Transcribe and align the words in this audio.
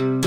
Welcome 0.00 0.22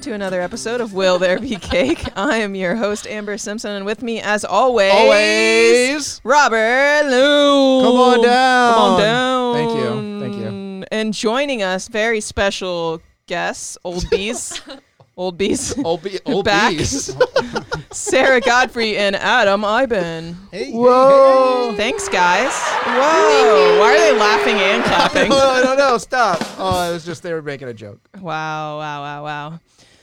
to 0.00 0.12
another 0.12 0.42
episode 0.42 0.82
of 0.82 0.92
Will 0.92 1.18
There 1.18 1.38
Be 1.38 1.56
Cake? 1.56 2.04
I 2.16 2.36
am 2.36 2.54
your 2.54 2.76
host, 2.76 3.06
Amber 3.06 3.38
Simpson, 3.38 3.70
and 3.70 3.86
with 3.86 4.02
me, 4.02 4.20
as 4.20 4.44
always, 4.44 4.92
Always. 4.92 6.20
Robert 6.22 7.06
Lou. 7.06 7.82
Come 7.82 7.96
on 7.96 8.22
down. 8.22 8.74
Come 8.74 8.82
on 8.82 9.00
down. 9.00 9.54
Thank 9.54 9.70
you. 9.70 10.20
Thank 10.20 10.34
you. 10.34 10.84
And 10.92 11.14
joining 11.14 11.62
us, 11.62 11.88
very 11.88 12.20
special 12.20 13.00
guests, 13.28 13.78
old 13.84 14.10
bees, 14.10 14.60
old 15.16 15.38
bees, 15.38 15.78
Old, 15.84 16.02
be- 16.02 16.18
old 16.26 16.44
Back. 16.44 16.72
bees. 16.76 17.14
Sarah 17.92 18.40
Godfrey 18.40 18.96
and 18.96 19.14
Adam 19.16 19.62
Iben. 19.62 20.34
hey, 20.50 20.72
Whoa! 20.72 21.72
Thanks, 21.76 22.08
guys. 22.08 22.50
Whoa! 22.84 23.78
Why 23.80 23.94
are 23.94 23.98
they 23.98 24.18
laughing 24.18 24.56
and 24.56 24.82
clapping? 24.84 25.28
no, 25.30 25.60
no, 25.64 25.74
no, 25.76 25.98
stop. 25.98 26.38
Oh, 26.58 26.88
it 26.90 26.92
was 26.92 27.04
just 27.04 27.22
they 27.22 27.32
were 27.32 27.42
making 27.42 27.68
a 27.68 27.74
joke. 27.74 28.00
Wow, 28.20 28.78
wow, 28.78 29.00
wow, 29.02 29.22
wow. 29.24 29.60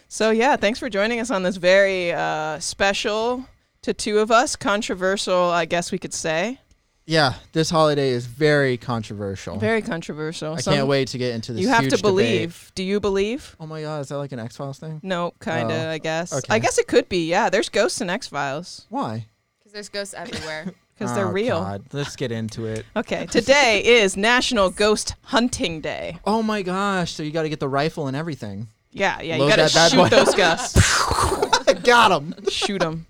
So, 0.07 0.29
yeah, 0.31 0.55
thanks 0.55 0.79
for 0.79 0.89
joining 0.89 1.19
us 1.19 1.29
on 1.31 1.43
this 1.43 1.57
very 1.57 2.13
uh, 2.13 2.59
special 2.59 3.45
to 3.81 3.93
two 3.93 4.19
of 4.19 4.31
us, 4.31 4.55
controversial, 4.55 5.35
I 5.51 5.65
guess 5.65 5.91
we 5.91 5.97
could 5.97 6.13
say. 6.13 6.59
Yeah, 7.07 7.33
this 7.51 7.69
holiday 7.69 8.09
is 8.09 8.25
very 8.25 8.77
controversial. 8.77 9.57
Very 9.59 9.83
controversial. 9.83 10.53
I 10.55 10.57
Some- 10.57 10.73
can't 10.73 10.87
wait 10.87 11.09
to 11.09 11.19
get 11.19 11.35
into 11.35 11.53
this. 11.53 11.61
You 11.61 11.67
have 11.69 11.81
huge 11.83 11.91
to 11.91 11.97
debate. 11.97 12.03
believe. 12.11 12.71
Do 12.73 12.83
you 12.83 12.99
believe? 12.99 13.55
Oh 13.59 13.67
my 13.67 13.81
god, 13.83 14.01
is 14.01 14.07
that 14.09 14.17
like 14.17 14.31
an 14.31 14.39
X 14.39 14.57
Files 14.57 14.79
thing? 14.79 15.01
No, 15.03 15.33
kind 15.39 15.71
of, 15.71 15.77
Oh, 15.77 15.89
I 15.91 15.99
guess. 15.99 16.33
I 16.33 16.37
okay. 16.37 16.59
guess 16.59 16.79
it 16.79 16.87
could 16.87 17.07
be, 17.07 17.29
yeah. 17.29 17.49
There's 17.51 17.69
ghosts 17.69 18.01
in 18.01 18.09
X 18.09 18.27
Files 18.27 18.87
Why? 18.89 19.27
Because 19.59 19.73
there's 19.73 19.89
ghosts 19.89 20.15
everywhere. 20.15 20.65
because 20.97 21.13
they're 21.13 21.27
Oh, 21.27 21.31
real. 21.31 21.59
God. 21.61 21.83
Let's 21.91 22.15
get 22.15 22.31
into 22.31 22.65
it. 22.65 22.85
Okay, 22.95 23.27
today 23.27 23.83
is 23.85 24.17
National 24.17 24.71
Ghost 24.71 25.13
Hunting 25.25 25.81
Day. 25.81 26.17
Oh 26.25 26.41
my 26.41 26.63
gosh! 26.63 27.11
So 27.13 27.21
you 27.21 27.29
got 27.31 27.43
to 27.43 27.49
get 27.49 27.59
the 27.59 27.69
rifle 27.69 28.07
and 28.07 28.15
everything. 28.17 28.69
Yeah, 28.91 29.21
yeah, 29.21 29.35
you 29.35 29.41
Load 29.43 29.49
gotta 29.49 29.61
that 29.63 29.73
bad 29.73 29.91
shoot 29.91 29.97
boy. 29.97 30.09
those 30.09 30.33
ghosts. 30.33 30.77
I 31.67 31.73
got 31.73 32.11
him. 32.19 32.33
shoot 32.49 32.79
them. 32.79 33.05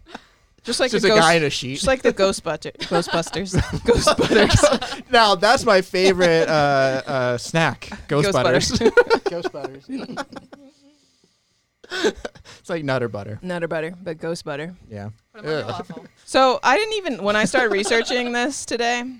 Just 0.65 0.79
like 0.79 0.89
Just 0.91 1.03
the 1.05 1.11
a 1.11 1.15
ghost, 1.15 1.21
guy 1.21 1.33
in 1.35 1.43
a 1.43 1.49
sheet. 1.51 1.75
just 1.75 1.85
like 1.87 2.01
the 2.01 2.11
Ghostbuster, 2.11 2.71
Ghostbusters, 2.89 3.53
Ghostbutters. 3.85 5.03
now 5.11 5.35
that's 5.35 5.63
my 5.63 5.81
favorite 5.81 6.49
uh, 6.49 7.01
uh, 7.05 7.37
snack. 7.37 7.89
Ghost, 8.07 8.31
Ghost 8.31 8.33
butters. 8.33 8.71
butter. 8.71 8.91
Ghost 9.29 9.51
butters. 9.51 9.85
it's 11.91 12.69
like 12.69 12.83
nutter 12.83 13.07
butter. 13.07 13.37
Nutter 13.41 13.67
butter, 13.67 13.93
but 14.01 14.17
ghost 14.17 14.43
butter. 14.43 14.75
Yeah. 14.89 15.09
Put 15.33 15.45
'em 15.45 15.45
on 15.45 15.51
your 15.51 15.59
Ugh. 15.61 15.67
waffle. 15.69 16.05
So 16.25 16.59
I 16.63 16.77
didn't 16.77 16.93
even 16.95 17.23
when 17.23 17.35
I 17.35 17.45
started 17.45 17.71
researching 17.71 18.31
this 18.31 18.65
today, 18.65 18.99
I 19.01 19.11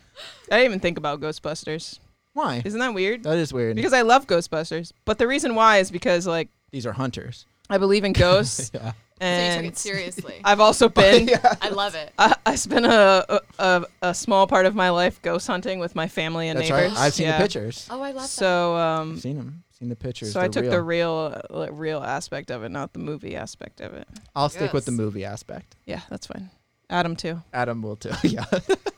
didn't 0.50 0.66
even 0.66 0.80
think 0.80 0.98
about 0.98 1.22
Ghostbusters. 1.22 2.00
Why? 2.34 2.62
Isn't 2.66 2.80
that 2.80 2.94
weird? 2.94 3.24
That 3.24 3.38
is 3.38 3.54
weird. 3.54 3.76
Because 3.76 3.94
I 3.94 4.02
love 4.02 4.26
Ghostbusters, 4.28 4.92
but 5.06 5.20
the 5.20 5.28
reason 5.28 5.56
why 5.56 5.78
is 5.78 5.92
because 5.92 6.26
like 6.28 6.50
These 6.72 6.86
are 6.88 6.94
hunters. 6.94 7.46
I 7.70 7.78
believe 7.78 8.04
in 8.04 8.14
ghosts, 8.14 8.72
yeah. 8.74 8.92
So 9.22 9.26
you 9.28 9.32
took 9.32 9.58
and 9.58 9.66
it 9.68 9.78
seriously. 9.78 10.42
I've 10.44 10.60
also 10.60 10.90
been. 11.02 11.30
I 11.62 11.70
love 11.70 11.96
it. 11.96 12.12
I, 12.20 12.36
I 12.46 12.56
spent 12.56 12.86
a, 12.86 13.26
a 13.36 13.42
a 13.60 13.86
a 14.02 14.14
small 14.14 14.46
part 14.46 14.66
of 14.66 14.76
my 14.76 14.90
life 14.90 15.22
ghost 15.22 15.48
hunting 15.48 15.80
with 15.80 15.96
my 15.96 16.08
family 16.08 16.50
and 16.50 16.60
That's 16.60 16.70
neighbors. 16.70 16.92
right. 16.92 17.00
I've 17.00 17.14
seen 17.14 17.28
Yeah. 17.28 17.38
the 17.38 17.44
pictures. 17.44 17.88
Oh, 17.90 18.02
I 18.02 18.12
love 18.12 18.26
So 18.28 18.76
um, 18.76 19.14
I've 19.14 19.22
seen 19.22 19.38
them. 19.38 19.64
Seen 19.80 19.90
the 19.90 19.96
pictures. 19.96 20.32
so 20.34 20.40
I 20.40 20.44
They're 20.48 20.64
took 20.64 20.64
real. 20.64 20.72
the 20.72 20.82
real 20.82 21.34
uh, 21.52 21.58
like, 21.60 21.70
real 21.74 22.02
aspect 22.04 22.52
of 22.52 22.64
it, 22.64 22.70
not 22.70 22.94
the 22.94 23.00
movie 23.00 23.36
aspect 23.36 23.80
of 23.82 23.94
it. 23.94 24.08
I'll 24.36 24.50
stick 24.50 24.74
with 24.74 24.86
the 24.86 24.92
Yes. 24.92 24.98
movie 24.98 25.26
aspect. 25.26 25.76
Yeah, 25.86 26.02
that's 26.10 26.28
fine. 26.28 26.50
Adam 26.90 27.16
too. 27.16 27.42
Adam 27.54 27.82
will 27.82 27.96
too. 27.96 28.12
yeah. 28.24 28.46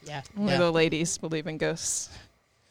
Yeah. 0.04 0.22
Only 0.38 0.52
Yeah. 0.54 0.58
the 0.60 0.72
ladies 0.72 1.18
believe 1.18 1.46
in 1.48 1.58
ghosts. 1.58 2.10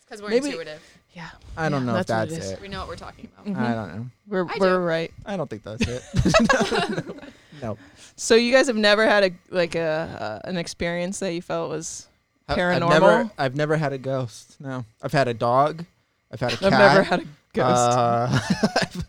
Because 0.05 0.21
we're 0.23 0.31
Maybe- 0.31 0.47
intuitive. 0.49 0.83
Yeah, 1.17 1.31
I 1.57 1.71
don't 1.71 1.87
Yeah, 1.87 1.93
know 1.95 1.99
if 1.99 2.07
that's 2.07 2.31
what 2.31 2.41
it 2.43 2.53
it. 2.53 2.61
We 2.61 2.69
know 2.69 2.79
what 2.81 2.89
we're 2.89 2.97
talking 2.97 3.27
about. 3.33 3.47
Mhm. 3.47 3.59
I 3.59 3.75
don't 3.75 3.97
know. 3.97 4.07
we're 4.29 4.45
I 4.47 4.57
we're 4.61 4.75
do. 4.79 4.85
right. 4.85 5.13
I 5.25 5.37
don't 5.39 5.49
think 5.49 5.63
that's 5.63 5.83
it. 5.89 6.03
no. 7.63 7.79
So 8.17 8.35
you 8.35 8.53
guys 8.53 8.67
have 8.67 8.77
never 8.77 9.07
had 9.07 9.25
a 9.25 9.31
like 9.51 9.75
a 9.75 10.41
uh, 10.45 10.49
an 10.49 10.59
experience 10.59 11.19
that 11.21 11.33
you 11.33 11.41
felt 11.43 11.71
was 11.71 12.07
I- 12.49 12.53
I've 12.53 12.59
Paranormal? 12.59 12.89
never, 12.91 13.31
I've 13.39 13.57
never 13.57 13.77
had 13.79 13.93
a 13.95 13.99
ghost. 13.99 14.57
No. 14.61 14.85
I've 15.03 15.13
had 15.13 15.27
a 15.27 15.35
dog. 15.35 15.85
I've 16.31 16.41
had 16.41 16.53
a 16.53 16.57
cat. 16.59 16.65
I've 16.73 16.79
never 16.79 17.03
had 17.03 17.21
a 17.21 17.25
ghost. 17.55 17.99
Uh, 17.99 18.29
I've, 18.83 19.05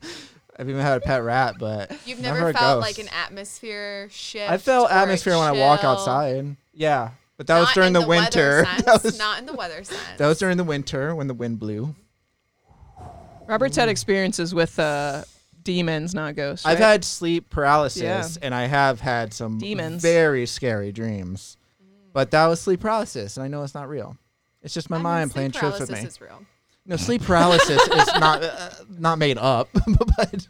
I've 0.59 0.69
even 0.69 0.81
had 0.81 0.97
a 0.97 1.01
pet 1.01 1.23
rat, 1.23 1.55
but 1.59 1.91
You've 2.05 2.19
never 2.21 2.37
never 2.39 2.49
a 2.51 2.53
felt 2.53 2.81
ghost. 2.81 2.97
like 2.97 3.05
an 3.05 3.13
atmosphere 3.13 4.07
shift. 4.11 4.49
I 4.49 4.57
felt 4.57 4.89
or 4.89 4.93
a 4.93 4.97
atmosphere 4.97 5.33
when 5.37 5.43
I 5.47 5.51
walk 5.51 5.81
chill. 5.81 5.89
outside. 5.91 6.55
Yeah, 6.73 7.09
but 7.37 7.47
that 7.47 7.59
was 7.59 7.71
during 7.73 7.87
in 7.87 7.93
the, 7.93 8.07
winter. 8.07 8.65
sense, 8.71 8.83
that 8.83 9.03
was 9.03 9.17
not 9.17 9.39
in 9.39 9.45
the 9.45 9.53
weather 9.53 9.83
sense. 9.83 9.99
that 10.17 10.27
was 10.27 10.39
during 10.39 10.57
the 10.57 10.63
winter 10.63 11.15
when 11.15 11.27
the 11.27 11.33
wind 11.33 11.59
blew. 11.59 11.95
Robert's 13.47 13.77
had 13.77 13.87
experiences 13.89 14.53
with 14.53 14.77
uh, 14.77 15.23
demons, 15.63 16.13
not 16.13 16.35
ghosts. 16.35 16.65
I've 16.65 16.79
right? 16.79 16.85
had 16.85 17.05
sleep 17.05 17.49
paralysis, 17.49 18.01
Yeah. 18.01 18.27
and 18.41 18.53
I 18.53 18.65
have 18.65 18.99
had 18.99 19.33
some 19.33 19.57
Demons. 19.57 20.01
very 20.01 20.45
scary 20.45 20.91
dreams. 20.91 21.57
But 22.13 22.31
that 22.31 22.47
was 22.47 22.59
sleep 22.59 22.81
paralysis, 22.81 23.37
and 23.37 23.43
I 23.43 23.47
know 23.47 23.63
it's 23.63 23.75
not 23.75 23.87
real. 23.87 24.17
It's 24.63 24.73
just 24.73 24.89
my 24.89 24.97
I 24.97 25.01
mind 25.01 25.31
playing 25.31 25.51
tricks 25.51 25.79
with 25.79 25.89
me. 25.89 25.95
paralysis 25.95 26.15
is 26.15 26.21
real. 26.21 26.41
No, 26.85 26.95
sleep 26.95 27.21
paralysis 27.21 27.81
is 27.85 28.07
not 28.15 28.43
uh, 28.43 28.69
not 28.89 29.19
made 29.19 29.37
up, 29.37 29.69
but 30.17 30.47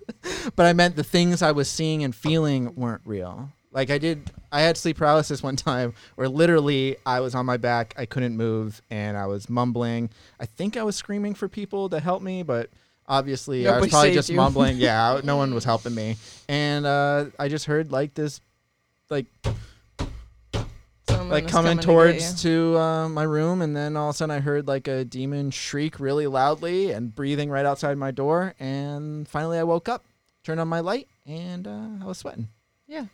but 0.56 0.66
I 0.66 0.74
meant 0.74 0.96
the 0.96 1.04
things 1.04 1.42
I 1.42 1.52
was 1.52 1.68
seeing 1.68 2.04
and 2.04 2.16
feeling 2.16 2.74
weren't 2.76 3.02
real. 3.06 3.52
Like 3.78 3.92
I 3.92 4.00
did, 4.00 4.32
I 4.52 4.62
had 4.62 4.76
sleep 4.76 4.98
paralysis 4.98 5.44
one 5.44 5.56
time 5.70 5.94
where 6.16 6.28
literally 6.28 6.98
I 7.06 7.20
was 7.20 7.36
on 7.36 7.46
my 7.46 7.58
back, 7.58 7.94
I 7.96 8.08
couldn't 8.08 8.36
move, 8.36 8.82
and 8.90 9.16
I 9.16 9.28
was 9.28 9.52
mumbling. 9.52 10.10
I 10.40 10.48
think 10.48 10.76
I 10.78 10.82
was 10.82 10.96
screaming 10.96 11.36
for 11.36 11.48
people 11.48 11.88
to 11.90 12.00
help 12.00 12.24
me, 12.24 12.42
but 12.42 12.72
obviously 13.08 13.68
I 13.68 13.80
was 13.80 13.92
probably 13.92 14.16
just 14.16 14.30
you. 14.30 14.36
mumbling. 14.36 14.78
Yeah, 14.80 15.22
no 15.24 15.38
one 15.38 15.54
was 15.54 15.64
helping 15.64 15.94
me, 15.94 16.16
and 16.50 16.88
uh, 16.88 17.26
I 17.38 17.50
just 17.50 17.66
heard 17.66 17.92
like 17.92 18.16
this, 18.16 18.42
like 19.12 19.28
Someone 21.08 21.30
like 21.30 21.44
was 21.44 21.52
coming 21.52 21.78
towards 21.78 22.44
you. 22.44 22.74
to 22.74 22.80
uh, 22.80 23.10
my 23.10 23.24
room, 23.24 23.62
and 23.62 23.76
then 23.76 23.96
all 23.96 24.10
of 24.10 24.16
a 24.16 24.18
sudden 24.18 24.36
I 24.36 24.40
heard 24.40 24.68
like 24.68 24.88
a 24.88 25.06
demon 25.06 25.52
shriek 25.52 26.00
really 26.00 26.26
loudly 26.26 26.92
and 26.94 27.14
breathing 27.14 27.52
right 27.52 27.66
outside 27.66 27.96
my 28.00 28.10
door. 28.10 28.56
And 28.60 29.28
finally 29.28 29.60
I 29.60 29.64
woke 29.64 29.88
up, 29.88 30.04
turned 30.44 30.60
on 30.60 30.68
my 30.68 30.80
light, 30.80 31.08
and 31.28 31.68
uh, 31.68 31.90
I 32.02 32.06
was 32.06 32.18
sweating. 32.18 32.48
Yeah, 32.88 33.06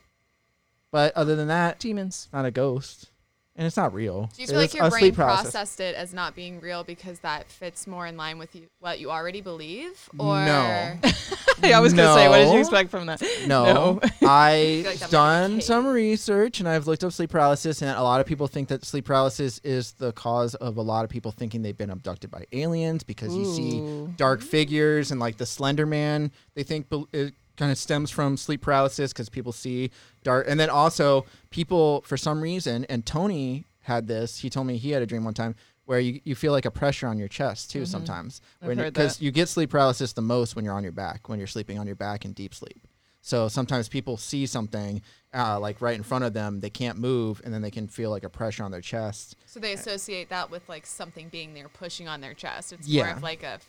But 0.94 1.13
other 1.18 1.36
than 1.36 1.48
that, 1.50 1.80
demons. 1.80 2.30
not 2.31 2.45
a 2.45 2.51
ghost, 2.51 3.10
and 3.56 3.66
it's 3.68 3.75
not 3.78 3.94
real. 3.95 4.30
Do 4.36 4.42
you 4.42 4.45
It 4.45 4.50
feel 4.51 4.57
like 4.60 4.74
your 4.75 4.90
brain 4.92 5.00
sleep 5.01 5.16
paralysis. 5.16 5.51
processed 5.51 5.80
it 5.80 5.95
as 5.95 6.13
not 6.13 6.36
being 6.36 6.60
real 6.62 6.84
because 6.84 7.19
that 7.19 7.50
fits 7.50 7.86
more 7.88 8.06
in 8.07 8.16
line 8.16 8.38
with 8.38 8.56
you, 8.56 8.68
what 8.80 9.00
you 9.00 9.10
already 9.12 9.42
believe? 9.42 10.07
Or 10.19 10.36
No. 10.45 10.98
I 11.63 11.80
was 11.80 11.94
gonna 11.94 12.13
say, 12.13 12.28
what 12.30 12.38
did 12.38 12.54
you 12.54 12.60
expect 12.60 12.92
from 12.92 13.07
that? 13.07 13.22
No, 13.48 13.66
No. 13.66 14.00
I've 14.28 14.86
like 14.86 15.00
that 15.00 15.01
might 15.01 15.06
be 15.07 15.12
done 15.12 15.62
some 15.62 15.88
research 15.88 16.60
and 16.60 16.69
I've 16.69 16.86
looked 16.88 17.04
up 17.04 17.12
sleep 17.12 17.31
paralysis, 17.31 17.81
and 17.81 17.89
a 17.98 18.04
lot 18.04 18.19
of 18.22 18.28
people 18.28 18.48
think 18.48 18.68
that 18.69 18.86
sleep 18.86 19.06
paralysis 19.06 19.60
is 19.63 19.94
the 19.94 20.12
cause 20.13 20.54
of 20.56 20.78
a 20.78 20.81
lot 20.81 21.06
of 21.06 21.10
people 21.10 21.31
thinking 21.31 21.62
they've 21.63 21.78
been 21.78 21.89
abducted 21.89 22.30
by 22.30 22.46
aliens 22.51 23.04
because 23.04 23.36
you 23.36 23.46
see 23.46 24.13
dark 24.18 24.42
figures 24.42 25.10
and 25.12 25.19
like 25.19 25.38
the 25.38 25.46
Slender 25.48 25.86
Man. 25.88 26.31
They 26.56 26.63
think 26.63 26.89
bel- 26.89 27.07
it 27.13 27.34
kind 27.58 27.72
of 27.72 27.78
stems 27.78 28.10
from 28.12 28.38
sleep 28.38 28.62
paralysis 28.62 29.14
because 29.14 29.30
people 29.30 29.52
see 29.52 29.92
dark, 30.24 30.46
and 30.50 30.60
then 30.60 30.70
also 30.70 31.26
people 31.50 32.02
for 32.02 32.18
some 32.18 32.42
reason. 32.42 32.86
And 32.90 33.06
Tony 33.06 33.66
had 33.82 34.08
this. 34.08 34.40
He 34.40 34.50
told 34.50 34.68
me 34.68 34.78
he 34.78 34.92
had 34.92 35.02
a 35.02 35.06
dream 35.06 35.24
one 35.24 35.34
time 35.34 35.56
where 35.86 36.00
you, 36.00 36.22
you 36.24 36.34
feel 36.36 36.54
like 36.54 36.66
a 36.66 36.72
pressure 36.72 37.08
on 37.08 37.18
your 37.20 37.28
chest 37.28 37.70
too 37.70 37.86
sometimes 37.86 38.40
Mm-hmm. 38.64 38.80
I've 38.80 38.94
because 38.94 39.22
you 39.22 39.32
get 39.32 39.50
sleep 39.50 39.70
paralysis 39.72 40.14
the 40.14 40.22
most 40.22 40.56
when 40.56 40.64
you're 40.64 40.74
on 40.74 40.84
your 40.84 40.94
back 40.94 41.28
when 41.28 41.40
you're 41.40 41.48
sleeping 41.48 41.78
on 41.78 41.86
your 41.86 41.98
back 41.98 42.24
in 42.24 42.32
deep 42.32 42.56
sleep. 42.56 42.88
So 43.22 43.48
sometimes 43.50 43.88
people 43.90 44.18
see 44.18 44.46
something 44.46 45.02
uh, 45.34 45.58
like 45.60 45.82
right 45.82 45.96
in 45.96 46.04
front 46.04 46.24
of 46.26 46.34
them, 46.34 46.60
they 46.60 46.70
can't 46.70 46.98
move, 46.98 47.42
and 47.46 47.54
then 47.54 47.62
they 47.62 47.72
can 47.72 47.88
feel 47.88 48.10
like 48.10 48.24
a 48.26 48.30
pressure 48.30 48.64
on 48.64 48.72
their 48.72 48.82
chest. 48.82 49.36
So 49.46 49.60
they 49.62 49.74
associate 49.74 50.30
that 50.30 50.52
with 50.52 50.68
like 50.70 50.86
something 50.86 51.30
being 51.30 51.54
there 51.54 51.70
pushing 51.70 52.08
on 52.08 52.20
their 52.22 52.34
chest. 52.34 52.74
It's 52.74 52.88
Yeah. 52.88 53.04
more 53.06 53.14
of 53.16 53.24
like 53.24 53.44
a 53.44 53.60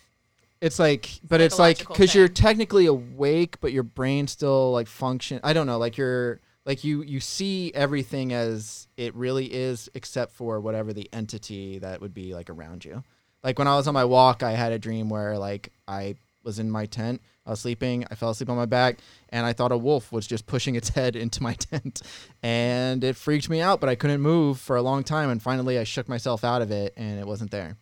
It's 0.65 0.79
like, 0.79 1.11
but 1.29 1.43
it's 1.43 1.59
like 1.59 1.77
because 1.77 2.15
you're 2.15 2.27
technically 2.27 2.87
awake, 2.87 3.61
but 3.61 3.71
your 3.71 3.83
brain 3.83 4.27
still 4.27 4.73
like 4.73 4.87
function. 4.87 5.39
I 5.45 5.53
don't 5.53 5.67
know, 5.67 5.77
like 5.77 5.99
you're 5.99 6.41
like 6.65 6.85
you 6.85 7.03
you 7.03 7.21
see 7.21 7.71
everything 7.75 8.33
as 8.33 8.89
it 8.97 9.15
really 9.15 9.53
is, 9.53 9.91
except 9.93 10.33
for 10.33 10.59
whatever 10.61 10.95
the 10.95 11.07
entity 11.13 11.81
that 11.81 12.01
would 12.01 12.15
be 12.15 12.33
like 12.33 12.49
around 12.49 12.83
you. 12.83 13.05
Like 13.43 13.59
when 13.59 13.69
I 13.69 13.77
was 13.77 13.87
on 13.87 13.93
my 13.93 14.07
walk, 14.07 14.43
I 14.43 14.53
had 14.53 14.73
a 14.73 14.79
dream 14.79 15.11
where 15.11 15.37
like 15.37 15.71
I 15.87 16.15
was 16.43 16.59
in 16.59 16.71
my 16.71 16.87
tent. 16.87 17.21
I 17.45 17.51
was 17.51 17.61
sleeping. 17.61 18.07
I 18.11 18.15
fell 18.15 18.31
asleep 18.31 18.49
on 18.49 18.57
my 18.57 18.65
back, 18.65 19.01
and 19.29 19.45
I 19.45 19.53
thought 19.53 19.71
a 19.71 19.77
wolf 19.77 20.13
was 20.13 20.27
just 20.27 20.47
pushing 20.47 20.77
its 20.77 20.89
head 20.89 21.15
into 21.25 21.43
my 21.43 21.53
tent, 21.53 22.01
and 22.43 23.05
it 23.05 23.17
freaked 23.17 23.51
me 23.51 23.61
out. 23.61 23.81
But 23.81 23.91
I 23.91 23.97
couldn't 23.97 24.23
move 24.23 24.61
for 24.61 24.77
a 24.77 24.83
long 24.83 25.05
time, 25.05 25.29
and 25.29 25.43
finally 25.43 25.79
I 25.79 25.85
shook 25.85 26.09
myself 26.09 26.43
out 26.43 26.63
of 26.63 26.71
it, 26.71 26.95
and 26.97 27.21
it 27.21 27.27
wasn't 27.27 27.51
there. 27.51 27.77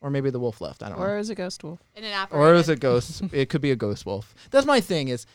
Or 0.00 0.10
maybe 0.10 0.30
the 0.30 0.38
wolf 0.38 0.60
left. 0.60 0.82
I 0.82 0.88
don't 0.88 0.98
know 0.98 1.04
Or 1.04 1.18
is 1.18 1.28
it 1.28 1.32
a 1.32 1.36
ghost 1.36 1.64
wolf? 1.64 1.80
in 1.96 2.04
an 2.04 2.12
apparatus. 2.12 2.38
or 2.48 2.54
is 2.54 2.68
it 2.68 2.80
ghost? 2.80 3.22
it 3.32 3.48
could 3.48 3.60
be 3.60 3.70
a 3.72 3.76
ghost 3.76 4.06
wolf. 4.06 4.34
That's 4.50 4.66
my 4.66 4.80
thing. 4.80 5.08
Is 5.08 5.26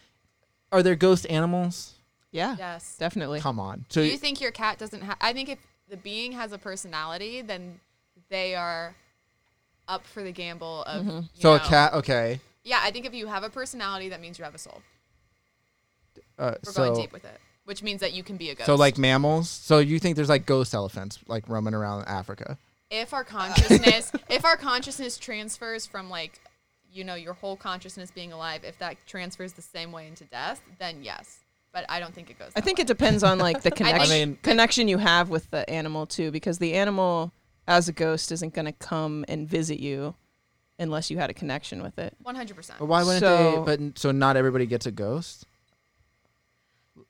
are 0.71 0.81
there 0.81 0.95
ghost 0.95 1.27
animals? 1.30 1.94
Yeah, 2.31 2.56
Yes. 2.57 2.95
definitely. 2.98 3.39
Come 3.42 3.60
on. 3.60 3.86
So 3.89 4.01
Do 4.01 4.07
you 4.07 4.18
think 4.18 4.42
your 4.42 4.51
cat 4.51 4.80
doesn't 4.80 5.01
have? 5.01 5.18
I 5.21 5.33
think 5.33 5.50
if 5.50 5.60
the 5.89 5.98
being 5.98 6.31
has 6.31 6.51
a 6.51 6.57
personality, 6.57 7.42
then 7.42 7.80
they 8.30 8.56
are 8.56 8.95
up 9.88 10.06
for 10.06 10.24
the 10.24 10.31
gamble 10.31 10.83
of. 10.83 11.06
you 11.06 11.24
so 11.36 11.54
a 11.56 11.59
cat. 11.59 11.94
Okay. 11.94 12.39
Yeah, 12.63 12.80
I 12.81 12.89
think 12.92 13.06
if 13.06 13.13
you 13.13 13.27
have 13.27 13.44
a 13.44 13.50
personality, 13.50 14.09
that 14.09 14.21
means 14.21 14.39
you 14.39 14.45
have 14.45 14.56
a 14.56 14.57
soul. 14.57 14.81
Uh, 16.39 16.56
We're 16.66 16.71
so 16.71 16.83
going 16.86 17.00
deep 17.01 17.12
with 17.12 17.25
it, 17.25 17.38
which 17.66 17.83
means 17.83 18.00
that 18.01 18.13
you 18.13 18.24
can 18.24 18.38
be 18.38 18.50
a 18.50 18.56
ghost. 18.56 18.66
so 18.66 18.75
like 18.75 18.98
mammals. 18.98 19.50
So 19.50 19.80
you 19.80 20.00
think 20.00 20.16
there's 20.16 20.30
like 20.30 20.45
ghost 20.45 20.74
elephants 20.74 21.19
like 21.27 21.48
roaming 21.50 21.74
around 21.74 22.06
Africa? 22.07 22.57
If 22.94 23.13
our 23.13 23.22
uh, 23.22 23.24
consciousness, 23.24 24.12
if 24.30 24.45
our 24.45 24.56
consciousness 24.56 25.18
transfers 25.18 25.86
from 25.86 26.10
like, 26.10 26.40
you 26.92 27.04
know, 27.04 27.16
your 27.16 27.34
whole 27.34 27.56
consciousness 27.56 28.12
being 28.12 28.31
alive, 28.31 28.63
if 28.63 28.78
that 28.80 28.98
transfers 29.07 29.54
the 29.54 29.62
same 29.62 29.92
way 29.92 30.07
into 30.07 30.24
death, 30.25 30.62
then 30.80 31.04
yes. 31.04 31.40
But 31.72 31.86
I 31.90 32.00
don't 32.00 32.13
think 32.13 32.30
it 32.30 32.38
goes. 32.38 32.51
I 32.56 32.62
think 32.62 32.78
way. 32.78 32.84
it 32.84 32.88
depends 32.88 33.24
on 33.24 33.40
like 33.40 33.63
the 33.63 33.72
connection 33.81 34.12
I 34.12 34.25
mean- 34.25 34.38
connection 34.44 34.88
you 34.88 35.00
have 35.00 35.30
with 35.30 35.50
the 35.50 35.68
animal 35.69 36.06
too, 36.06 36.30
because 36.31 36.60
the 36.60 36.74
animal 36.75 37.31
as 37.68 37.88
a 37.90 37.94
ghost 37.94 38.31
isn't 38.31 38.54
going 38.54 38.66
to 38.66 38.74
come 38.74 39.25
and 39.28 39.48
visit 39.50 39.80
you 39.80 40.13
unless 40.78 41.10
you 41.10 41.18
had 41.18 41.30
a 41.30 41.34
connection 41.34 41.81
with 41.81 41.98
it. 41.98 42.16
One 42.22 42.36
hundred 42.36 42.56
percent. 42.56 42.78
But 42.80 42.86
why 42.86 43.04
wouldn't 43.04 43.22
So- 43.22 43.63
they? 43.66 43.78
But 43.78 43.98
so 43.98 44.12
not 44.12 44.38
everybody 44.38 44.66
gets 44.68 44.86
a 44.86 44.92
ghost. 44.92 45.48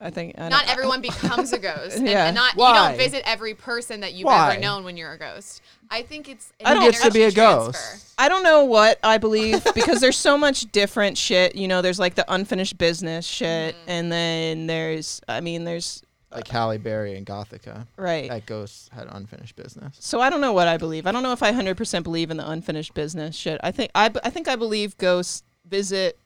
I 0.03 0.09
think 0.09 0.35
I 0.37 0.49
Not 0.49 0.67
everyone 0.67 1.01
becomes 1.01 1.53
a 1.53 1.57
ghost. 1.59 1.97
and, 1.97 2.07
Yeah. 2.07 2.25
and 2.27 2.35
not 2.35 2.55
Why? 2.55 2.69
you 2.69 2.75
don't 2.89 2.97
visit 2.97 3.23
every 3.25 3.53
person 3.53 4.01
that 4.01 4.13
you've 4.13 4.25
Why? 4.25 4.51
ever 4.51 4.59
known 4.61 4.83
when 4.83 4.97
you're 4.97 5.13
a 5.13 5.17
ghost. 5.17 5.61
I 5.89 6.01
think 6.01 6.27
it's 6.27 6.51
an 6.59 6.67
I 6.67 6.73
don't- 6.73 6.83
Who 6.83 6.91
gets 6.91 7.03
to 7.03 7.11
be 7.11 7.21
a 7.21 7.23
energy 7.23 7.35
ghost? 7.37 7.79
transfer. 7.79 8.07
I 8.17 8.27
don't 8.29 8.43
know 8.43 8.65
what 8.65 8.99
I 9.03 9.17
believe 9.17 9.63
because 9.75 10.01
there's 10.01 10.17
so 10.17 10.37
much 10.37 10.71
different 10.71 11.17
shit. 11.17 11.55
You 11.55 11.67
know, 11.69 11.81
there's 11.81 11.99
like 11.99 12.15
the 12.15 12.25
unfinished 12.31 12.77
business 12.77 13.25
shit, 13.25 13.75
Mm-hmm. 13.75 13.89
and 13.89 14.11
then 14.11 14.67
there's, 14.67 15.21
I 15.29 15.39
mean, 15.39 15.63
there's 15.63 16.03
Like 16.31 16.47
Halle 16.49 16.77
Berry 16.79 17.15
and 17.15 17.25
Gothika. 17.25 17.87
right. 17.95 18.27
That 18.29 18.45
ghost 18.45 18.89
had 18.91 19.07
unfinished 19.09 19.55
business. 19.55 19.95
So 19.99 20.19
I 20.19 20.29
don't 20.29 20.41
know 20.41 20.51
what 20.53 20.67
I 20.67 20.77
believe. 20.77 21.07
I 21.07 21.11
don't 21.13 21.23
know 21.23 21.31
if 21.31 21.41
I 21.43 21.51
100% 21.53 22.03
believe 22.03 22.29
in 22.29 22.37
the 22.37 22.49
unfinished 22.49 22.93
business 22.93 23.35
shit. 23.37 23.59
I 23.63 23.71
think 23.71 23.91
I, 23.95 24.11
I 24.23 24.29
think 24.31 24.47
I 24.49 24.55
believe 24.57 24.97
ghosts 24.97 25.43
visit 25.65 26.19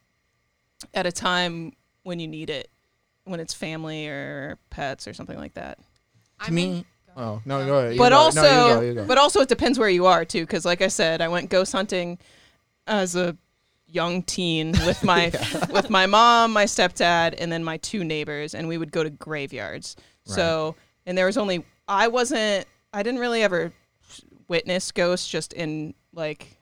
at 0.93 1.05
a 1.05 1.11
time 1.11 1.73
when 2.03 2.19
you 2.19 2.27
need 2.27 2.49
it, 2.49 2.69
when 3.27 3.39
it's 3.39 3.53
family 3.53 4.07
or 4.07 4.57
pets 4.69 5.07
or 5.07 5.13
something 5.13 5.37
like 5.37 5.53
that. 5.55 5.79
I 6.39 6.45
To 6.47 6.53
mean, 6.53 6.73
me, 6.73 6.85
oh 7.15 7.41
no, 7.45 7.57
ahead. 7.57 7.67
go 7.67 7.77
ahead. 7.79 7.93
You 7.93 7.97
but 7.99 8.09
go. 8.09 8.17
also, 8.17 8.41
no, 8.41 8.67
you 8.67 8.73
go, 8.75 8.81
you 8.81 8.93
go. 8.95 9.05
but 9.05 9.17
also 9.17 9.41
it 9.41 9.49
depends 9.49 9.77
where 9.79 9.89
you 9.89 10.05
are 10.05 10.25
too. 10.25 10.41
Because 10.41 10.65
like 10.65 10.81
I 10.81 10.87
said, 10.87 11.21
I 11.21 11.27
went 11.27 11.49
ghost 11.49 11.71
hunting 11.71 12.17
as 12.85 13.15
a 13.15 13.35
young 13.87 14.21
teen 14.23 14.71
with 14.85 15.03
my 15.03 15.31
with 15.69 15.89
my 15.89 16.05
mom, 16.05 16.51
my 16.53 16.65
stepdad, 16.65 17.35
and 17.37 17.51
then 17.51 17.63
my 17.63 17.77
two 17.77 18.03
neighbors, 18.03 18.53
and 18.53 18.67
we 18.67 18.77
would 18.77 18.91
go 18.91 19.03
to 19.03 19.09
graveyards. 19.09 19.95
So 20.25 20.75
and 21.05 21.17
there 21.17 21.25
was 21.25 21.37
only 21.37 21.63
I 21.87 22.07
wasn't 22.09 22.65
I 22.93 23.01
didn't 23.03 23.19
really 23.19 23.43
ever 23.43 23.71
witness 24.47 24.91
ghosts 24.91 25.27
just 25.27 25.53
in 25.53 25.93
like 26.13 26.57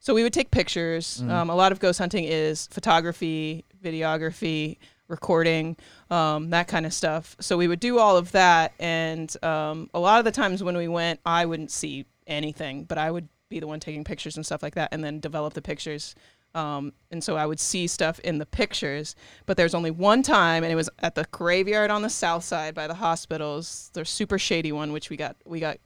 so 0.00 0.14
we 0.14 0.22
would 0.24 0.32
take 0.32 0.50
pictures. 0.50 1.18
Mm-hmm. 1.20 1.30
Um, 1.30 1.50
a 1.50 1.54
lot 1.54 1.70
of 1.72 1.78
ghost 1.78 1.98
hunting 1.98 2.24
is 2.24 2.66
photography, 2.68 3.64
videography, 3.84 4.78
recording, 5.12 5.76
um, 6.10 6.50
that 6.50 6.66
kind 6.66 6.84
of 6.86 6.92
stuff. 6.92 7.36
So 7.38 7.56
we 7.56 7.68
would 7.68 7.78
do 7.78 8.00
all 8.00 8.16
of 8.16 8.32
that, 8.32 8.72
and 8.80 9.32
um, 9.44 9.88
a 9.94 10.00
lot 10.00 10.18
of 10.18 10.24
the 10.24 10.32
times 10.32 10.64
when 10.64 10.76
we 10.76 10.88
went, 10.88 11.20
I 11.24 11.46
wouldn't 11.46 11.70
see 11.70 12.06
anything, 12.26 12.82
but 12.84 12.98
I 12.98 13.12
would 13.12 13.28
be 13.48 13.60
the 13.60 13.68
one 13.68 13.78
taking 13.78 14.02
pictures 14.02 14.36
and 14.36 14.44
stuff 14.44 14.62
like 14.62 14.74
that, 14.74 14.88
and 14.92 15.04
then 15.04 15.20
develop 15.20 15.54
the 15.54 15.62
pictures. 15.62 16.16
Um, 16.54 16.92
and 17.10 17.24
so 17.24 17.36
I 17.36 17.46
would 17.46 17.60
see 17.60 17.86
stuff 17.86 18.18
in 18.20 18.36
the 18.38 18.44
pictures, 18.46 19.14
but 19.46 19.56
there's 19.56 19.74
only 19.74 19.90
one 19.90 20.22
time, 20.22 20.64
and 20.64 20.72
it 20.72 20.76
was 20.76 20.90
at 20.98 21.14
the 21.14 21.24
graveyard 21.30 21.90
on 21.90 22.02
the 22.02 22.10
south 22.10 22.44
side 22.44 22.74
by 22.74 22.86
the 22.86 22.94
hospitals. 22.94 23.90
The 23.94 24.04
super 24.04 24.38
shady 24.38 24.72
one, 24.72 24.92
which 24.92 25.08
we 25.08 25.16
got 25.16 25.36
we 25.46 25.60
got 25.60 25.78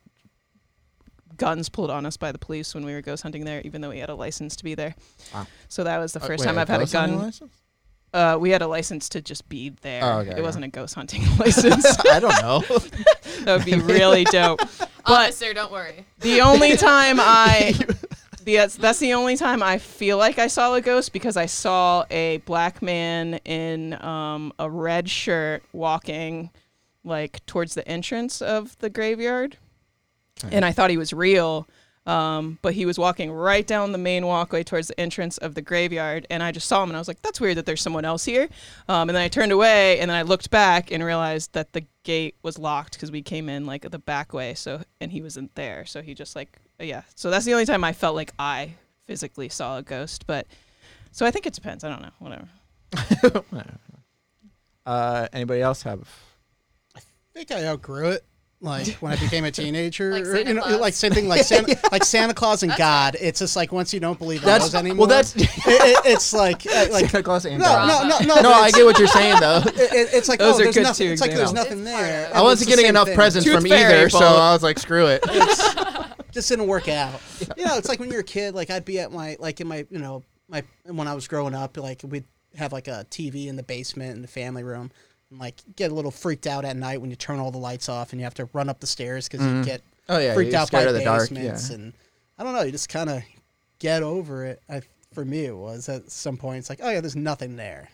guns 1.37 1.69
pulled 1.69 1.91
on 1.91 2.07
us 2.07 2.17
by 2.17 2.33
the 2.33 2.39
police 2.39 2.75
when 2.75 2.85
we 2.85 2.93
were 2.95 3.03
ghost 3.03 3.23
hunting 3.23 3.45
there, 3.45 3.61
even 3.65 3.81
though 3.81 3.91
we 3.91 3.99
had 3.99 4.09
a 4.09 4.15
license 4.15 4.57
to 4.57 4.65
be 4.65 4.75
there. 4.75 4.95
Wow. 5.35 5.47
So 5.69 5.85
that 5.85 5.99
was 5.99 6.13
the 6.13 6.21
Uh, 6.23 6.27
first 6.27 6.41
wait, 6.41 6.47
time 6.47 6.59
I've 6.59 6.69
had 6.69 6.81
a 6.83 6.87
gun. 6.87 7.19
license? 7.19 7.53
Uh, 8.13 8.39
we 8.41 8.51
had 8.51 8.63
a 8.63 8.67
license 8.67 9.09
to 9.11 9.21
just 9.21 9.49
be 9.49 9.71
there. 9.83 10.03
Oh, 10.03 10.19
okay, 10.19 10.31
it 10.31 10.33
okay. 10.35 10.43
wasn't 10.43 10.65
a 10.65 10.69
ghost 10.69 10.95
hunting 10.95 11.23
license. 11.39 11.85
I 12.11 12.21
don't 12.21 12.41
know. 12.41 12.61
that 13.45 13.57
would 13.59 13.65
be 13.65 13.79
really 13.79 14.25
dope. 14.25 14.61
But 14.79 15.29
Officer, 15.29 15.53
don't 15.53 15.71
worry. 15.71 16.07
the 16.21 16.41
only 16.41 16.77
time 16.77 17.19
I 17.21 17.75
the, 18.47 18.57
that's, 18.57 18.77
that's 18.77 19.01
the 19.01 19.13
only 19.13 19.37
time 19.37 19.63
I 19.63 19.79
feel 19.79 20.19
like 20.19 20.39
I 20.39 20.47
saw 20.47 20.75
a 20.75 20.81
ghost 20.81 21.13
because 21.13 21.37
I 21.37 21.47
saw 21.47 22.05
a 22.11 22.39
black 22.47 22.81
man 22.81 23.35
in 23.45 24.01
um, 24.03 24.53
a 24.59 24.71
red 24.71 25.11
shirt 25.11 25.65
walking 25.73 26.51
like 27.05 27.45
towards 27.47 27.75
the 27.75 27.87
entrance 27.89 28.41
of 28.41 28.79
the 28.79 28.89
graveyard. 28.89 29.59
And 30.51 30.65
I 30.65 30.73
thought 30.73 30.91
he 30.91 30.97
was 30.97 31.13
real. 31.13 31.67
Um, 32.07 32.59
but 32.63 32.75
he 32.75 32.87
was 32.87 32.99
walking 32.99 33.33
right 33.33 33.67
down 33.67 33.91
the 33.91 33.99
main 33.99 34.27
walkway 34.27 34.63
towards 34.63 34.89
the 34.89 35.01
entrance 35.01 35.39
of 35.39 35.55
the 35.55 35.63
graveyard, 35.63 36.27
and 36.31 36.43
I 36.43 36.53
just 36.53 36.69
saw 36.69 36.83
him, 36.83 36.91
and 36.91 36.97
I 36.97 37.01
was 37.01 37.09
like, 37.09 37.21
"That's 37.23 37.41
weird 37.41 37.57
that 37.57 37.67
there's 37.67 37.83
someone 37.83 38.05
else 38.05 38.25
here." 38.25 38.49
Um, 38.89 39.09
and 39.09 39.17
then 39.17 39.23
I 39.23 39.29
turned 39.29 39.51
away, 39.51 39.99
and 39.99 40.09
then 40.11 40.17
I 40.17 40.23
looked 40.23 40.51
back 40.51 40.93
and 40.93 41.03
realized 41.03 41.53
that 41.55 41.73
the 41.73 41.85
gate 42.05 42.37
was 42.43 42.59
locked 42.59 42.93
because 42.93 43.11
we 43.11 43.23
came 43.23 43.49
in 43.49 43.67
like 43.67 43.91
the 43.91 43.99
back 43.99 44.33
way. 44.33 44.55
So, 44.55 44.83
and 45.01 45.11
he 45.11 45.21
wasn't 45.21 45.55
there. 45.57 45.85
So 45.85 46.01
he 46.01 46.15
just 46.15 46.37
like, 46.37 46.59
yeah. 46.79 47.03
So 47.17 47.31
that's 47.31 47.45
the 47.45 47.53
only 47.53 47.67
time 47.67 47.83
I 47.83 47.93
felt 47.93 48.15
like 48.15 48.33
I 48.39 48.75
physically 49.07 49.49
saw 49.49 49.79
a 49.79 49.83
ghost. 49.83 50.27
But 50.27 50.47
so 51.11 51.27
I 51.27 51.33
think 51.33 51.47
it 51.47 51.55
depends. 51.55 51.83
I 51.83 51.89
don't 51.89 52.03
know. 52.03 52.11
Whatever. 52.21 53.43
uh, 54.87 55.29
anybody 55.33 55.61
else 55.61 55.83
have? 55.83 56.09
I 56.95 57.01
think 57.35 57.51
I 57.51 57.65
outgrew 57.65 58.11
it. 58.11 58.25
Like 58.63 58.95
when 58.95 59.13
I 59.13 59.17
became 59.17 59.45
a 59.45 59.51
teenager, 59.53 60.13
Like 60.13 60.25
or, 60.25 60.37
you 60.39 60.55
know, 60.55 60.63
Claus. 60.63 60.81
like 60.81 60.95
same 60.95 61.13
thing, 61.13 61.29
like 61.29 61.43
Santa, 61.45 61.79
like 61.93 62.05
Santa 62.05 62.33
Claus 62.33 62.63
and 62.63 62.73
God. 62.77 63.15
It's 63.21 63.39
just 63.41 63.55
like 63.55 63.71
once 63.71 63.93
you 63.93 64.01
don't 64.01 64.19
believe 64.19 64.41
in 64.41 64.47
That's 64.47 64.65
those 64.67 64.75
anymore. 64.77 65.07
well. 65.07 65.17
That's 65.17 65.37
it, 65.37 65.43
it, 65.67 66.01
it's 66.07 66.33
like 66.33 66.67
uh, 66.67 66.87
like 66.91 67.11
Santa 67.11 67.23
Claus 67.23 67.45
and 67.45 67.59
no, 67.59 67.65
God. 67.67 68.09
no, 68.09 68.19
no, 68.19 68.25
no. 68.35 68.35
No, 68.37 68.43
but 68.51 68.53
I 68.63 68.71
get 68.71 68.85
what 68.87 68.99
you're 68.99 69.09
saying 69.09 69.41
though. 69.41 69.59
it- 69.67 69.77
it- 69.93 70.09
it's 70.15 70.29
like 70.29 70.39
Those 70.39 70.55
oh, 70.55 70.61
are 70.61 70.63
there's 70.65 70.75
good 70.75 70.83
nothing. 70.85 71.07
two 71.09 71.13
It's 71.13 71.21
like 71.21 71.33
there's 71.35 71.53
nothing 71.53 71.85
there. 71.85 72.31
I 72.35 72.41
wasn't 72.43 72.71
getting 72.71 72.87
enough 72.87 73.09
thing. 73.09 73.15
presents 73.15 73.45
Tooth 73.45 73.55
from 73.57 73.65
fairy 73.69 73.95
either, 73.95 74.09
so. 74.11 74.25
I 74.25 74.53
was 74.55 74.63
like, 74.63 74.79
screw 74.79 75.07
it. 75.07 75.23
just 76.33 76.49
didn't 76.49 76.67
work 76.67 76.89
out. 76.89 77.21
You 77.57 77.65
know, 77.67 77.77
it's 77.77 77.89
like 77.89 78.01
when 78.01 78.11
you're 78.11 78.21
a 78.21 78.25
kid. 78.25 78.55
Like 78.55 78.71
I'd 78.71 78.85
be 78.85 78.99
at 79.01 79.13
my 79.13 79.37
like 79.39 79.61
in 79.61 79.69
my 79.69 79.87
you 79.91 79.99
know 79.99 80.23
my 80.49 80.63
when 80.85 81.09
I 81.09 81.15
was 81.15 81.29
growing 81.29 81.55
up. 81.55 81.77
Like 81.77 82.01
we'd 82.05 82.25
have 82.57 82.73
like 82.73 82.89
a 82.89 83.07
TV 83.11 83.49
in 83.49 83.57
the 83.57 83.63
basement 83.63 84.17
in 84.17 84.23
the 84.23 84.29
family 84.29 84.63
room, 84.63 84.91
and 85.31 85.39
like 85.39 85.57
get 85.77 85.91
a 85.91 85.95
little 85.95 86.11
freaked 86.11 86.47
out 86.47 86.65
at 86.65 86.77
night 86.77 87.01
when 87.01 87.11
you 87.11 87.17
turn 87.17 87.39
all 87.39 87.51
the 87.51 87.59
lights 87.59 87.89
off 87.89 88.13
and 88.13 88.21
you 88.21 88.25
have 88.25 88.35
to 88.35 88.49
run 88.53 88.69
up 88.69 88.81
the 88.81 88.87
stairs 88.87 89.29
because 89.29 89.45
you 89.45 89.53
mm-hmm. 89.53 89.63
get 89.63 89.83
Oh 90.09 90.19
yeah, 90.19 90.35
freaked 90.35 90.55
out 90.55 90.71
by 90.71 90.85
the 90.85 91.03
dark. 91.03 91.31
Yeah. 91.31 91.59
and 91.73 91.93
I 92.39 92.45
don't 92.45 92.55
know. 92.55 92.63
You 92.63 92.73
just 92.73 92.89
kind 92.89 93.11
of 93.11 93.23
get 93.79 94.03
over 94.03 94.45
it. 94.45 94.63
I 94.69 94.83
for 95.13 95.25
me 95.25 95.47
it 95.47 95.57
was 95.57 95.89
at 95.89 96.11
some 96.11 96.37
point 96.37 96.59
it's 96.59 96.71
like, 96.71 96.81
oh 96.83 96.91
yeah, 96.91 97.01
there's 97.01 97.17
nothing 97.17 97.57
there. 97.57 97.89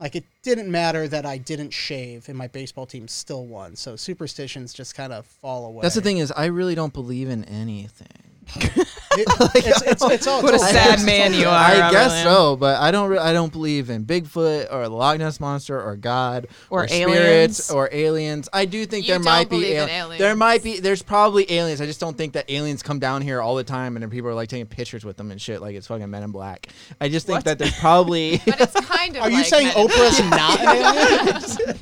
Like 0.00 0.14
it 0.16 0.24
didn't 0.42 0.70
matter 0.70 1.08
that 1.08 1.24
I 1.24 1.38
didn't 1.38 1.70
shave 1.70 2.28
and 2.28 2.36
my 2.36 2.48
baseball 2.48 2.86
team 2.86 3.08
still 3.08 3.46
won. 3.46 3.76
So 3.76 3.96
superstitions 3.96 4.74
just 4.74 4.94
kind 4.94 5.12
of 5.12 5.26
fall 5.26 5.66
away. 5.66 5.82
That's 5.82 5.94
the 5.94 6.00
thing 6.00 6.18
is, 6.18 6.32
I 6.32 6.46
really 6.46 6.74
don't 6.74 6.92
believe 6.92 7.28
in 7.28 7.44
anything. 7.44 8.25
It- 8.54 8.86
it's, 9.64 9.82
it's, 9.82 10.04
it's 10.10 10.26
all, 10.26 10.42
What 10.42 10.54
a 10.54 10.58
sad 10.58 11.02
man 11.06 11.32
you 11.32 11.46
are. 11.46 11.50
I 11.54 11.78
Robert 11.80 11.92
guess 11.92 12.10
Lamb. 12.10 12.24
so, 12.26 12.56
but 12.56 12.80
I 12.80 12.90
don't. 12.90 13.08
Re- 13.10 13.18
I 13.18 13.32
don't 13.32 13.50
believe 13.52 13.88
in 13.90 14.04
Bigfoot 14.04 14.70
or 14.72 14.82
the 14.84 14.90
Loch 14.90 15.18
Ness 15.18 15.40
monster 15.40 15.80
or 15.82 15.96
God 15.96 16.46
Or 16.70 16.86
spirits 16.86 17.14
aliens. 17.16 17.70
or 17.70 17.88
aliens. 17.92 18.48
I 18.52 18.66
do 18.66 18.84
think 18.84 19.06
You 19.06 19.12
there 19.14 19.18
don't 19.18 19.24
might 19.24 19.48
be 19.50 19.56
believe 19.56 19.76
in 19.78 19.88
aliens. 19.88 20.18
There 20.20 20.36
might 20.36 20.62
be. 20.62 20.80
There's 20.80 21.02
probably 21.02 21.50
aliens. 21.50 21.80
I 21.80 21.86
just 21.86 21.98
don't 22.00 22.16
think 22.16 22.34
that 22.34 22.50
aliens 22.50 22.82
come 22.82 22.98
down 22.98 23.22
here 23.22 23.40
all 23.40 23.54
the 23.56 23.64
time 23.64 23.96
and 23.96 24.02
then 24.02 24.10
people 24.10 24.28
are 24.28 24.34
like 24.34 24.48
taking 24.50 24.66
pictures 24.66 25.04
with 25.04 25.16
them 25.16 25.30
and 25.30 25.40
shit 25.40 25.60
like 25.62 25.74
it's 25.74 25.86
fucking 25.86 26.10
Men 26.10 26.22
in 26.22 26.30
Black. 26.30 26.68
I 27.00 27.08
just 27.08 27.26
think 27.26 27.44
that 27.44 27.58
there's 27.58 27.78
probably. 27.78 28.40
But 28.44 28.60
it's 28.60 28.74
kind 28.80 29.16
of. 29.16 29.22
Are 29.22 29.30
you 29.30 29.38
like 29.38 29.46
saying 29.46 29.68
Men 29.68 29.76
in 29.78 29.88
Oprah's 29.88 30.20
Black. 30.20 30.30
not 30.30 30.60
an 30.60 30.76
alien? 30.76 31.80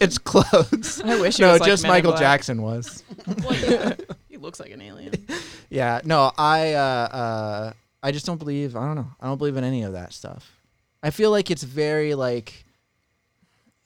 it's 0.00 0.18
close. 0.18 1.00
I 1.02 1.20
wish 1.20 1.38
it 1.38 1.42
no, 1.42 1.52
was 1.52 1.60
like 1.60 1.68
just 1.70 1.82
Men 1.84 1.90
in 1.90 1.94
Michael 1.96 2.10
Black. 2.12 2.20
Jackson 2.22 2.62
was. 2.62 3.04
Well, 3.44 3.54
yeah. 3.56 3.94
Looks 4.40 4.58
like 4.58 4.70
an 4.70 4.80
alien. 4.80 5.14
Yeah, 5.72 6.00
no, 6.02 6.32
I 6.36 6.72
uh, 6.72 6.80
uh, 6.82 7.72
I 8.02 8.10
just 8.10 8.26
don't 8.26 8.38
believe. 8.38 8.74
I 8.74 8.84
don't 8.86 8.96
know. 8.96 9.06
I 9.20 9.28
don't 9.28 9.38
believe 9.38 9.56
in 9.56 9.62
any 9.62 9.84
of 9.84 9.92
that 9.92 10.12
stuff. 10.12 10.58
I 11.00 11.10
feel 11.10 11.30
like 11.30 11.48
it's 11.48 11.62
very 11.62 12.16
like 12.16 12.64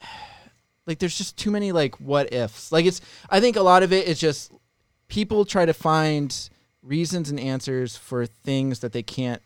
like 0.87 0.99
there's 0.99 1.19
just 1.19 1.37
too 1.37 1.51
many 1.51 1.73
like 1.73 2.01
what 2.01 2.33
ifs. 2.33 2.73
Like 2.73 2.87
it's 2.87 3.03
I 3.29 3.41
think 3.41 3.57
a 3.57 3.63
lot 3.63 3.83
of 3.83 3.93
it 3.93 4.09
is 4.09 4.19
just 4.19 4.51
people 5.09 5.45
try 5.45 5.67
to 5.67 5.75
find 5.75 6.35
reasons 6.83 7.29
and 7.29 7.39
answers 7.39 7.99
for 7.99 8.25
things 8.25 8.79
that 8.79 8.93
they 8.95 9.03
can't 9.03 9.43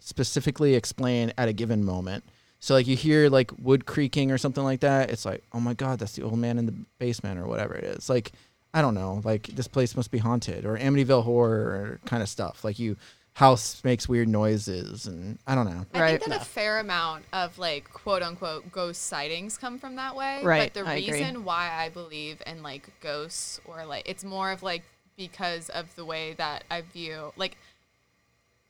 specifically 0.00 0.74
explain 0.74 1.34
at 1.36 1.48
a 1.48 1.52
given 1.52 1.84
moment. 1.84 2.24
So 2.58 2.72
like 2.72 2.86
you 2.86 2.96
hear 2.96 3.28
like 3.28 3.50
wood 3.58 3.84
creaking 3.84 4.30
or 4.30 4.38
something 4.38 4.64
like 4.64 4.80
that, 4.80 5.10
it's 5.10 5.26
like, 5.26 5.42
"Oh 5.52 5.60
my 5.60 5.74
god, 5.74 5.98
that's 5.98 6.14
the 6.14 6.22
old 6.22 6.38
man 6.38 6.58
in 6.58 6.64
the 6.64 6.74
basement 6.98 7.38
or 7.38 7.46
whatever 7.46 7.74
it 7.74 7.84
is." 7.84 8.08
Like 8.08 8.32
I 8.74 8.80
don't 8.82 8.94
know, 8.94 9.20
like 9.24 9.48
this 9.48 9.68
place 9.68 9.94
must 9.96 10.10
be 10.10 10.18
haunted 10.18 10.64
or 10.64 10.78
Amityville 10.78 11.24
horror 11.24 12.00
kind 12.06 12.22
of 12.22 12.28
stuff. 12.28 12.64
Like 12.64 12.78
you 12.78 12.96
house 13.34 13.82
makes 13.84 14.08
weird 14.08 14.28
noises 14.28 15.06
and 15.06 15.38
I 15.46 15.54
don't 15.54 15.64
know. 15.66 15.86
I 15.94 16.00
Right. 16.00 16.20
think 16.20 16.32
that 16.32 16.42
a 16.42 16.44
fair 16.44 16.78
amount 16.80 17.24
of 17.32 17.58
like 17.58 17.90
quote 17.92 18.22
unquote 18.22 18.70
ghost 18.72 19.02
sightings 19.02 19.56
come 19.58 19.78
from 19.78 19.96
that 19.96 20.14
way. 20.16 20.42
Right, 20.42 20.72
But 20.72 20.84
the 20.84 20.88
I 20.88 20.94
agree. 20.96 21.12
reason 21.20 21.44
why 21.44 21.70
I 21.70 21.88
believe 21.88 22.42
in 22.46 22.62
like 22.62 22.88
ghosts 23.00 23.60
or 23.64 23.84
like 23.84 24.08
it's 24.08 24.24
more 24.24 24.50
of 24.52 24.62
like 24.62 24.82
because 25.16 25.68
of 25.70 25.94
the 25.94 26.04
way 26.04 26.32
that 26.34 26.64
I 26.70 26.80
view 26.80 27.32
like 27.36 27.56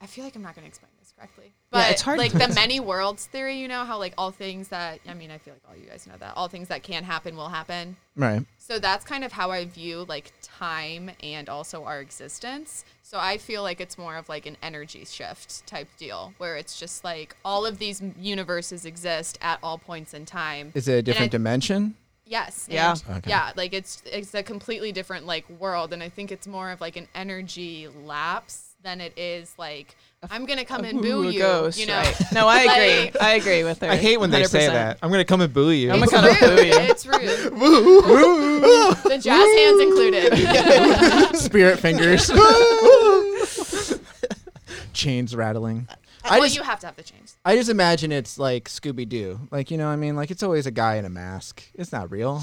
I 0.02 0.06
feel 0.06 0.24
like 0.24 0.34
I'm 0.34 0.42
not 0.42 0.56
gonna 0.56 0.66
explain 0.66 0.90
this 0.98 1.12
correctly. 1.16 1.52
But 1.70 1.78
Yeah, 1.78 1.88
it's 1.90 2.02
hard 2.02 2.18
like 2.18 2.32
to- 2.32 2.38
the 2.38 2.48
many 2.48 2.80
worlds 2.80 3.26
theory, 3.26 3.58
you 3.60 3.68
know, 3.68 3.84
how 3.84 3.98
like 3.98 4.14
all 4.18 4.32
things 4.32 4.68
that 4.68 4.98
I 5.08 5.14
mean 5.14 5.30
I 5.30 5.38
feel 5.38 5.54
like 5.54 5.62
all 5.68 5.76
you 5.76 5.88
guys 5.88 6.06
know 6.08 6.16
that 6.18 6.36
all 6.36 6.48
things 6.48 6.66
that 6.68 6.82
can 6.82 7.04
happen 7.04 7.36
will 7.36 7.48
happen. 7.48 7.96
Right. 8.16 8.44
So 8.58 8.78
that's 8.80 9.04
kind 9.04 9.22
of 9.24 9.30
how 9.32 9.52
I 9.52 9.64
view 9.64 10.04
like 10.08 10.32
time 10.42 11.12
and 11.22 11.48
also 11.48 11.84
our 11.84 12.00
existence. 12.00 12.84
So 13.02 13.18
I 13.20 13.38
feel 13.38 13.62
like 13.62 13.80
it's 13.80 13.96
more 13.96 14.16
of 14.16 14.28
like 14.28 14.44
an 14.46 14.56
energy 14.62 15.04
shift 15.04 15.66
type 15.66 15.88
deal 15.98 16.34
where 16.38 16.56
it's 16.56 16.78
just 16.80 17.04
like 17.04 17.36
all 17.44 17.64
of 17.64 17.78
these 17.78 18.02
universes 18.18 18.84
exist 18.84 19.38
at 19.40 19.60
all 19.62 19.78
points 19.78 20.14
in 20.14 20.26
time. 20.26 20.72
Is 20.74 20.88
it 20.88 20.94
a 20.94 21.02
different 21.02 21.30
I- 21.30 21.36
dimension? 21.38 21.94
Yes. 22.24 22.66
Yeah. 22.70 22.94
Okay. 23.08 23.28
Yeah, 23.30 23.52
like 23.56 23.72
it's 23.72 24.02
it's 24.06 24.34
a 24.34 24.42
completely 24.42 24.90
different 24.90 25.26
like 25.26 25.48
world 25.50 25.92
and 25.92 26.02
I 26.02 26.08
think 26.08 26.32
it's 26.32 26.46
more 26.46 26.70
of 26.70 26.80
like 26.80 26.96
an 26.96 27.06
energy 27.14 27.88
lapse 28.04 28.71
than 28.82 29.00
it 29.00 29.12
is 29.16 29.54
like 29.58 29.96
I'm 30.30 30.44
going 30.46 30.58
to 30.58 30.64
come 30.64 30.84
and 30.84 31.00
boo 31.02 31.24
you, 31.28 31.38
ghost, 31.38 31.78
you 31.80 31.86
know. 31.86 31.96
right. 31.96 32.14
No, 32.32 32.46
I 32.46 32.60
agree. 32.60 33.04
Like- 33.12 33.22
I 33.22 33.32
agree 33.34 33.64
with 33.64 33.80
her. 33.80 33.88
I 33.88 33.96
hate 33.96 34.20
when 34.20 34.30
they 34.30 34.44
say 34.44 34.68
100%. 34.68 34.72
that. 34.72 34.98
I'm 35.02 35.10
gonna 35.10 35.24
come 35.24 35.40
and 35.40 35.52
boo 35.52 35.70
you. 35.70 35.90
I'm 35.90 36.00
It's 36.02 36.12
gonna 36.12 36.28
rude. 36.28 36.38
kinda 36.38 36.56
boo 36.56 36.64
you. 36.66 36.74
It's 36.78 37.06
rude. 37.06 37.52
Woo, 37.54 38.02
woo, 38.02 38.60
woo. 38.60 38.94
the 39.08 39.18
jazz 39.18 39.58
hands 39.58 39.80
included. 39.80 41.36
Spirit 41.36 41.80
fingers. 41.80 42.30
Chains 44.92 45.34
rattling. 45.34 45.86
Uh, 45.90 45.94
I 46.24 46.38
well, 46.38 46.46
just, 46.46 46.56
you 46.56 46.62
have 46.62 46.78
to 46.80 46.86
have 46.86 46.94
the 46.96 47.02
change. 47.02 47.32
I 47.44 47.56
just 47.56 47.68
imagine 47.68 48.12
it's 48.12 48.38
like 48.38 48.68
Scooby 48.68 49.08
Doo. 49.08 49.40
Like, 49.50 49.72
you 49.72 49.76
know 49.78 49.86
what 49.86 49.92
I 49.92 49.96
mean? 49.96 50.14
Like, 50.14 50.30
it's 50.30 50.44
always 50.44 50.66
a 50.66 50.70
guy 50.70 50.94
in 50.96 51.04
a 51.04 51.10
mask. 51.10 51.64
It's 51.74 51.90
not 51.90 52.12
real. 52.12 52.42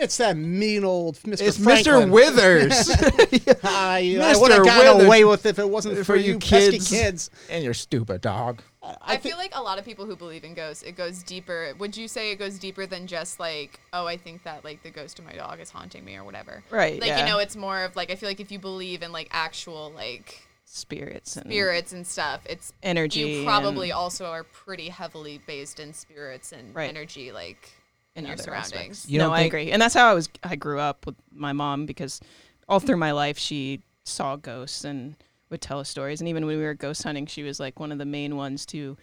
It's 0.00 0.16
that 0.16 0.36
mean 0.36 0.84
old 0.84 1.16
Mr. 1.18 1.42
It's 1.46 1.58
Franklin. 1.62 2.08
Mr. 2.08 2.10
Withers. 2.10 2.90
I, 3.64 3.98
I 3.98 4.02
Mr. 4.34 4.40
would 4.40 4.52
have 4.52 4.64
gotten 4.64 4.92
Withers. 4.94 5.06
away 5.06 5.24
with 5.24 5.46
it 5.46 5.50
if 5.50 5.58
it 5.58 5.68
wasn't 5.68 5.98
for, 5.98 6.04
For 6.04 6.16
you 6.16 6.32
you 6.34 6.38
pesky 6.38 6.78
kids. 6.78 6.90
kids. 6.90 7.30
and 7.50 7.62
your 7.64 7.74
stupid 7.74 8.20
dog. 8.20 8.62
I, 8.82 9.10
think- 9.12 9.22
feel 9.22 9.36
like 9.36 9.52
a 9.54 9.60
lot 9.62 9.78
of 9.78 9.84
people 9.84 10.06
who 10.06 10.16
believe 10.16 10.42
in 10.42 10.54
ghosts, 10.54 10.82
it 10.82 10.92
goes 10.96 11.22
deeper. 11.22 11.74
Would 11.78 11.96
you 11.96 12.08
say 12.08 12.32
it 12.32 12.36
goes 12.36 12.58
deeper 12.58 12.86
than 12.86 13.06
just 13.06 13.38
like, 13.38 13.78
oh, 13.92 14.06
I 14.06 14.16
think 14.16 14.42
that 14.44 14.64
like 14.64 14.82
the 14.82 14.90
ghost 14.90 15.18
of 15.18 15.26
my 15.26 15.34
dog 15.34 15.60
is 15.60 15.70
haunting 15.70 16.04
me 16.04 16.16
or 16.16 16.24
whatever? 16.24 16.62
Right, 16.70 16.98
Like 16.98 17.08
yeah. 17.08 17.20
you 17.20 17.26
know, 17.26 17.38
it's 17.38 17.56
more 17.56 17.84
of 17.84 17.94
like 17.94 18.10
I 18.10 18.14
feel 18.16 18.28
like 18.28 18.40
if 18.40 18.50
you 18.50 18.58
believe 18.58 19.02
in 19.02 19.12
like 19.12 19.28
actual 19.32 19.92
like 19.94 20.46
Spirits 20.72 21.36
and 21.36 21.46
spirits 21.46 21.92
and 21.92 22.06
stuff, 22.06 22.40
it's 22.48 22.72
energy. 22.82 23.20
You 23.20 23.44
probably 23.44 23.90
also 23.92 24.26
are 24.26 24.44
pretty 24.44 24.88
heavily 24.88 25.40
based 25.46 25.80
in 25.80 25.92
spirits 25.92 26.52
and 26.52 26.72
Right. 26.74 26.88
energy, 26.88 27.32
like 27.32 27.68
in, 28.14 28.24
in 28.24 28.26
your 28.26 28.34
other 28.34 28.42
surroundings. 28.42 28.72
aspects. 28.74 29.08
You 29.08 29.18
no, 29.18 29.32
I 29.32 29.40
agree, 29.42 29.70
and 29.70 29.80
that's 29.80 29.94
how 29.94 30.10
I 30.10 30.14
was. 30.14 30.28
I 30.42 30.56
grew 30.56 30.78
up 30.78 31.06
with 31.06 31.16
my 31.32 31.52
mom 31.52 31.86
because 31.86 32.20
all 32.68 32.80
through 32.80 32.96
my 32.96 33.12
life 33.12 33.38
she 33.38 33.80
saw 34.04 34.36
ghosts 34.36 34.84
and 34.84 35.16
would 35.50 35.60
tell 35.60 35.80
us 35.80 35.88
stories. 35.88 36.20
And 36.20 36.28
even 36.28 36.46
when 36.46 36.56
we 36.56 36.62
were 36.62 36.74
ghost 36.74 37.02
hunting, 37.02 37.26
she 37.26 37.42
was 37.42 37.60
like 37.60 37.80
one 37.80 37.92
of 37.92 37.98
the 37.98 38.04
main 38.04 38.36
ones 38.36 38.64
to 38.66 38.96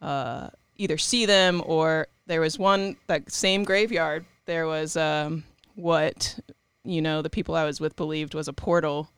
uh, 0.00 0.48
either 0.76 0.96
see 0.96 1.26
them 1.26 1.62
or 1.66 2.06
there 2.26 2.40
was 2.40 2.58
one 2.58 2.96
that 3.08 3.30
same 3.30 3.64
graveyard. 3.64 4.24
There 4.46 4.66
was 4.66 4.96
um, 4.96 5.44
what 5.74 6.38
you 6.84 7.02
know 7.02 7.22
the 7.22 7.30
people 7.30 7.54
I 7.54 7.64
was 7.64 7.80
with 7.80 7.96
believed 7.96 8.34
was 8.34 8.48
a 8.48 8.52
portal. 8.52 9.10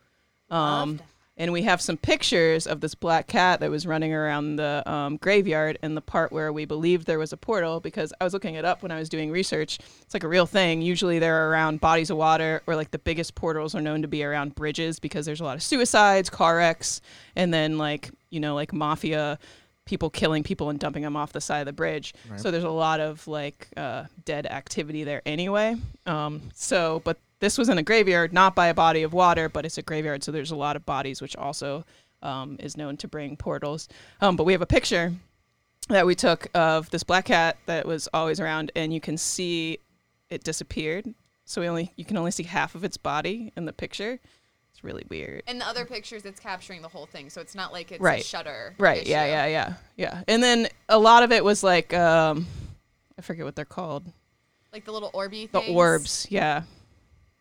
Um, 0.51 1.01
and 1.41 1.55
we 1.55 1.63
have 1.63 1.81
some 1.81 1.97
pictures 1.97 2.67
of 2.67 2.83
this 2.83 2.95
black 2.95 3.27
cat 3.27 3.61
that 3.61 3.71
was 3.71 3.87
running 3.87 4.13
around 4.13 4.57
the 4.57 4.83
um, 4.85 5.17
graveyard 5.17 5.79
and 5.81 5.97
the 5.97 6.03
part 6.03 6.31
where 6.31 6.53
we 6.53 6.67
believed 6.67 7.07
there 7.07 7.19
was 7.19 7.33
a 7.33 7.37
portal 7.39 7.81
because 7.81 8.13
I 8.21 8.25
was 8.25 8.35
looking 8.35 8.57
it 8.57 8.67
up 8.67 8.83
when 8.83 8.93
I 8.93 8.99
was 8.99 9.09
doing 9.09 9.31
research. 9.31 9.79
It's 10.03 10.13
like 10.13 10.23
a 10.23 10.29
real 10.29 10.45
thing. 10.45 10.83
Usually 10.83 11.19
they're 11.19 11.51
around 11.51 11.81
bodies 11.81 12.11
of 12.11 12.19
water 12.19 12.63
or 12.67 12.77
like 12.77 12.91
the 12.91 12.99
biggest 12.99 13.37
portals 13.37 13.75
are 13.75 13.81
known 13.81 14.03
to 14.03 14.09
be 14.09 14.23
around 14.23 14.55
bridges 14.55 15.01
because 15.01 15.25
there's 15.25 15.41
a 15.41 15.45
lot 15.45 15.57
of 15.57 15.63
suicides, 15.63 16.29
car 16.29 16.59
wrecks, 16.59 17.01
and 17.35 17.55
then 17.55 17.79
like, 17.79 18.11
you 18.29 18.39
know, 18.39 18.55
like 18.55 18.75
mafia 18.75 19.39
people 19.87 20.11
killing 20.11 20.43
people 20.43 20.69
and 20.69 20.79
dumping 20.79 21.03
them 21.03 21.17
off 21.17 21.33
the 21.33 21.41
side 21.41 21.61
of 21.61 21.67
the 21.67 21.73
bridge. 21.73 22.13
So 22.37 22.51
there's 22.51 22.65
a 22.65 22.69
lot 22.69 23.01
of 23.01 23.27
like 23.27 23.67
uh, 23.79 24.05
dead 24.27 24.45
activity 24.45 25.05
there 25.05 25.23
anyway. 25.25 25.77
Um, 26.05 26.43
so, 26.53 27.01
but 27.03 27.17
this 27.41 27.59
was 27.59 27.69
in 27.69 27.79
a 27.79 27.83
graveyard, 27.83 28.33
not 28.33 28.55
by 28.55 28.69
a 28.69 28.75
body 28.75 29.03
of 29.03 29.13
water, 29.13 29.49
but 29.49 29.65
it's 29.67 29.79
a 29.79 29.83
graveyard. 29.83 30.23
So 30.23 30.31
there's 30.31 30.51
a 30.51 30.57
lot 30.57 30.77
of 30.77 30.87
bodies, 30.87 31.21
which 31.21 31.37
also 31.37 31.85
um, 32.23 32.57
is 32.61 32.77
known 32.77 32.97
to 32.99 33.09
bring 33.09 33.37
portals. 33.37 33.89
Um, 34.21 34.37
but 34.37 34.45
we 34.45 34.53
have 34.53 34.63
a 34.63 34.67
picture 34.67 35.13
that 35.89 36.07
we 36.07 36.15
took 36.15 36.47
of 36.55 36.91
this 36.91 37.03
black 37.03 37.25
cat 37.27 37.57
that 37.67 37.87
was 37.87 38.09
always 38.15 38.39
around, 38.41 38.71
and 38.77 38.93
you 38.93 39.01
can 39.01 39.17
see 39.17 39.79
it 40.29 40.45
disappeared. 40.45 41.13
So 41.47 41.61
we 41.61 41.69
only 41.69 41.93
you 41.97 42.05
can 42.05 42.17
only 42.17 42.31
see 42.31 42.45
half 42.45 42.75
of 42.77 42.85
its 42.85 42.97
body 42.97 43.53
in 43.57 43.65
the 43.65 43.73
picture. 43.73 44.21
It's 44.71 44.85
really 44.85 45.05
weird. 45.09 45.43
In 45.49 45.59
the 45.59 45.67
other 45.67 45.85
pictures, 45.85 46.25
it's 46.25 46.39
capturing 46.39 46.81
the 46.83 46.89
whole 46.89 47.07
thing, 47.07 47.29
so 47.29 47.41
it's 47.41 47.57
not 47.57 47.73
like 47.73 47.91
it's 47.91 48.01
a 48.01 48.05
Right. 48.05 48.25
shutter. 48.25 48.77
Right. 48.79 49.05
Yeah. 49.05 49.25
issue. 49.25 49.31
Yeah. 49.33 49.47
Yeah. 49.47 49.75
Yeah. 49.97 50.23
And 50.29 50.43
then 50.43 50.69
a 50.89 50.99
lot 50.99 51.25
of 51.25 51.33
it 51.33 51.43
was 51.43 51.65
like 51.65 51.93
um, 51.93 52.47
I 53.19 53.23
forget 53.23 53.45
what 53.45 53.57
they're 53.57 53.65
called. 53.65 54.07
Like 54.73 54.85
the 54.85 54.93
little 54.93 55.11
orby 55.11 55.51
Things. 55.51 55.67
The 55.67 55.73
orbs. 55.73 56.27
Yeah. 56.31 56.63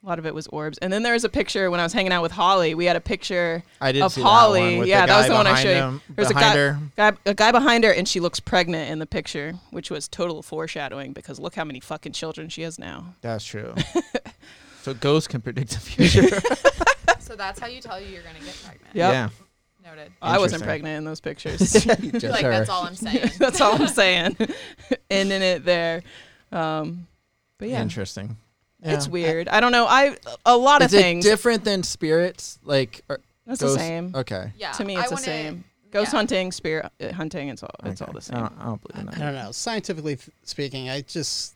A 0.01 0.07
lot 0.07 0.17
of 0.17 0.25
it 0.25 0.33
was 0.33 0.47
orbs. 0.47 0.77
And 0.77 0.93
then 0.93 1.03
there 1.03 1.11
was 1.11 1.25
a 1.25 1.29
picture 1.29 1.69
when 1.69 1.81
I 1.81 1.83
was 1.83 1.91
hanging 1.91 2.13
out 2.13 2.21
with 2.21 2.31
Holly. 2.31 2.73
We 2.73 2.85
had 2.85 2.95
a 2.95 3.01
picture 3.01 3.63
I 3.81 3.91
did 3.91 4.01
of 4.01 4.13
see 4.13 4.21
that 4.21 4.27
Holly. 4.27 4.61
one 4.61 4.77
with 4.79 4.87
yeah, 4.87 5.05
that 5.05 5.17
was 5.17 5.27
the 5.27 5.33
one 5.33 5.45
I 5.45 5.49
behind 5.49 5.63
showed 5.63 5.75
him- 5.75 6.01
you. 6.07 6.15
There's 6.15 6.29
a 6.29 6.33
guy, 6.33 6.55
her. 6.55 6.79
guy, 6.95 7.11
a 7.25 7.33
guy 7.33 7.51
behind 7.51 7.83
her, 7.83 7.91
and 7.91 8.07
she 8.07 8.21
looks 8.21 8.39
pregnant 8.39 8.89
in 8.89 8.99
the 8.99 9.05
picture, 9.05 9.53
which 9.71 9.91
was 9.91 10.07
total 10.07 10.41
foreshadowing 10.41 11.11
because 11.11 11.37
look 11.37 11.55
how 11.55 11.65
many 11.65 11.81
fucking 11.81 12.13
children 12.13 12.47
she 12.47 12.61
has 12.61 12.79
now. 12.79 13.13
That's 13.19 13.43
true. 13.43 13.75
so 14.83 14.93
ghosts 14.93 15.27
can 15.27 15.41
predict 15.41 15.71
the 15.71 15.79
future. 15.79 16.39
So 17.19 17.35
that's 17.35 17.59
how 17.59 17.67
you 17.67 17.79
tell 17.79 18.01
you 18.01 18.07
you're 18.07 18.23
gonna 18.23 18.39
get 18.39 18.57
pregnant. 18.65 18.95
Yep. 18.95 19.13
Yeah. 19.13 19.29
Noted. 19.87 20.11
I 20.19 20.39
wasn't 20.39 20.63
pregnant 20.63 20.97
in 20.97 21.03
those 21.03 21.19
pictures. 21.19 21.59
Just 21.73 21.85
like 21.87 22.41
her. 22.41 22.49
that's 22.49 22.69
all 22.71 22.85
I'm 22.85 22.95
saying. 22.95 23.29
That's 23.37 23.61
all 23.61 23.79
I'm 23.79 23.87
saying. 23.87 24.35
Ending 25.11 25.43
it 25.43 25.63
there. 25.63 26.01
Um, 26.51 27.05
but 27.59 27.67
yeah, 27.69 27.83
Interesting. 27.83 28.35
It's 28.83 29.07
weird. 29.07 29.47
I 29.49 29.59
don't 29.59 29.71
know. 29.71 29.85
I 29.87 30.15
a 30.45 30.57
lot 30.57 30.81
of 30.81 30.87
Is 30.87 30.93
it 30.93 31.01
things. 31.01 31.25
different 31.25 31.63
than 31.63 31.83
spirits? 31.83 32.59
Like 32.63 33.01
or 33.09 33.19
That's 33.45 33.61
ghosts? 33.61 33.77
the 33.77 33.81
same. 33.83 34.15
Okay. 34.15 34.51
Yeah. 34.57 34.71
to 34.73 34.85
me, 34.85 34.95
I 34.95 35.01
it's 35.01 35.09
the 35.09 35.15
wanna- 35.15 35.25
same. 35.25 35.63
Ghost 35.91 36.13
yeah. 36.13 36.17
hunting, 36.19 36.51
spirit 36.51 36.91
uh, 37.01 37.11
hunting, 37.13 37.49
it's 37.49 37.63
all 37.63 37.69
it's 37.83 37.99
all 38.01 38.09
Okay. 38.09 38.15
the 38.17 38.21
same. 38.21 38.37
I 38.37 38.41
don't, 38.41 38.53
I 38.59 38.65
don't 38.65 38.81
believe 38.87 38.99
in 38.99 39.05
that. 39.07 39.15
I 39.15 39.17
that. 39.17 39.25
don't 39.33 39.43
know. 39.45 39.51
Scientifically 39.51 40.15
th- 40.17 40.29
speaking, 40.43 40.87
I 40.89 41.01
just 41.01 41.55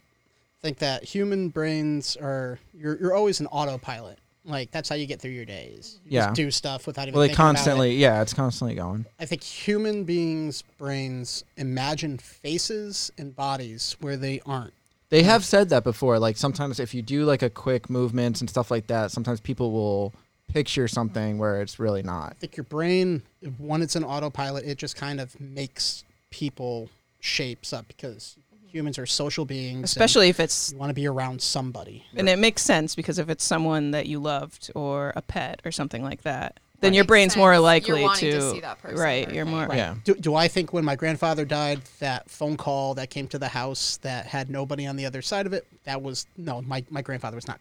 think 0.61 0.79
that 0.79 1.03
human 1.03 1.49
brains 1.49 2.15
are 2.17 2.57
you're 2.73 2.97
you're 2.99 3.13
always 3.13 3.39
an 3.41 3.45
autopilot. 3.47 4.17
like 4.45 4.71
that's 4.71 4.89
how 4.89 4.95
you 4.95 5.05
get 5.05 5.21
through 5.21 5.31
your 5.31 5.45
days. 5.45 5.99
You 6.03 6.15
Yeah. 6.17 6.25
just 6.25 6.35
do 6.35 6.49
stuff 6.51 6.87
without 6.87 7.03
even. 7.03 7.13
Well, 7.13 7.21
they 7.21 7.27
thinking 7.27 7.41
about 7.41 7.51
it. 7.51 7.55
constantly, 7.55 7.95
yeah, 7.95 8.21
it's 8.23 8.33
constantly 8.33 8.73
going. 8.75 9.05
I 9.19 9.25
think 9.25 9.43
human 9.43 10.03
beings' 10.03 10.63
brains 10.79 11.43
imagine 11.57 12.17
faces 12.17 13.11
and 13.19 13.35
bodies 13.35 13.95
where 14.01 14.17
they 14.17 14.41
aren't. 14.47 14.73
They 15.13 15.22
have 15.22 15.46
said 15.46 15.70
that 15.70 15.84
before. 15.84 16.17
Like 16.17 16.38
sometimes 16.38 16.79
if 16.79 16.96
you 16.96 17.03
do 17.03 17.24
like 17.24 17.43
a 17.43 17.50
quick 17.51 17.88
movements 17.88 18.41
and 18.41 18.50
stuff 18.50 18.72
like 18.72 18.88
that, 18.88 19.12
sometimes 19.12 19.39
people 19.39 19.72
will 19.72 20.12
picture 20.48 20.88
something 20.88 21.38
where 21.38 21.62
it's 21.62 21.77
really 21.77 22.01
not. 22.01 22.32
I 22.32 22.39
think 22.39 22.58
your 22.58 22.63
brain, 22.63 23.22
when 23.60 23.84
it's 23.84 23.96
an 23.96 24.03
autopilot, 24.03 24.65
it 24.65 24.79
just 24.79 24.96
kind 24.96 25.22
of 25.22 25.39
makes 25.39 26.03
people 26.32 26.89
shapes 27.20 27.74
up 27.74 27.88
because 27.89 28.38
humans 28.65 28.98
are 28.98 29.05
social 29.05 29.46
beings. 29.46 29.84
Especially 29.84 30.29
if 30.29 30.39
it's 30.39 30.72
you 30.72 30.79
want 30.79 30.89
to 30.89 30.96
be 30.96 31.05
around 31.05 31.43
somebody. 31.43 32.03
and 32.15 32.27
it 32.27 32.39
makes 32.39 32.63
sense 32.63 32.96
because 32.96 33.20
if 33.20 33.29
it's 33.29 33.43
someone 33.43 33.91
that 33.91 34.08
you 34.08 34.20
loved 34.20 34.72
or 34.74 35.13
a 35.15 35.22
pet 35.22 35.62
or 35.63 35.72
something 35.72 36.01
like 36.01 36.24
that, 36.24 36.60
then 36.83 36.91
That 36.91 36.97
your 36.97 37.05
brain's 37.05 37.33
sense. 37.33 37.39
more 37.39 37.53
You're 37.53 37.61
likely 37.61 38.03
to 38.29 38.51
see 38.51 38.59
that 38.59 38.81
person 38.81 38.99
right. 38.99 39.31
You're 39.33 39.45
more 39.45 39.65
Right. 39.65 39.77
Yeah. 39.77 39.95
Do, 40.03 40.15
do 40.15 40.35
I 40.35 40.47
think 40.47 40.73
when 40.73 40.83
my 40.83 40.95
grandfather 40.95 41.45
died, 41.45 41.81
that 41.99 42.29
phone 42.29 42.57
call 42.57 42.93
that 42.95 43.09
came 43.09 43.27
to 43.29 43.39
the 43.39 43.47
house 43.47 43.97
that 43.97 44.25
had 44.25 44.49
nobody 44.49 44.85
on 44.85 44.97
the 44.97 45.05
other 45.05 45.21
side 45.21 45.45
of 45.45 45.53
it, 45.53 45.65
that 45.85 46.01
was 46.01 46.27
no, 46.37 46.61
my, 46.61 46.83
my 46.89 47.01
grandfather 47.01 47.35
was 47.35 47.47
not 47.47 47.59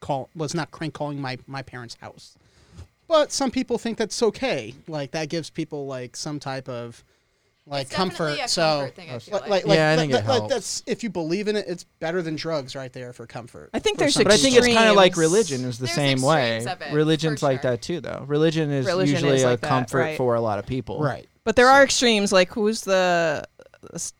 call 0.00 0.28
was 0.34 0.54
not 0.54 0.70
crank 0.70 0.94
calling 0.94 1.20
my, 1.20 1.38
my 1.46 1.62
parents' 1.62 1.96
house. 2.00 2.36
But 3.08 3.32
some 3.32 3.50
people 3.50 3.78
think 3.78 3.98
that's 3.98 4.22
okay. 4.22 4.74
Like 4.86 5.10
that 5.12 5.28
gives 5.30 5.50
people 5.50 5.86
like 5.86 6.14
some 6.14 6.38
type 6.38 6.68
of 6.68 7.02
like 7.66 7.86
It's 7.86 7.94
comfort. 7.94 8.38
a 8.38 8.48
so 8.48 8.62
comfort 8.80 8.96
thing, 8.96 9.10
I 9.10 9.18
feel 9.18 9.32
like, 9.34 9.42
like. 9.42 9.50
like, 9.50 9.66
like, 9.66 9.76
Yeah, 9.76 9.90
I 9.90 9.96
that- 9.96 10.00
think 10.00 10.12
it 10.12 10.14
that- 10.16 10.26
like, 10.28 10.38
helps. 10.40 10.54
that's 10.54 10.82
if 10.86 11.02
you 11.04 11.10
believe 11.10 11.46
in 11.46 11.56
it, 11.56 11.66
it's 11.68 11.84
better 12.00 12.20
than 12.22 12.34
drugs 12.36 12.74
right 12.74 12.92
there 12.92 13.12
for 13.12 13.26
comfort. 13.26 13.70
I 13.74 13.78
think 13.78 13.98
there's 13.98 14.14
some 14.14 14.24
But 14.24 14.32
I 14.32 14.36
think 14.38 14.56
it's 14.56 14.66
kind 14.66 14.88
of 14.88 14.96
like 14.96 15.16
religion 15.16 15.64
is 15.64 15.78
the 15.78 15.84
There's 15.86 15.94
same 15.94 16.22
way. 16.22 16.58
it, 16.58 16.92
Religion's 16.92 17.40
for 17.40 17.46
like 17.46 17.62
sure. 17.62 17.70
that 17.72 17.82
too, 17.82 18.00
though. 18.00 18.24
Religion 18.26 18.70
is 18.70 18.86
Religion 18.86 19.14
usually 19.16 19.36
is 19.36 19.42
a 19.44 19.50
like 19.50 19.60
that, 19.60 19.68
comfort 19.68 19.98
right. 19.98 20.16
for 20.16 20.34
a 20.34 20.40
lot 20.40 20.58
of 20.58 20.66
people. 20.66 21.00
right. 21.00 21.26
But 21.44 21.56
there 21.56 21.68
are 21.68 21.82
extremes, 21.82 22.32
like 22.32 22.50
who's 22.52 22.82
the 22.82 23.44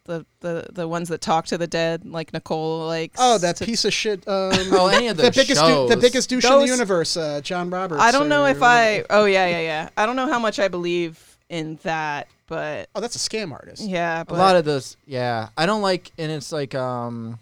the 0.07 0.25
the 0.41 0.67
the 0.73 0.89
ones 0.89 1.09
that 1.11 1.21
talk 1.21 1.45
to 1.47 1.59
the 1.59 1.67
dead, 1.67 2.07
like 2.07 2.33
Nicole 2.33 2.87
like 2.87 3.13
Oh, 3.19 3.37
that 3.39 3.57
to- 3.57 3.67
piece 3.67 3.85
of 3.85 3.93
shit. 3.93 4.27
Um, 4.27 4.53
Oh, 4.73 4.87
any 4.89 5.09
of 5.09 5.17
the 5.19 5.25
those 5.25 5.37
biggest, 5.37 5.61
du- 5.61 5.89
the 5.89 5.97
biggest 5.99 6.31
douche 6.31 6.45
in 6.47 6.59
the 6.61 6.67
universe, 6.67 7.17
uh, 7.17 7.41
John 7.43 7.69
Roberts. 7.69 8.01
I 8.03 8.11
don't 8.11 8.29
know 8.29 8.45
or 8.45 8.51
if 8.51 8.63
I. 8.63 9.05
Oh 9.11 9.27
yeah, 9.27 9.47
yeah, 9.49 9.61
yeah. 9.61 9.89
I 9.99 10.07
don't 10.07 10.17
know 10.17 10.29
how 10.29 10.39
much 10.39 10.59
I 10.59 10.69
believe 10.69 11.30
in 11.51 11.79
that, 11.83 12.29
but 12.47 12.89
Oh, 12.95 13.01
that's 13.01 13.17
a 13.17 13.19
scam 13.19 13.53
artist. 13.53 13.83
yeah, 13.83 14.25
A 14.27 14.33
lot 14.35 14.57
of 14.57 14.65
those, 14.65 14.97
yeah. 15.07 15.49
I 15.59 15.67
don't 15.67 15.83
like, 15.83 16.11
and 16.17 16.33
it's 16.33 16.51
like, 16.53 16.75
um, 16.75 17.39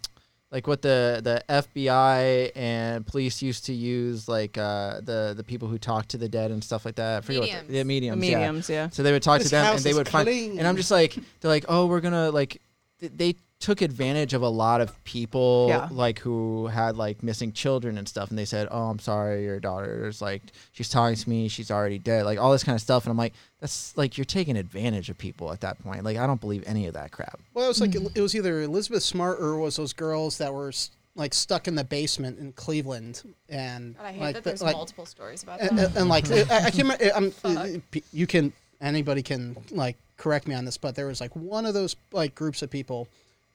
like 0.51 0.67
what 0.67 0.81
the 0.81 1.21
the 1.23 1.45
FBI 1.49 2.53
and 2.57 3.07
police 3.07 3.43
used 3.43 3.67
to 3.67 3.75
use, 3.75 4.27
like 4.29 4.57
uh, 4.57 5.01
the 5.03 5.35
the 5.37 5.45
people 5.45 5.69
who 5.69 5.77
talk 5.79 6.09
to 6.09 6.17
the 6.17 6.27
dead 6.29 6.51
and 6.51 6.65
stuff 6.65 6.87
like 6.87 6.95
that. 6.95 7.19
I 7.19 7.21
forget 7.21 7.41
what 7.43 7.51
the, 7.51 7.55
Mediums. 7.55 7.69
the 7.69 7.85
mediums. 7.85 8.21
the 8.23 8.27
yeah. 8.29 8.37
mediums, 8.39 8.71
yeah. 8.71 8.89
So 8.89 9.03
they 9.03 9.13
would 9.13 9.23
talk 9.23 9.41
This 9.41 9.49
to 9.49 9.57
them, 9.57 9.67
house 9.67 9.77
and 9.77 9.85
they 9.85 9.91
is 9.91 9.97
would 9.99 10.09
find. 10.09 10.27
clean. 10.27 10.59
And 10.59 10.67
I'm 10.67 10.77
just 10.77 10.91
like, 10.91 11.15
they're 11.41 11.51
like, 11.51 11.67
oh, 11.69 11.85
we're 11.85 12.01
gonna 12.01 12.31
like, 12.31 12.63
th- 13.01 13.13
they 13.15 13.35
took 13.61 13.83
advantage 13.83 14.35
of 14.35 14.43
a 14.43 14.49
lot 14.49 14.81
of 14.81 15.03
people, 15.05 15.67
Yeah. 15.69 15.89
like 15.91 16.21
who 16.21 16.69
had 16.69 16.97
like 16.97 17.23
missing 17.23 17.53
children 17.53 17.99
and 17.99 18.09
stuff, 18.09 18.31
and 18.31 18.39
they 18.39 18.45
said, 18.45 18.69
oh, 18.71 18.85
I'm 18.85 19.01
sorry, 19.01 19.43
your 19.45 19.59
daughter's 19.59 20.23
like, 20.23 20.43
she's 20.73 20.89
talking 20.89 21.17
to 21.17 21.29
me, 21.29 21.49
she's 21.49 21.71
already 21.71 21.99
dead, 21.99 22.25
like 22.25 22.39
all 22.39 22.53
this 22.53 22.63
kind 22.63 22.77
of 22.77 22.81
stuff, 22.83 23.05
and 23.05 23.11
I'm 23.11 23.17
like, 23.17 23.35
that's 23.61 23.97
like 23.97 24.17
you're 24.17 24.25
taking 24.25 24.57
advantage 24.57 25.11
of 25.11 25.19
people 25.19 25.53
at 25.53 25.61
that 25.63 25.83
point. 25.83 26.05
Like 26.05 26.17
I 26.17 26.27
don't 26.27 26.41
believe 26.41 26.63
any 26.67 26.87
of 26.87 26.95
that 26.95 27.11
crap. 27.11 27.41
Well, 27.55 27.65
it 27.65 27.69
was 27.69 27.81
like 27.81 27.91
mm-hmm. 27.91 28.07
it 28.15 28.21
was 28.21 28.37
either 28.37 28.63
Elizabeth 28.63 29.03
Smart 29.03 29.41
or 29.41 29.55
it 29.55 29.61
was 29.61 29.77
those 29.77 29.93
girls 29.93 30.39
that 30.39 30.55
were 30.55 30.69
s- 30.69 30.91
like 31.17 31.35
stuck 31.35 31.67
in 31.67 31.75
the 31.75 31.83
basement 31.83 32.39
in 32.39 32.53
Cleveland, 32.53 33.23
and 33.49 33.97
God, 33.97 34.05
I 34.05 34.13
hate 34.13 34.21
like 34.21 34.35
that 34.37 34.45
the- 34.45 34.51
there's 34.51 34.63
like, 34.63 34.77
multiple 34.77 35.07
stories 35.07 35.43
about 35.43 35.59
that. 35.59 35.71
and, 35.73 35.97
and, 35.97 36.09
like 36.09 36.31
I, 36.31 36.43
I 36.43 36.71
can't 36.71 36.77
remember. 36.77 37.11
I'm, 37.13 37.31
Fuck. 37.33 37.57
Uh, 37.57 38.01
you 38.13 38.29
can 38.29 38.53
anybody 38.81 39.23
can 39.23 39.57
like 39.71 39.97
correct 40.17 40.47
me 40.47 40.55
on 40.55 40.65
this, 40.65 40.77
but 40.77 40.95
there 40.95 41.07
was 41.07 41.21
like 41.21 41.35
one 41.35 41.67
of 41.67 41.75
those 41.75 41.97
like 42.13 42.35
groups 42.35 42.63
of 42.63 42.71
people, 42.71 43.09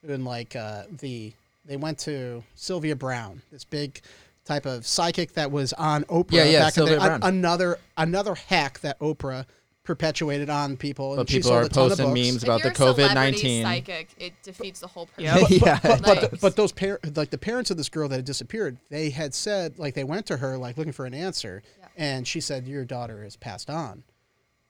and 0.07 0.25
like 0.25 0.55
uh, 0.55 0.83
the 1.00 1.33
they 1.65 1.77
went 1.77 1.98
to 2.00 2.43
Sylvia 2.55 2.95
Browne, 2.95 3.41
this 3.51 3.63
big 3.63 4.01
type 4.45 4.65
of 4.65 4.86
psychic 4.86 5.33
that 5.33 5.51
was 5.51 5.72
on 5.74 6.03
Oprah. 6.05 6.31
Yeah, 6.33 6.43
yeah, 6.45 6.60
back 6.60 6.77
in 6.77 6.83
the 6.86 6.89
Sylvia 6.91 7.00
day. 7.00 7.05
Browne. 7.05 7.19
another 7.24 7.79
another 7.98 8.36
hack 8.36 8.79
that 8.81 9.00
Oprah 9.00 9.45
perpetuated 9.86 10.50
on 10.50 10.77
people, 10.77 11.10
and 11.13 11.17
But 11.17 11.29
she 11.29 11.38
people 11.39 11.50
sold 11.51 11.63
are 11.63 11.65
a 11.65 11.69
posting 11.69 12.05
books. 12.07 12.19
memes 12.19 12.36
If 12.38 12.43
about 12.43 12.62
the 12.62 12.67
you're 12.67 12.72
a 12.72 12.75
celebrity 12.75 13.10
COVID 13.10 13.15
nineteen. 13.15 13.63
psychic, 13.63 14.10
it 14.17 14.33
defeats 14.43 14.79
the 14.79 14.88
whole 14.88 15.07
purpose. 15.07 15.24
Yeah. 15.24 15.39
But, 15.41 15.51
Yeah, 15.51 15.79
but, 15.83 16.01
but, 16.01 16.13
does. 16.22 16.29
but, 16.29 16.41
but 16.41 16.55
those 16.55 16.72
parents, 16.72 17.17
like 17.17 17.29
the 17.31 17.38
parents 17.38 17.69
of 17.72 17.75
this 17.77 17.89
girl 17.89 18.07
that 18.10 18.15
had 18.15 18.25
disappeared, 18.25 18.77
they 18.89 19.09
had 19.09 19.33
said, 19.33 19.77
like 19.77 19.94
they 19.94 20.05
went 20.05 20.25
to 20.27 20.37
her, 20.37 20.57
like 20.57 20.77
looking 20.77 20.94
for 20.94 21.05
an 21.05 21.13
answer, 21.13 21.63
Yeah. 21.79 21.87
and 21.98 22.25
she 22.27 22.39
said, 22.39 22.66
"Your 22.66 22.85
daughter 22.85 23.24
has 23.24 23.35
passed 23.35 23.70
on." 23.70 24.03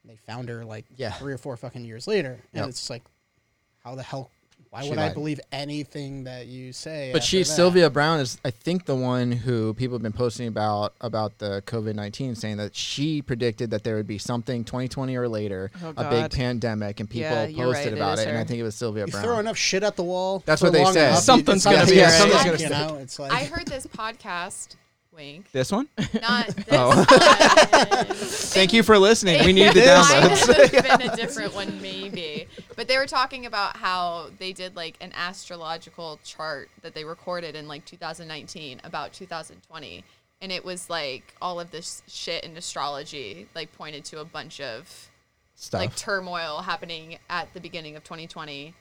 And 0.04 0.12
they 0.12 0.16
found 0.28 0.50
her 0.50 0.66
like 0.66 0.86
Yeah. 0.98 1.12
three 1.12 1.34
or 1.34 1.38
four 1.38 1.58
fucking 1.58 1.86
years 1.86 2.08
later, 2.08 2.40
and 2.54 2.62
Yep. 2.62 2.70
it's 2.70 2.90
like, 2.90 3.04
how 3.84 3.94
the 3.96 4.04
hell? 4.04 4.32
Why 4.74 4.82
She 4.82 4.90
would 4.90 4.98
I 4.98 5.14
believe 5.14 5.40
anything 5.52 6.24
that 6.24 6.48
you 6.48 6.74
say? 6.74 7.12
But 7.14 7.20
after 7.22 7.28
she's 7.30 7.48
that? 7.48 7.54
Sylvia 7.56 7.92
Browne 7.92 8.20
is 8.22 8.40
I 8.44 8.50
think 8.50 8.86
the 8.86 8.96
one 8.96 9.32
who 9.32 9.76
people 9.76 9.96
have 9.96 10.02
been 10.02 10.14
posting 10.14 10.48
about 10.48 10.96
about 11.00 11.38
the 11.38 11.62
COVID 11.68 11.94
nineteen, 11.94 12.34
saying 12.34 12.58
that 12.58 12.76
she 12.76 13.22
predicted 13.22 13.70
that 13.70 13.84
there 13.84 13.96
would 13.98 14.08
be 14.08 14.18
something 14.18 14.64
2020 14.64 15.16
or 15.16 15.28
later, 15.30 15.70
Oh, 15.84 15.94
a 15.96 16.10
big 16.10 16.32
pandemic, 16.32 17.00
and 17.00 17.08
people 17.08 17.30
Yeah, 17.30 17.46
posted 17.66 17.86
right, 17.86 17.94
about 17.94 18.14
is 18.18 18.26
it, 18.26 18.30
and 18.30 18.38
I 18.40 18.44
think 18.46 18.60
it 18.60 18.64
was 18.64 18.74
Sylvia 18.74 19.06
You 19.06 19.12
Browne. 19.12 19.24
throw 19.24 19.38
enough 19.38 19.58
shit 19.58 19.84
at 19.84 19.96
the 19.96 20.04
wall. 20.04 20.42
That's 20.44 20.64
what 20.64 20.74
they 20.74 20.84
long 20.84 20.94
said. 20.94 21.10
enough, 21.10 21.18
you- 21.20 21.22
Something's 21.22 21.64
gonna 21.66 21.86
be 21.86 21.92
be 21.92 21.98
right. 22.02 22.06
right. 22.06 22.32
Something's 22.32 22.64
gonna 22.70 22.88
know, 22.88 22.96
it's 22.98 23.20
like 23.20 23.32
I 23.32 23.44
heard 23.44 23.68
this 23.68 23.86
podcast. 23.86 24.70
Wink. 25.14 25.52
This 25.52 25.72
one? 25.72 25.88
Not 26.22 26.48
this 26.56 26.66
Oh. 26.72 26.88
one. 26.90 27.06
Thank 28.16 28.74
you 28.74 28.84
for 28.84 28.98
listening. 28.98 29.46
We 29.46 29.54
need 29.54 29.74
the 29.74 29.84
It 29.84 30.48
might 30.68 30.84
have 30.84 31.00
been 31.00 31.10
a 31.10 31.16
different 31.16 31.54
one, 31.54 31.82
maybe. 31.82 32.48
But 32.76 32.88
they 32.88 32.98
were 32.98 33.06
talking 33.06 33.46
about 33.46 33.78
how 33.78 34.30
they 34.40 34.54
did 34.54 34.76
like 34.76 34.98
an 35.02 35.12
astrological 35.16 36.20
chart 36.24 36.70
that 36.82 36.94
they 36.96 37.04
recorded 37.04 37.56
in 37.56 37.68
like 37.68 37.86
2019 37.86 38.82
about 38.84 39.14
2020, 39.14 40.04
and 40.42 40.52
it 40.52 40.66
was 40.66 40.90
like 40.90 41.36
all 41.42 41.60
of 41.60 41.72
this 41.72 42.02
shit 42.08 42.44
in 42.44 42.58
astrology 42.58 43.48
like 43.56 43.72
pointed 43.74 44.04
to 44.06 44.20
a 44.20 44.26
bunch 44.26 44.60
of 44.62 45.10
Stuff. 45.56 45.80
like 45.80 45.96
turmoil 45.96 46.62
happening 46.62 47.18
at 47.30 47.54
the 47.54 47.60
beginning 47.60 47.96
of 47.96 48.04
2020. 48.04 48.74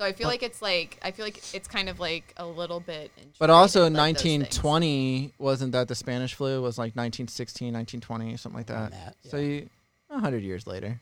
So 0.00 0.06
I 0.06 0.12
feel 0.12 0.28
like 0.28 0.42
it's 0.42 0.62
like 0.62 0.98
I 1.02 1.10
feel 1.10 1.26
like 1.26 1.54
it's 1.54 1.68
kind 1.68 1.90
of 1.90 2.00
like 2.00 2.32
a 2.38 2.46
little 2.46 2.80
bit. 2.80 3.10
but 3.38 3.50
also 3.50 3.84
integrated, 3.84 3.98
like, 3.98 4.48
1920 4.48 5.34
wasn't 5.36 5.72
that 5.72 5.88
the 5.88 5.94
Spanish 5.94 6.32
flu? 6.32 6.62
Was 6.62 6.78
like 6.78 6.96
1916, 6.96 7.66
1920, 7.66 8.38
something 8.38 8.56
like 8.56 8.66
that. 8.68 8.74
Around 8.74 8.92
that, 8.92 9.16
So 9.28 9.36
yeah. 9.36 9.46
you, 9.46 9.68
hundred 10.10 10.42
years 10.42 10.66
later. 10.66 10.98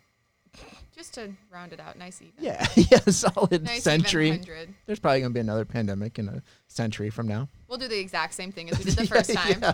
Just 0.99 1.15
to 1.15 1.31
round 1.53 1.73
it 1.73 1.79
out, 1.79 1.97
nice 1.97 2.21
even. 2.21 2.33
Yeah, 2.41 2.67
yeah, 2.75 2.99
solid 3.07 3.63
Nice 3.65 3.85
century. 3.85 4.29
even 4.31 4.41
hundred. 4.41 4.75
There's 4.85 4.99
probably 4.99 5.21
gonna 5.21 5.33
be 5.33 5.39
another 5.39 5.65
pandemic 5.65 6.19
in 6.19 6.29
a 6.29 6.43
century 6.67 7.09
from 7.09 7.29
now. 7.29 7.49
We'll 7.69 7.79
do 7.79 7.87
the 7.87 8.01
exact 8.01 8.35
same 8.35 8.51
thing 8.51 8.69
as 8.69 8.79
we 8.79 8.85
did 8.91 8.95
the 8.97 9.07
first 9.07 9.33
time. 9.33 9.59
Yeah. 9.63 9.73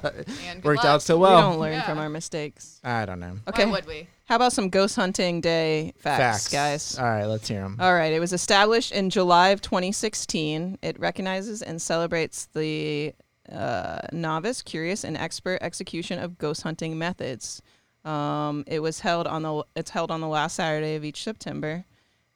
And 0.51 0.61
good 0.61 0.69
Worked 0.69 0.85
luck. 0.85 0.87
out 0.87 1.03
so 1.03 1.17
well. 1.17 1.37
we 1.37 1.43
don't 1.53 1.61
learn 1.61 1.73
Yeah. 1.73 1.87
from 1.87 1.99
our 1.99 2.11
mistakes. 2.11 2.79
I 2.85 3.07
don't 3.07 3.21
know. 3.21 3.39
Okay, 3.49 3.65
Why 3.65 3.73
would 3.73 3.87
we? 3.87 4.07
how 4.27 4.37
about 4.37 4.53
some 4.53 4.69
ghost 4.69 4.97
hunting 4.97 5.41
day 5.41 5.95
facts, 5.97 6.51
guys? 6.51 6.99
All 6.99 7.07
right, 7.07 7.25
let's 7.25 7.49
hear 7.49 7.63
them. 7.63 7.79
All 7.81 7.95
right. 7.95 8.13
It 8.13 8.21
was 8.21 8.35
established 8.35 8.93
in 8.93 9.09
July 9.09 9.49
of 9.49 9.63
2016. 9.63 10.79
It 10.83 11.01
recognizes 11.01 11.63
and 11.63 11.81
celebrates 11.81 12.47
the 12.53 13.15
uh, 13.51 14.01
novice, 14.13 14.61
curious, 14.61 15.05
and 15.05 15.17
expert 15.17 15.59
execution 15.63 16.19
of 16.19 16.37
ghost 16.37 16.63
hunting 16.63 16.99
methods. 16.99 17.63
Um, 18.05 18.65
it 18.67 18.81
was 18.81 19.01
held 19.01 19.27
on 19.27 19.43
the 19.43 19.65
it's 19.75 19.91
held 19.91 20.11
on 20.11 20.21
the 20.21 20.29
last 20.29 20.57
Saturday 20.57 20.95
of 20.97 21.05
each 21.05 21.23
September, 21.23 21.85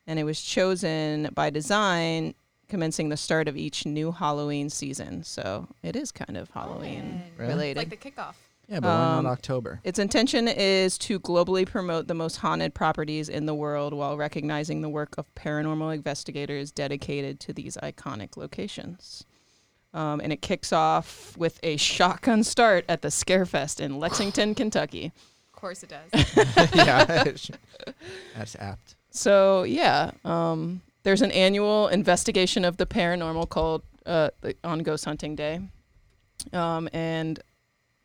and 0.07 0.19
it 0.19 0.25
was 0.25 0.41
chosen 0.41 1.29
by 1.35 1.51
design, 1.51 2.35
commencing 2.69 3.09
the 3.11 3.17
start 3.17 3.49
of 3.49 3.57
each 3.57 3.85
new 3.85 4.11
Halloween 4.13 4.71
season. 4.71 5.23
So 5.25 5.69
it 5.83 5.95
is 5.97 6.11
kind 6.13 6.37
of 6.37 6.51
Halloween 6.51 7.23
Really? 7.37 7.53
related. 7.53 7.83
It's 7.83 7.91
like 7.91 8.03
the 8.03 8.11
kickoff. 8.11 8.35
yeah, 8.67 8.81
but 8.81 8.89
why 8.89 9.17
um, 9.19 9.25
not 9.25 9.33
October? 9.33 9.81
Its 9.85 9.99
intention 9.99 10.49
is 10.49 10.97
to 10.99 11.21
globally 11.21 11.67
promote 11.67 12.07
the 12.09 12.15
most 12.15 12.37
haunted 12.37 12.73
properties 12.75 13.29
in 13.29 13.45
the 13.45 13.55
world 13.55 13.93
while 13.93 14.17
recognizing 14.17 14.81
the 14.81 14.89
work 14.89 15.15
of 15.19 15.27
paranormal 15.35 15.95
investigators 15.95 16.71
dedicated 16.71 17.41
to 17.41 17.53
these 17.53 17.77
iconic 17.83 18.37
locations. 18.39 19.25
Um, 19.95 20.21
and 20.21 20.33
it 20.33 20.43
kicks 20.43 20.73
off 20.73 21.37
with 21.39 21.59
a 21.63 21.77
shotgun 21.79 22.43
start 22.45 22.85
at 22.91 23.01
the 23.03 23.09
Scarefest 23.09 23.81
in 23.81 23.99
Lexington, 23.99 24.55
Kentucky. 24.55 25.13
Of 25.59 25.61
course 25.61 25.83
it 25.83 25.91
does. 25.91 26.13
yeah, 26.73 27.05
that's 28.37 28.55
apt. 28.61 28.95
So 29.11 29.65
yeah, 29.65 30.13
um, 30.25 30.83
there's 31.03 31.21
an 31.21 31.33
annual 31.33 31.89
investigation 31.89 32.65
of 32.65 32.77
the 32.77 32.87
paranormal 32.87 33.49
called 33.49 33.83
uh, 34.07 34.31
the- 34.41 34.55
on 34.63 34.85
Ghost 34.85 35.05
Hunting 35.05 35.35
Day, 35.35 35.61
um, 36.53 36.89
and 36.93 37.41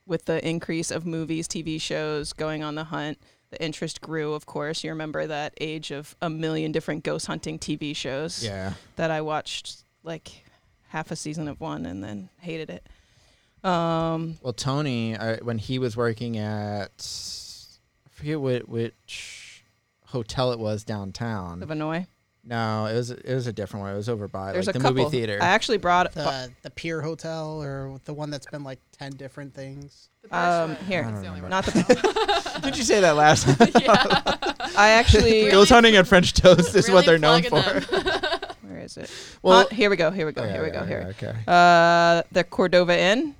with 0.07 0.25
the 0.25 0.43
increase 0.47 0.89
of 0.89 1.05
movies, 1.05 1.47
TV 1.47 1.79
shows 1.79 2.33
going 2.33 2.63
on 2.63 2.73
the 2.73 2.85
hunt, 2.85 3.19
the 3.51 3.63
interest 3.63 4.01
grew. 4.01 4.33
Of 4.33 4.47
course, 4.47 4.83
you 4.83 4.89
remember 4.89 5.27
that 5.27 5.53
age 5.61 5.91
of 5.91 6.15
a 6.23 6.31
million 6.31 6.71
different 6.71 7.03
ghost 7.03 7.27
hunting 7.27 7.59
TV 7.59 7.95
shows 7.95 8.43
Yeah. 8.43 8.73
that 8.95 9.11
I 9.11 9.21
watched 9.21 9.83
like 10.01 10.43
half 10.87 11.11
a 11.11 11.15
season 11.15 11.47
of 11.47 11.61
one 11.61 11.85
and 11.85 12.03
then 12.03 12.29
hated 12.39 12.71
it. 12.71 12.87
Um, 13.63 14.39
Well, 14.41 14.53
Tony, 14.53 15.15
uh, 15.15 15.37
when 15.43 15.59
he 15.59 15.77
was 15.79 15.95
working 15.95 16.37
at, 16.37 16.91
I 16.97 17.42
forget 18.23 18.39
what, 18.39 18.69
which 18.69 19.63
hotel 20.05 20.51
it 20.53 20.59
was 20.59 20.83
downtown. 20.83 21.59
the 21.59 21.65
Vinoy. 21.65 22.07
No, 22.45 22.87
it 22.87 22.93
was 22.95 23.09
it 23.09 23.33
was 23.33 23.47
a 23.47 23.53
different 23.53 23.83
one. 23.83 23.93
It 23.93 23.95
was 23.97 24.09
over 24.09 24.27
by 24.27 24.51
There's 24.51 24.67
like 24.67 24.75
a 24.75 24.79
the 24.79 24.83
couple. 24.83 25.03
movie 25.03 25.17
theater. 25.17 25.39
I 25.41 25.47
actually 25.47 25.77
brought 25.77 26.11
The 26.13 26.51
the 26.61 26.69
Pier 26.69 27.01
Hotel 27.01 27.61
or 27.61 27.99
the 28.03 28.13
one 28.13 28.29
that's 28.31 28.45
been 28.47 28.63
like 28.65 28.79
ten 28.91 29.11
different 29.13 29.53
things. 29.53 30.09
The 30.23 30.37
um 30.37 30.75
here, 30.87 31.03
don't 31.03 31.21
the 31.21 31.27
only 31.27 31.41
not 31.41 31.65
the. 31.65 32.59
Did 32.63 32.77
you 32.77 32.83
say 32.83 32.99
that 32.99 33.15
last 33.15 33.45
time? 33.47 33.69
I 34.77 34.89
actually. 34.91 35.23
Really? 35.43 35.51
Ghost 35.51 35.71
hunting 35.71 35.95
at 35.95 36.05
French 36.07 36.33
toast 36.33 36.75
is 36.75 36.89
what 36.91 37.05
they're 37.05 37.17
known 37.17 37.43
for. 37.43 37.61
them. 37.61 37.83
Where 38.61 38.79
is 38.79 38.97
it? 38.97 39.09
Well- 39.41 39.59
Haunt- 39.61 39.71
here 39.73 39.89
we 39.89 39.95
go. 39.95 40.11
Here 40.11 40.25
we 40.25 40.31
go. 40.33 40.43
Okay, 40.43 40.51
here 40.51 40.63
we 40.63 40.69
go. 40.71 40.79
okay, 40.79 40.87
Here. 40.89 41.15
Okay. 41.17 41.33
Uh, 41.47 42.23
the 42.33 42.43
Cordova 42.43 42.97
Inn, 42.99 43.35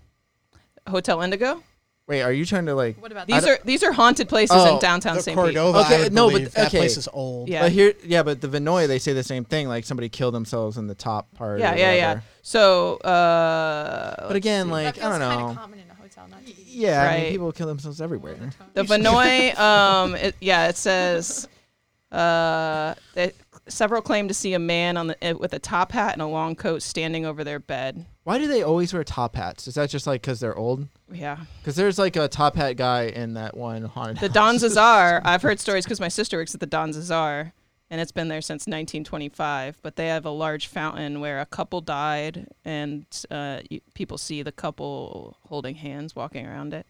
Hotel 0.88 1.22
Indigo. 1.22 1.62
Wait, 2.06 2.22
are 2.22 2.34
you 2.34 2.46
trying 2.46 2.66
to 2.66 2.76
like? 2.76 3.02
What 3.02 3.12
about 3.14 3.28
These 3.28 3.46
are 3.48 3.58
these 3.64 3.82
are 3.82 3.94
haunted 3.94 4.28
places 4.28 4.58
Oh, 4.60 4.74
in 4.76 4.80
downtown 4.82 5.16
the 5.16 5.22
St. 5.22 5.38
Pete. 5.38 5.44
Cordova. 5.46 5.80
Okay, 5.80 5.96
I 5.96 6.00
would 6.04 6.14
no, 6.14 6.28
but- 6.28 6.34
believe 6.34 6.52
that 6.54 6.68
okay. 6.68 6.80
place 6.80 6.98
is 6.98 7.08
old. 7.14 7.48
Yeah. 7.48 7.62
But 7.62 7.72
here, 7.72 7.94
yeah, 8.04 8.24
but 8.24 8.42
the 8.42 8.50
Vinoy 8.50 8.88
they 8.88 9.00
say 9.00 9.14
the 9.14 9.24
same 9.24 9.46
thing. 9.46 9.70
Like 9.70 9.86
somebody 9.86 10.10
killed 10.10 10.34
themselves 10.34 10.78
in 10.78 10.88
the 10.88 10.96
top 10.96 11.34
part. 11.36 11.60
Yeah, 11.62 11.74
or 11.74 11.78
yeah, 11.78 11.94
yeah. 11.94 12.08
whatever. 12.10 12.24
So, 12.42 12.96
uh, 12.98 14.16
But 14.18 14.24
let's 14.26 14.36
again, 14.36 14.66
see. 14.66 14.72
like 14.72 14.96
that 14.96 15.04
I 15.06 15.10
don't 15.18 15.20
kind 15.22 15.40
know. 15.42 15.50
of 15.52 15.56
common 15.58 15.80
in 15.80 15.90
a 15.90 15.94
hotel, 15.94 16.28
not 16.30 16.46
to 16.46 16.54
be 16.54 16.62
Yeah, 16.68 17.02
I 17.02 17.14
mean, 17.14 17.24
Right. 17.24 17.32
people 17.32 17.52
kill 17.54 17.68
themselves 17.68 18.02
everywhere. 18.02 18.36
the 18.74 18.84
Vinoy, 18.84 19.58
um, 19.60 20.16
it, 20.16 20.36
yeah, 20.42 20.68
it 20.68 20.76
says, 20.76 21.48
uh, 22.12 22.96
that 23.14 23.34
several 23.70 24.02
claim 24.02 24.28
to 24.28 24.34
see 24.34 24.54
a 24.54 24.60
man 24.60 24.98
on 24.98 25.08
the 25.08 25.24
eh, 25.24 25.32
with 25.32 25.54
a 25.54 25.60
top 25.60 25.94
hat 25.94 26.12
and 26.14 26.22
a 26.22 26.28
long 26.28 26.54
coat 26.56 26.82
standing 26.82 27.26
over 27.26 27.46
their 27.46 27.60
bed. 27.60 28.06
Why 28.26 28.38
do 28.38 28.48
they 28.48 28.62
always 28.62 28.94
wear 28.94 29.04
top 29.06 29.36
hats? 29.36 29.68
Is 29.68 29.76
that 29.76 29.90
just 29.90 30.06
like 30.06 30.22
because 30.22 30.40
they're 30.42 30.56
old? 30.56 30.88
Yeah, 31.14 31.38
Because 31.60 31.76
there's 31.76 31.98
like 32.00 32.16
a 32.16 32.28
top 32.28 32.56
hat 32.56 32.74
guy 32.78 33.04
in 33.04 33.34
that 33.36 33.56
one 33.56 33.84
haunted. 33.84 34.18
the. 34.20 34.30
Don 34.30 34.58
Cesar. 34.60 35.22
I've 35.24 35.42
heard 35.42 35.60
stories 35.60 35.86
because 35.86 36.00
my 36.00 36.08
sister 36.08 36.38
works 36.38 36.54
at 36.54 36.60
the 36.60 36.66
Don 36.66 36.92
Cesar, 36.94 37.54
and 37.90 38.02
it's 38.02 38.12
been 38.12 38.28
there 38.28 38.42
since 38.42 38.62
1925. 38.68 39.78
But 39.82 39.96
they 39.96 40.08
have 40.08 40.26
a 40.26 40.30
large 40.32 40.68
fountain 40.68 41.20
where 41.20 41.40
a 41.40 41.46
couple 41.46 41.82
died, 41.82 42.48
and 42.66 43.06
uh, 43.30 43.60
you, 43.70 43.82
people 43.94 44.18
see 44.18 44.42
the 44.42 44.52
couple 44.52 45.38
holding 45.48 45.76
hands 45.76 46.16
walking 46.16 46.46
around 46.46 46.74
it. 46.74 46.86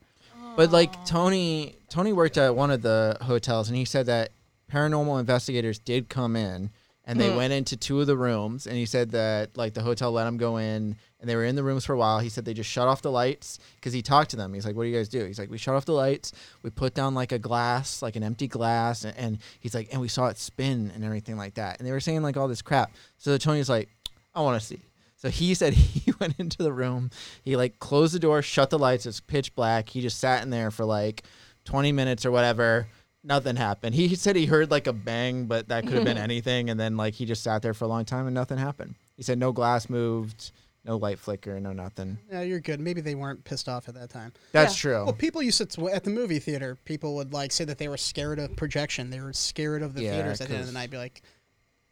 But 0.56 0.72
like 0.72 1.06
Tony, 1.06 1.76
Tony 1.90 2.14
worked 2.14 2.38
at 2.38 2.56
one 2.56 2.70
of 2.72 2.82
the 2.82 3.18
hotels, 3.22 3.70
and 3.70 3.78
he 3.78 3.86
said 3.86 4.06
that 4.06 4.30
paranormal 4.72 5.20
investigators 5.20 5.80
did 5.80 6.10
come 6.10 6.36
in, 6.36 6.70
and 7.06 7.20
they 7.20 7.30
Mhm. 7.30 7.36
went 7.36 7.54
into 7.54 7.76
two 7.76 8.00
of 8.00 8.08
the 8.08 8.16
rooms, 8.18 8.66
and 8.68 8.78
he 8.78 8.86
said 8.86 9.12
that 9.12 9.58
like 9.58 9.74
the 9.74 9.82
hotel 9.82 10.12
let 10.12 10.24
them 10.26 10.38
go 10.38 10.58
in, 10.58 10.96
and 11.20 11.30
they 11.30 11.36
were 11.36 11.44
in 11.46 11.56
the 11.56 11.64
rooms 11.64 11.84
for 11.86 11.94
a 11.94 11.98
while. 11.98 12.20
He 12.20 12.30
said 12.30 12.46
they 12.46 12.54
just 12.54 12.70
shut 12.70 12.88
off 12.88 13.02
the 13.02 13.12
lights 13.12 13.60
because 13.76 13.94
he 13.94 14.02
talked 14.02 14.30
to 14.32 14.38
them. 14.38 14.54
He's 14.54 14.66
like, 14.66 14.76
"What 14.76 14.84
do 14.84 14.90
you 14.90 14.96
guys 14.96 15.10
do?" 15.10 15.26
He's 15.26 15.40
like, 15.40 15.50
"We 15.52 15.58
shut 15.58 15.76
off 15.76 15.86
the 15.86 15.94
lights. 15.94 16.32
We 16.64 16.70
put 16.70 16.94
down 16.94 17.14
like 17.14 17.32
a 17.32 17.40
glass, 17.40 18.02
like 18.02 18.16
an 18.16 18.24
empty 18.24 18.48
glass, 18.48 19.04
and, 19.04 19.18
and 19.18 19.38
he's 19.60 19.74
like, 19.76 19.90
and 19.92 20.02
we 20.02 20.08
saw 20.08 20.28
it 20.28 20.38
spin 20.38 20.92
and 20.96 21.04
everything 21.04 21.38
like 21.38 21.56
that." 21.56 21.78
And 21.80 21.88
they 21.88 21.92
were 21.92 22.00
saying 22.00 22.22
like 22.24 22.38
all 22.38 22.48
this 22.48 22.62
crap. 22.62 22.92
So 23.18 23.38
Tony's 23.38 23.70
like, 23.70 23.90
"I 24.34 24.42
want 24.42 24.60
to 24.62 24.66
see." 24.66 24.80
So 25.18 25.30
he 25.30 25.54
said 25.54 25.74
he 25.74 26.14
went 26.20 26.36
into 26.40 26.64
the 26.64 26.74
room. 26.74 27.10
He 27.44 27.56
like 27.56 27.80
closed 27.80 28.14
the 28.14 28.20
door, 28.20 28.42
shut 28.42 28.70
the 28.70 28.80
lights. 28.80 29.06
It's 29.06 29.20
pitch 29.22 29.56
black. 29.56 29.90
He 29.90 30.02
just 30.02 30.20
sat 30.20 30.44
in 30.44 30.50
there 30.50 30.72
for 30.72 30.84
like 30.86 31.24
20 31.66 31.92
minutes 31.94 32.26
or 32.26 32.32
whatever. 32.32 32.88
Nothing 33.24 33.56
happened. 33.56 33.96
He 33.96 34.16
said 34.16 34.36
he 34.36 34.46
heard 34.46 34.70
like 34.70 34.88
a 34.88 34.94
bang, 34.94 35.46
but 35.46 35.70
that 35.70 35.84
could 35.86 35.94
have 35.94 36.04
been 36.06 36.18
anything. 36.30 36.70
And 36.70 36.80
then 36.80 36.98
like 36.98 37.14
he 37.14 37.26
just 37.26 37.42
sat 37.44 37.62
there 37.62 37.74
for 37.74 37.86
a 37.86 37.88
long 37.88 38.04
time 38.06 38.26
and 38.28 38.34
nothing 38.34 38.58
happened. 38.58 38.96
He 39.16 39.24
said 39.24 39.38
no 39.38 39.52
glass 39.54 39.90
moved, 39.90 40.52
no 40.84 40.98
light 40.98 41.20
flicker, 41.20 41.58
no 41.62 41.72
nothing. 41.72 42.18
Yeah, 42.30 42.42
you're 42.42 42.60
good. 42.60 42.80
Maybe 42.82 43.00
they 43.00 43.16
weren't 43.16 43.44
pissed 43.46 43.70
off 43.70 43.88
at 43.88 43.96
that 43.96 44.10
time. 44.10 44.34
That's 44.52 44.74
Yeah. 44.76 44.90
true. 44.92 45.04
Well, 45.06 45.14
people 45.14 45.42
used 45.42 45.58
to 45.72 45.90
at 45.90 46.04
the 46.04 46.10
movie 46.10 46.40
theater. 46.40 46.78
People 46.84 47.16
would 47.16 47.32
like 47.32 47.52
say 47.54 47.64
that 47.64 47.78
they 47.78 47.88
were 47.88 47.96
scared 47.98 48.40
of 48.40 48.56
projection. 48.58 49.10
They 49.10 49.22
were 49.22 49.32
scared 49.34 49.84
of 49.84 49.94
the 49.94 50.04
Yeah, 50.04 50.12
theaters 50.16 50.42
at 50.42 50.50
the 50.50 50.56
end 50.56 50.62
of 50.62 50.68
the 50.68 50.74
night. 50.74 50.90
Be 50.90 50.98
like, 50.98 51.22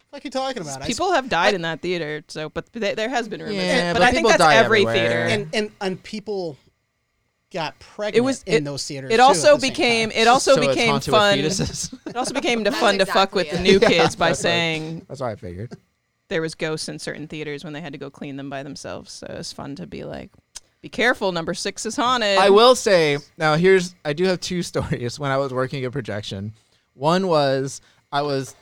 "What 0.10 0.22
are 0.22 0.28
you 0.28 0.32
talking 0.32 0.62
about?" 0.62 0.80
I 0.82 0.86
s- 0.86 0.88
People 0.88 1.14
have 1.14 1.30
died 1.30 1.54
in 1.54 1.62
that 1.62 1.82
theater, 1.82 2.24
so 2.28 2.50
but 2.50 2.74
th- 2.74 2.98
there 2.98 3.08
has 3.08 3.30
been 3.30 3.40
rumors. 3.42 3.56
Yeah, 3.56 3.94
but, 3.94 4.00
but 4.00 4.06
I 4.10 4.12
think 4.12 4.28
that's 4.28 4.42
every 4.42 4.82
everywhere. 4.82 4.94
theater. 4.96 5.20
and 5.44 5.50
and 5.56 5.72
and 5.80 6.04
people 6.04 6.58
got 7.52 7.78
pregnant 7.80 8.16
it 8.18 8.22
was- 8.22 8.44
in 8.44 8.54
it- 8.56 8.64
those 8.66 8.86
theaters. 8.86 9.12
it 9.12 9.20
also 9.20 9.56
at 9.56 9.62
the 9.62 9.68
same 9.68 9.70
became 9.72 10.12
it 10.12 10.28
also 10.28 10.56
So 10.56 10.62
became 10.68 11.00
fun. 11.02 11.40
It 11.40 12.16
also 12.16 12.34
became 12.34 12.60
to 12.64 12.70
That's 12.70 12.82
fun 12.82 12.98
to 13.00 13.06
fuck 13.06 13.30
exactly 13.36 13.44
with 13.44 13.52
the 13.52 13.58
it. 13.60 13.62
new 13.62 13.80
Yeah, 13.82 13.88
kids 13.90 14.16
by 14.16 14.30
that's 14.30 14.40
right. 14.40 14.50
saying 14.50 15.06
That's 15.08 15.22
what 15.22 15.30
I 15.32 15.36
figured. 15.36 15.74
there 16.30 16.42
was 16.42 16.56
ghosts 16.56 16.88
in 16.90 16.98
certain 17.00 17.28
theaters 17.28 17.64
when 17.64 17.74
they 17.74 17.82
had 17.82 17.92
to 17.94 18.00
go 18.00 18.10
clean 18.10 18.38
them 18.38 18.50
by 18.50 18.64
themselves. 18.64 19.12
So 19.12 19.28
it 19.28 19.38
was 19.38 19.52
fun 19.52 19.76
to 19.76 19.86
be 19.88 20.04
like, 20.06 20.32
"Be 20.82 20.88
careful, 20.90 21.32
number 21.34 21.54
six 21.54 21.86
is 21.86 21.96
haunted." 21.98 22.38
I 22.38 22.50
will 22.50 22.76
say 22.76 23.18
now. 23.38 23.56
Here's 23.56 23.96
I 24.06 24.14
do 24.14 24.24
have 24.26 24.40
two 24.40 24.64
stories 24.64 25.20
when 25.20 25.30
I 25.32 25.38
was 25.38 25.54
working 25.54 25.84
at 25.86 25.92
projection. 25.92 26.54
One 26.94 27.28
was 27.28 27.82
I 28.14 28.22
was 28.22 28.56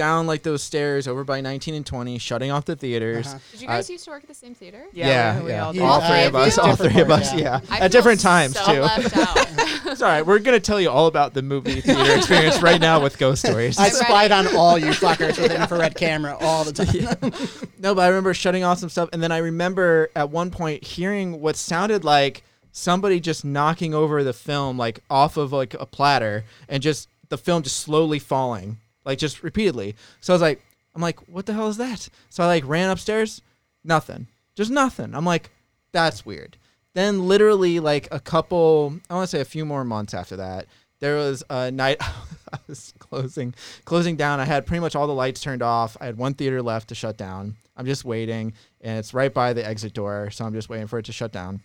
down 0.00 0.26
like 0.26 0.42
those 0.42 0.62
stairs 0.62 1.06
over 1.06 1.24
by 1.24 1.42
19 1.42 1.74
and 1.74 1.84
20, 1.84 2.16
shutting 2.16 2.50
off 2.50 2.64
the 2.64 2.74
theaters. 2.74 3.26
Uh-huh. 3.26 3.38
Did 3.52 3.60
you 3.60 3.68
I- 3.68 3.72
guys 3.76 3.90
used 3.90 4.04
to 4.06 4.10
work 4.12 4.22
at 4.22 4.28
the 4.30 4.34
same 4.34 4.54
theater? 4.54 4.82
Yeah, 4.94 5.06
yeah, 5.06 5.38
we- 5.38 5.44
we 5.44 5.50
yeah. 5.50 5.64
all 5.66 5.72
did. 5.74 5.82
all 5.82 6.00
Yeah, 6.00 6.08
three 6.08 6.24
of 6.28 6.34
us, 6.36 6.58
all 6.58 6.74
three 6.76 7.00
of 7.02 7.10
us, 7.10 7.30
Different 7.32 7.68
yeah, 7.68 7.76
at 7.84 7.92
different 7.92 8.20
times 8.20 8.58
so 8.58 8.64
too. 8.72 8.80
left 8.80 9.14
out. 9.16 9.46
It's 9.92 10.00
all 10.00 10.08
right. 10.08 10.24
We're 10.24 10.38
gonna 10.38 10.58
tell 10.58 10.80
you 10.80 10.88
all 10.88 11.06
about 11.06 11.34
the 11.34 11.42
movie 11.42 11.82
theater 11.82 12.14
experience 12.16 12.62
right 12.62 12.80
now 12.80 13.02
with 13.02 13.18
ghost 13.18 13.44
stories. 13.46 13.78
I 13.78 13.90
spied 13.90 14.32
on 14.32 14.46
all 14.56 14.78
you 14.78 14.92
fuckers 14.92 15.38
with 15.38 15.50
an 15.52 15.60
infrared 15.60 15.94
camera 15.96 16.36
all 16.40 16.64
the 16.64 16.72
time. 16.72 17.32
No, 17.78 17.94
but 17.94 18.02
I 18.02 18.08
remember 18.08 18.32
shutting 18.34 18.62
off 18.64 18.78
some 18.78 18.88
stuff, 18.90 19.08
and 19.12 19.22
then 19.22 19.32
I 19.32 19.38
remember 19.38 20.10
at 20.14 20.30
one 20.30 20.50
point 20.50 20.84
hearing 20.84 21.40
what 21.40 21.56
sounded 21.56 22.04
like 22.04 22.42
somebody 22.72 23.20
just 23.20 23.44
knocking 23.44 23.94
over 23.94 24.22
the 24.22 24.32
film, 24.34 24.76
like 24.78 25.00
off 25.10 25.36
of 25.36 25.52
like 25.52 25.74
a 25.74 25.86
platter, 25.86 26.44
and 26.68 26.82
just 26.82 27.08
the 27.30 27.38
film 27.38 27.62
just 27.62 27.78
slowly 27.78 28.18
falling, 28.18 28.76
like 29.04 29.18
just 29.18 29.42
repeatedly. 29.42 29.96
So 30.20 30.32
I 30.32 30.34
was 30.34 30.42
like, 30.42 30.62
I'm 30.94 31.02
like, 31.02 31.20
what 31.28 31.46
the 31.46 31.52
hell 31.52 31.68
is 31.68 31.76
that? 31.76 32.08
So 32.28 32.42
I 32.42 32.46
like 32.46 32.66
ran 32.66 32.90
upstairs, 32.90 33.42
nothing, 33.84 34.26
just 34.54 34.70
nothing. 34.70 35.14
I'm 35.14 35.24
like, 35.24 35.50
that's 35.92 36.26
weird. 36.26 36.56
Then 36.94 37.26
literally 37.28 37.78
like 37.80 38.08
a 38.10 38.20
couple, 38.20 38.94
I 39.08 39.14
want 39.14 39.30
to 39.30 39.36
say 39.36 39.40
a 39.40 39.44
few 39.44 39.64
more 39.64 39.84
months 39.84 40.14
after 40.14 40.36
that, 40.36 40.66
there 40.98 41.16
was 41.16 41.42
a 41.48 41.70
night 41.70 41.96
I 42.52 42.58
was 42.66 42.92
closing 42.98 43.54
closing 43.84 44.16
down. 44.16 44.40
I 44.40 44.44
had 44.44 44.66
pretty 44.66 44.80
much 44.80 44.94
all 44.94 45.06
the 45.06 45.14
lights 45.14 45.40
turned 45.40 45.62
off. 45.62 45.96
I 46.00 46.06
had 46.06 46.16
one 46.16 46.34
theater 46.34 46.62
left 46.62 46.88
to 46.88 46.94
shut 46.94 47.16
down. 47.16 47.56
I'm 47.76 47.86
just 47.86 48.04
waiting, 48.04 48.52
and 48.80 48.98
it's 48.98 49.14
right 49.14 49.32
by 49.32 49.52
the 49.52 49.66
exit 49.66 49.94
door, 49.94 50.30
so 50.30 50.44
I'm 50.44 50.52
just 50.52 50.68
waiting 50.68 50.86
for 50.86 50.98
it 50.98 51.06
to 51.06 51.12
shut 51.12 51.32
down. 51.32 51.62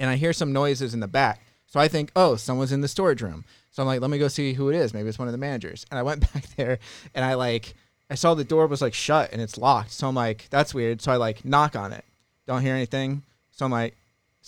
And 0.00 0.10
I 0.10 0.16
hear 0.16 0.32
some 0.32 0.52
noises 0.52 0.94
in 0.94 1.00
the 1.00 1.08
back. 1.08 1.42
So 1.66 1.78
I 1.78 1.86
think, 1.86 2.10
oh, 2.16 2.36
someone's 2.36 2.72
in 2.72 2.80
the 2.80 2.88
storage 2.88 3.22
room. 3.22 3.44
So 3.70 3.82
I'm 3.82 3.86
like, 3.86 4.00
let 4.00 4.10
me 4.10 4.18
go 4.18 4.28
see 4.28 4.52
who 4.52 4.70
it 4.70 4.76
is. 4.76 4.94
Maybe 4.94 5.08
it's 5.08 5.18
one 5.18 5.28
of 5.28 5.32
the 5.32 5.38
managers. 5.38 5.86
And 5.90 5.98
I 5.98 6.02
went 6.02 6.20
back 6.34 6.46
there 6.56 6.78
and 7.14 7.24
I 7.24 7.34
like 7.34 7.74
I 8.10 8.14
saw 8.14 8.34
the 8.34 8.44
door 8.44 8.66
was 8.66 8.80
like 8.80 8.94
shut 8.94 9.32
and 9.32 9.40
it's 9.40 9.58
locked. 9.58 9.92
So 9.92 10.08
I'm 10.08 10.14
like, 10.14 10.46
that's 10.50 10.72
weird. 10.72 11.02
So 11.02 11.12
I 11.12 11.16
like 11.16 11.44
knock 11.44 11.76
on 11.76 11.92
it. 11.92 12.04
Don't 12.46 12.62
hear 12.62 12.74
anything. 12.74 13.22
So 13.50 13.66
I'm 13.66 13.72
like, 13.72 13.94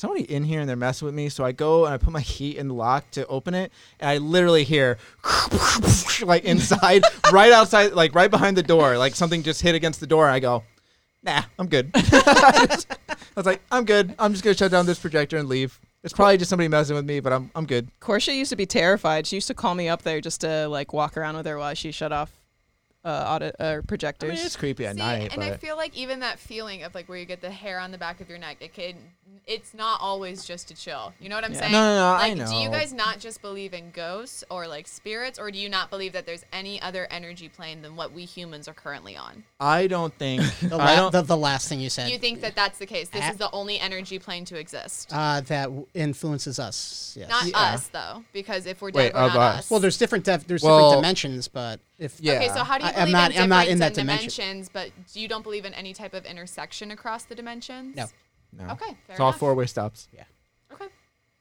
somebody 0.00 0.22
in 0.33 0.42
here 0.44 0.61
and 0.61 0.68
they're 0.68 0.76
messing 0.76 1.06
with 1.06 1.14
me. 1.14 1.28
So 1.28 1.44
I 1.44 1.52
go 1.52 1.85
and 1.85 1.92
I 1.92 1.98
put 1.98 2.12
my 2.12 2.22
key 2.22 2.56
in 2.56 2.68
the 2.68 2.74
lock 2.74 3.11
to 3.12 3.26
open 3.26 3.54
it, 3.54 3.70
and 4.00 4.09
I 4.09 4.18
literally 4.18 4.64
hear 4.64 4.98
like 6.22 6.44
inside, 6.44 7.04
right 7.33 7.52
outside, 7.52 7.92
like 7.92 8.14
right 8.14 8.30
behind 8.30 8.56
the 8.56 8.62
door, 8.62 8.96
like 8.96 9.14
something 9.14 9.42
just 9.42 9.61
hit 9.61 9.74
against 9.74 10.00
the 10.00 10.06
door. 10.06 10.28
I 10.28 10.40
go, 10.40 10.64
nah, 11.22 11.42
I'm 11.59 11.68
good. 11.68 11.90
I 11.94 12.85
was 13.37 13.46
like, 13.46 13.61
I'm 13.70 13.85
good. 13.85 14.14
I'm 14.18 14.33
just 14.33 14.42
gonna 14.42 14.56
shut 14.56 14.70
down 14.70 14.87
this 14.87 14.98
projector 14.98 15.37
and 15.37 15.48
leave. 15.48 15.78
It's 16.02 16.14
probably 16.14 16.38
just 16.38 16.48
somebody 16.48 16.68
messing 16.68 16.96
with 16.96 17.04
me, 17.04 17.20
but 17.20 17.32
I'm 17.32 17.50
I'm 17.54 17.66
good. 17.66 17.88
Portia 18.00 18.34
used 18.34 18.50
to 18.50 18.56
be 18.56 18.66
terrified. 18.66 19.26
She 19.26 19.36
used 19.36 19.48
to 19.48 19.54
call 19.54 19.74
me 19.74 19.88
up 19.88 20.02
there 20.02 20.20
just 20.20 20.40
to 20.40 20.66
like 20.68 20.92
walk 20.92 21.16
around 21.16 21.36
with 21.36 21.46
her 21.46 21.58
while 21.58 21.74
she 21.74 21.92
shut 21.92 22.12
off 22.12 22.39
uh, 23.04 23.08
audit 23.28 23.56
uh, 23.58 23.64
I 23.64 24.24
mean, 24.26 24.32
it's 24.36 24.56
creepy 24.56 24.84
at 24.86 24.94
See, 24.94 24.98
night, 25.00 25.32
and 25.32 25.42
I 25.42 25.56
feel 25.56 25.76
like 25.76 25.96
even 25.96 26.20
that 26.20 26.38
feeling 26.38 26.82
of 26.82 26.94
like 26.94 27.08
where 27.08 27.16
you 27.16 27.24
get 27.24 27.40
the 27.40 27.50
hair 27.50 27.78
on 27.80 27.92
the 27.92 27.98
back 27.98 28.20
of 28.20 28.28
your 28.28 28.38
neck, 28.38 28.58
it 28.60 28.74
can, 28.74 28.94
it's 29.46 29.72
not 29.72 30.00
always 30.02 30.44
just 30.44 30.68
to 30.68 30.74
chill. 30.74 31.14
You 31.18 31.30
know 31.30 31.34
what 31.36 31.44
I'm 31.44 31.52
Yeah. 31.54 31.60
saying? 31.60 31.72
No, 31.72 31.78
no, 31.80 31.94
no, 31.96 32.06
I 32.22 32.34
Like, 32.34 32.48
do 32.50 32.54
you 32.56 32.68
guys 32.68 32.92
not 32.92 33.18
just 33.18 33.40
believe 33.40 33.72
in 33.72 33.90
ghosts 33.90 34.44
or 34.50 34.68
like 34.68 34.86
spirits, 34.86 35.38
or 35.38 35.50
do 35.50 35.58
you 35.58 35.70
not 35.70 35.88
believe 35.88 36.12
that 36.12 36.26
there's 36.26 36.44
any 36.52 36.80
other 36.82 37.06
energy 37.10 37.48
plane 37.48 37.80
than 37.80 37.96
what 37.96 38.12
we 38.12 38.26
humans 38.26 38.68
are 38.68 38.74
currently 38.74 39.16
on? 39.16 39.44
I 39.58 39.86
don't 39.86 40.12
think 40.14 40.42
The, 40.60 40.76
I 40.76 40.96
don't. 40.96 41.10
the, 41.12 41.22
the 41.22 41.36
last 41.38 41.68
thing 41.70 41.80
you 41.80 41.88
said. 41.88 42.10
You 42.10 42.18
think 42.18 42.42
that 42.42 42.54
that's 42.54 42.78
the 42.78 42.86
case? 42.86 43.08
This 43.08 43.22
Ah. 43.24 43.30
is 43.30 43.36
the 43.38 43.50
only 43.52 43.78
energy 43.80 44.18
plane 44.18 44.44
to 44.44 44.58
exist. 44.58 45.10
uh, 45.12 45.40
that 45.42 45.64
w- 45.64 45.86
influences 45.94 46.58
us. 46.58 47.14
Yes. 47.18 47.30
not 47.30 47.46
yeah. 47.46 47.58
us 47.58 47.88
though, 47.88 48.24
because 48.34 48.66
if 48.66 48.82
we're 48.82 48.90
Wait, 48.92 49.12
dead, 49.12 49.14
we're 49.14 49.20
of 49.20 49.34
not 49.34 49.40
us. 49.54 49.58
us. 49.60 49.70
well, 49.70 49.80
there's 49.80 49.96
different 49.96 50.26
def- 50.26 50.46
there's 50.46 50.62
Well- 50.62 50.90
different 50.90 51.02
dimensions, 51.02 51.48
but 51.48 51.80
if 52.00 52.18
Yeah. 52.20 52.32
Okay, 52.34 52.48
so 52.48 52.64
how 52.64 52.78
do 52.78 52.84
you 52.84 52.90
I- 52.90 52.92
believe 52.92 53.06
I'm 53.06 53.12
not- 53.12 53.30
in 53.32 53.42
I'm 53.42 53.48
not 53.48 53.68
in 53.68 53.78
difference 53.78 53.80
that 53.80 53.94
dimension. 54.00 54.28
dimensions, 54.44 54.68
but 54.72 54.90
you 55.14 55.28
don't 55.28 55.42
believe 55.42 55.64
in 55.64 55.74
any 55.74 55.92
type 55.94 56.14
of 56.14 56.24
intersection 56.26 56.90
across 56.90 57.24
the 57.24 57.34
dimensions? 57.34 57.94
No. 57.94 58.06
no. 58.52 58.72
Okay, 58.72 58.86
fair 58.86 58.96
it's 59.10 59.20
all 59.20 59.28
enough. 59.28 59.38
four 59.38 59.54
way 59.54 59.66
stops. 59.66 60.08
Yeah. 60.12 60.24
Okay, 60.72 60.86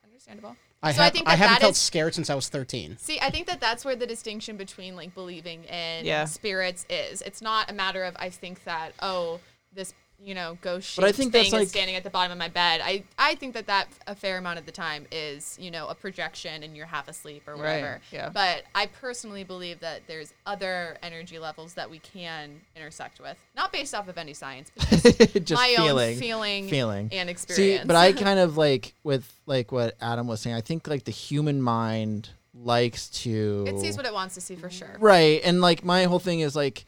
understandable. 0.04 0.56
I, 0.82 0.94
So 0.94 1.02
I 1.02 1.06
have, 1.06 1.14
think 1.14 1.28
I 1.28 1.32
that 1.32 1.38
haven't 1.40 1.54
that 1.56 1.62
felt 1.62 1.72
is- 1.76 1.82
scared 1.82 2.14
since 2.16 2.30
I 2.30 2.36
was 2.36 2.48
13. 2.50 2.98
See, 2.98 3.20
I 3.20 3.30
think 3.30 3.48
that 3.48 3.60
that's 3.60 3.84
where 3.84 3.96
the 3.96 4.08
distinction 4.08 4.56
between 4.58 4.96
like 4.96 5.14
believing 5.14 5.64
in 5.66 6.06
Yeah. 6.06 6.26
spirits 6.26 6.86
is. 6.90 7.22
It's 7.24 7.42
not 7.42 7.70
a 7.70 7.74
matter 7.74 8.04
of 8.04 8.16
I 8.20 8.30
think 8.30 8.64
that 8.66 8.94
oh 9.02 9.40
this 9.74 9.94
you 10.22 10.36
know 10.36 10.58
ghost 10.62 10.96
But 10.98 11.06
I 11.06 11.08
shaped 11.08 11.18
think 11.18 11.32
thing 11.32 11.42
that's 11.44 11.54
like- 11.54 11.64
is 11.64 11.70
standing 11.70 11.96
at 11.96 12.04
the 12.04 12.10
bottom 12.10 12.32
of 12.34 12.38
my 12.38 12.50
bed. 12.50 12.82
I 12.84 13.04
I 13.18 13.36
think 13.36 13.54
that 13.54 13.68
that 13.68 13.88
a 14.06 14.14
fair 14.16 14.38
amount 14.38 14.60
of 14.60 14.66
the 14.66 14.72
time 14.72 15.08
is 15.12 15.58
you 15.60 15.72
know 15.72 15.88
a 15.88 15.96
projection 15.96 16.62
and 16.64 16.76
you're 16.76 16.86
half 16.88 17.08
asleep 17.08 17.44
or 17.48 17.54
Right, 17.54 17.60
whatever. 17.82 18.02
yeah. 18.12 18.30
But 18.30 18.64
I 18.76 18.88
personally 18.88 19.44
believe 19.46 19.80
that 19.80 20.02
there's 20.08 20.34
other 20.46 20.98
energy 21.02 21.40
levels 21.40 21.74
that 21.76 21.90
we 21.90 22.00
can 22.00 22.60
intersect 22.76 23.22
with, 23.22 23.38
not 23.56 23.72
based 23.72 23.96
off 23.96 24.08
of 24.10 24.18
any 24.18 24.34
science, 24.34 24.72
but 24.76 24.88
just, 24.90 25.06
Just 25.46 25.52
my 25.62 25.74
feeling, 25.78 26.10
own 26.16 26.20
feeling, 26.20 26.68
feeling. 26.70 27.10
and 27.14 27.28
See, 27.28 27.32
experience. 27.32 27.88
but 27.88 27.96
I 27.96 28.12
kind 28.28 28.40
of 28.40 28.58
like 28.58 28.94
with 29.04 29.32
like 29.46 29.72
what 29.72 29.96
Adam 30.02 30.28
was 30.28 30.42
saying. 30.42 30.56
I 30.56 30.62
think 30.62 30.88
like 30.88 31.06
the 31.06 31.12
human 31.12 31.62
mind 31.62 32.30
likes 32.54 33.08
to 33.10 33.64
it 33.68 33.80
sees 33.80 33.96
what 33.96 34.06
it 34.06 34.14
wants 34.14 34.36
to 34.36 34.42
see 34.42 34.56
for 34.58 34.70
sure. 34.70 34.98
right, 35.00 35.40
and 35.46 35.62
like 35.62 35.86
my 35.86 36.04
whole 36.04 36.20
thing 36.20 36.42
is 36.42 36.58
like 36.58 36.84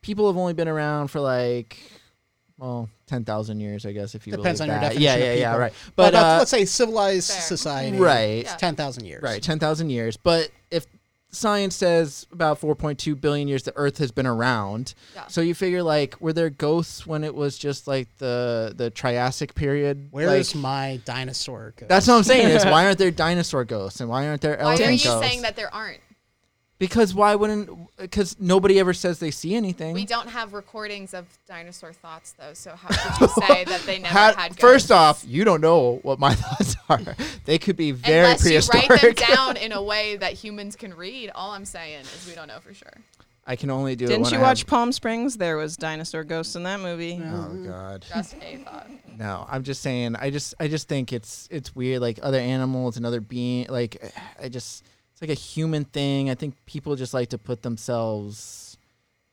people 0.00 0.28
have 0.28 0.36
only 0.36 0.52
been 0.54 0.68
around 0.68 1.08
for 1.08 1.18
like 1.18 1.76
well 2.58 2.88
ten 3.06 3.24
thousand 3.24 3.60
years, 3.60 3.86
I 3.86 3.92
guess 3.92 4.14
if 4.14 4.26
you 4.26 4.32
Depends 4.36 4.60
on 4.60 4.68
believe 4.68 4.82
your 4.82 4.90
definition. 4.90 5.02
Yeah, 5.20 5.24
of 5.32 5.38
yeah, 5.38 5.40
yeah, 5.52 5.56
right. 5.56 5.72
But, 5.96 6.12
But 6.12 6.14
uh, 6.14 6.36
let's 6.38 6.50
say 6.50 6.64
civilized 6.64 7.30
Fair. 7.32 7.40
society, 7.40 7.96
Right. 7.98 8.44
Yeah. 8.44 8.56
ten 8.56 8.74
thousand 8.76 9.04
years. 9.06 9.22
Right, 9.22 9.42
10,000 9.42 9.90
years. 9.90 10.16
But 10.16 10.50
if 10.70 10.86
science 11.30 11.76
says 11.76 12.26
about 12.32 12.58
4.2 12.58 13.20
billion 13.20 13.48
years 13.48 13.62
the 13.62 13.76
earth 13.76 13.98
has 13.98 14.10
been 14.10 14.26
around, 14.26 14.94
Yeah. 15.14 15.26
so 15.28 15.40
you 15.42 15.54
figure 15.54 15.82
like 15.82 16.18
were 16.20 16.32
there 16.32 16.48
ghosts 16.50 17.06
when 17.06 17.22
it 17.22 17.34
was 17.34 17.58
just 17.58 17.86
like 17.86 18.08
the 18.18 18.72
the 18.76 18.88
Triassic 18.90 19.54
period? 19.54 20.08
Where 20.10 20.26
like, 20.26 20.40
is 20.40 20.54
my 20.54 21.00
dinosaur? 21.04 21.74
Ghost? 21.76 21.88
That's 21.88 22.08
what 22.08 22.14
I'm 22.14 22.22
saying 22.24 22.48
is 22.48 22.64
why 22.64 22.86
aren't 22.86 22.98
there 22.98 23.10
dinosaur 23.26 23.64
ghosts 23.64 24.00
and 24.00 24.08
why 24.08 24.26
aren't 24.26 24.40
there 24.40 24.56
Why 24.56 24.62
elephant 24.72 24.88
are 24.88 24.92
you 24.92 25.04
ghosts? 25.04 25.28
saying 25.28 25.42
that 25.42 25.54
there 25.56 25.72
aren't? 25.72 26.00
Because 26.78 27.12
why 27.12 27.34
wouldn't 27.34 27.70
because 27.96 28.36
nobody 28.38 28.78
ever 28.78 28.94
says 28.94 29.18
they 29.18 29.32
see 29.32 29.56
anything. 29.56 29.94
We 29.94 30.04
don't 30.04 30.28
have 30.28 30.52
recordings 30.52 31.12
of 31.12 31.26
dinosaur 31.48 31.92
thoughts, 31.92 32.34
though. 32.38 32.54
So 32.54 32.76
how 32.76 32.88
could 32.88 33.20
you 33.38 33.46
say 33.46 33.64
that 33.64 33.80
they 33.80 33.98
never 33.98 34.14
Had- 34.14 34.36
had? 34.36 34.60
first 34.60 34.92
off, 34.92 35.24
you 35.26 35.44
don't 35.44 35.60
know 35.60 35.98
what 36.02 36.20
my 36.20 36.34
thoughts 36.36 36.76
are. 36.88 37.00
They 37.46 37.58
could 37.58 37.76
be 37.76 37.90
very 37.90 38.36
prehistoric. 38.36 38.84
unless 38.84 39.00
prehistoric. 39.00 39.20
you 39.20 39.26
write 39.26 39.36
them 39.36 39.54
down 39.54 39.56
in 39.64 39.72
a 39.72 39.82
way 39.82 40.16
that 40.16 40.34
humans 40.34 40.76
can 40.76 40.94
read, 40.94 41.30
all 41.34 41.50
I'm 41.50 41.64
saying 41.64 42.02
is 42.02 42.26
we 42.28 42.34
don't 42.36 42.46
know 42.46 42.60
for 42.60 42.72
sure. 42.72 42.92
I 43.44 43.56
can 43.56 43.70
only 43.70 43.96
do 43.96 44.06
Didn't 44.06 44.24
when 44.24 44.32
you 44.34 44.38
I 44.38 44.42
watch 44.42 44.60
have- 44.60 44.66
Palm 44.68 44.92
Springs? 44.92 45.36
There 45.38 45.56
was 45.56 45.76
dinosaur 45.76 46.22
ghosts 46.22 46.54
in 46.54 46.62
that 46.64 46.80
movie. 46.80 47.14
Oh 47.14 47.24
mm-hmm. 47.24 47.66
god. 47.66 48.04
Just 48.08 48.36
a 48.42 48.58
thought. 48.58 48.88
No, 49.18 49.46
I'm 49.50 49.64
just 49.64 49.82
saying. 49.82 50.14
I 50.16 50.30
just, 50.30 50.54
I 50.60 50.68
just 50.68 50.86
think 50.86 51.12
it's, 51.12 51.48
it's 51.50 51.74
weird. 51.74 52.00
Like 52.02 52.20
other 52.22 52.38
animals 52.38 52.98
and 52.98 53.04
other 53.06 53.20
being, 53.20 53.66
like 53.68 54.12
I 54.40 54.48
just, 54.48 54.84
it's 55.18 55.28
like 55.28 55.36
a 55.36 55.40
human 55.40 55.84
thing. 55.84 56.30
I 56.30 56.36
think 56.36 56.54
people 56.64 56.94
just 56.94 57.12
like 57.12 57.30
to 57.30 57.38
put 57.38 57.62
themselves 57.62 58.78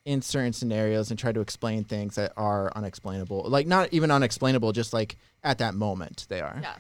in 0.03 0.21
certain 0.23 0.51
scenarios 0.51 1.11
and 1.11 1.19
try 1.19 1.31
to 1.31 1.41
explain 1.41 1.83
things 1.83 2.15
that 2.15 2.33
are 2.35 2.71
unexplainable. 2.75 3.43
Like 3.47 3.67
not 3.67 3.89
even 3.91 4.09
unexplainable, 4.09 4.71
just 4.71 4.93
like 4.93 5.15
at 5.43 5.59
that 5.59 5.75
moment 5.75 6.25
they 6.27 6.41
are. 6.41 6.57
Yeah. 6.59 6.73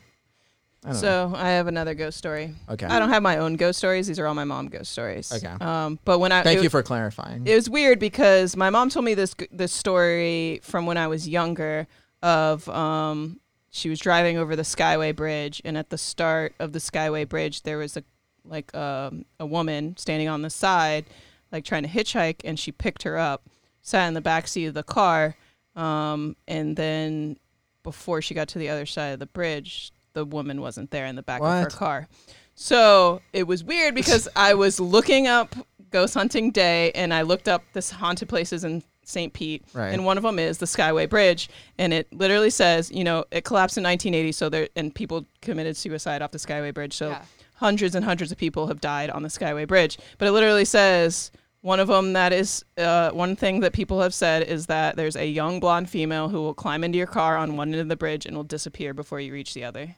I 0.83 0.87
don't 0.91 0.93
know. 0.95 0.99
So 1.01 1.33
I 1.35 1.49
have 1.49 1.67
another 1.67 1.93
ghost 1.93 2.17
story. 2.17 2.55
Okay. 2.67 2.87
I 2.87 2.97
don't 2.97 3.09
have 3.09 3.21
my 3.21 3.37
own 3.37 3.57
ghost 3.57 3.77
stories. 3.77 4.07
These 4.07 4.17
are 4.17 4.25
all 4.25 4.33
my 4.33 4.43
mom 4.43 4.69
ghost 4.69 4.91
stories. 4.91 5.31
Okay. 5.31 5.53
Um, 5.61 5.99
but 6.03 6.17
when 6.17 6.31
I 6.31 6.41
Thank 6.41 6.59
it- 6.59 6.63
you 6.63 6.69
for 6.69 6.81
clarifying. 6.81 7.45
It 7.45 7.53
was 7.53 7.69
weird 7.69 7.99
because 7.99 8.55
my 8.55 8.71
mom 8.71 8.89
told 8.89 9.05
me 9.05 9.13
this 9.13 9.35
this 9.51 9.71
story 9.71 10.61
from 10.63 10.87
when 10.87 10.97
I 10.97 11.07
was 11.07 11.27
younger 11.27 11.87
of 12.23 12.67
um 12.69 13.39
she 13.69 13.87
was 13.89 13.99
driving 13.99 14.37
over 14.39 14.55
the 14.55 14.63
Skyway 14.63 15.15
Bridge 15.15 15.61
and 15.63 15.77
at 15.77 15.91
the 15.91 15.97
start 15.97 16.55
of 16.59 16.73
the 16.73 16.79
Skyway 16.79 17.29
Bridge 17.29 17.61
there 17.61 17.77
was 17.77 17.95
a 17.97 18.03
like 18.47 18.73
um, 18.75 19.25
a 19.39 19.45
woman 19.45 19.95
standing 19.97 20.27
on 20.27 20.41
the 20.41 20.49
side 20.49 21.05
like 21.51 21.63
trying 21.63 21.83
to 21.83 21.89
hitchhike 21.89 22.41
and 22.43 22.59
she 22.59 22.71
picked 22.71 23.03
her 23.03 23.17
up 23.17 23.47
sat 23.81 24.07
in 24.07 24.13
the 24.13 24.21
back 24.21 24.47
seat 24.47 24.65
of 24.65 24.73
the 24.73 24.83
car 24.83 25.35
um 25.75 26.35
and 26.47 26.75
then 26.75 27.37
before 27.83 28.21
she 28.21 28.33
got 28.33 28.47
to 28.47 28.59
the 28.59 28.69
other 28.69 28.85
side 28.85 29.09
of 29.09 29.19
the 29.19 29.25
bridge 29.25 29.91
the 30.13 30.25
woman 30.25 30.61
wasn't 30.61 30.89
there 30.91 31.05
in 31.05 31.15
the 31.15 31.23
back 31.23 31.41
of 31.41 31.47
her 31.63 31.69
car 31.69 32.07
so 32.55 33.21
it 33.33 33.45
was 33.45 33.63
weird 33.63 33.93
because 33.93 34.27
I 34.35 34.53
was 34.53 34.79
looking 34.95 35.27
up 35.27 35.55
ghost 35.91 36.13
hunting 36.13 36.51
day 36.51 36.91
and 36.93 37.13
I 37.13 37.21
looked 37.21 37.47
up 37.47 37.63
this 37.73 37.91
haunted 37.91 38.29
places 38.29 38.63
in 38.63 38.81
St. 39.03 39.33
Pete. 39.33 39.63
Right. 39.73 39.93
And 39.93 40.05
one 40.05 40.17
of 40.17 40.23
them 40.23 40.39
is 40.39 40.57
the 40.57 40.65
Skyway 40.65 41.07
Bridge. 41.09 41.49
And 41.77 41.93
it 41.93 42.11
literally 42.11 42.49
says, 42.49 42.89
you 42.91 43.03
know, 43.03 43.25
it 43.29 43.43
collapsed 43.43 43.77
in 43.77 43.83
1980. 43.83 44.31
So 44.31 44.49
there, 44.49 44.69
and 44.75 44.95
people 44.95 45.25
committed 45.41 45.77
suicide 45.77 46.21
off 46.21 46.31
the 46.31 46.37
Skyway 46.39 46.73
Bridge. 46.73 46.93
So 46.93 47.09
Yeah. 47.09 47.21
Hundreds 47.55 47.95
and 47.95 48.05
hundreds 48.05 48.31
of 48.31 48.37
people 48.37 48.67
have 48.67 48.81
died 48.81 49.09
on 49.09 49.23
the 49.23 49.29
Skyway 49.29 49.67
Bridge. 49.67 49.97
But 50.17 50.27
it 50.27 50.31
literally 50.31 50.65
says, 50.65 51.31
one 51.61 51.79
of 51.79 51.87
them 51.87 52.13
that 52.13 52.31
is 52.33 52.63
uh, 52.77 53.09
one 53.11 53.35
thing 53.35 53.61
that 53.61 53.73
people 53.73 54.01
have 54.01 54.13
said 54.13 54.43
is 54.43 54.67
that 54.67 54.95
there's 54.97 55.15
a 55.15 55.25
young 55.25 55.59
blonde 55.59 55.89
female 55.89 56.29
who 56.29 56.41
will 56.41 56.53
climb 56.53 56.83
into 56.83 56.97
your 56.97 57.07
car 57.07 57.37
on 57.37 57.57
one 57.57 57.71
end 57.71 57.81
of 57.81 57.87
the 57.87 57.95
bridge 57.95 58.25
and 58.25 58.35
will 58.35 58.43
disappear 58.43 58.93
before 58.93 59.19
you 59.19 59.33
reach 59.33 59.53
the 59.53 59.63
other. 59.63 59.95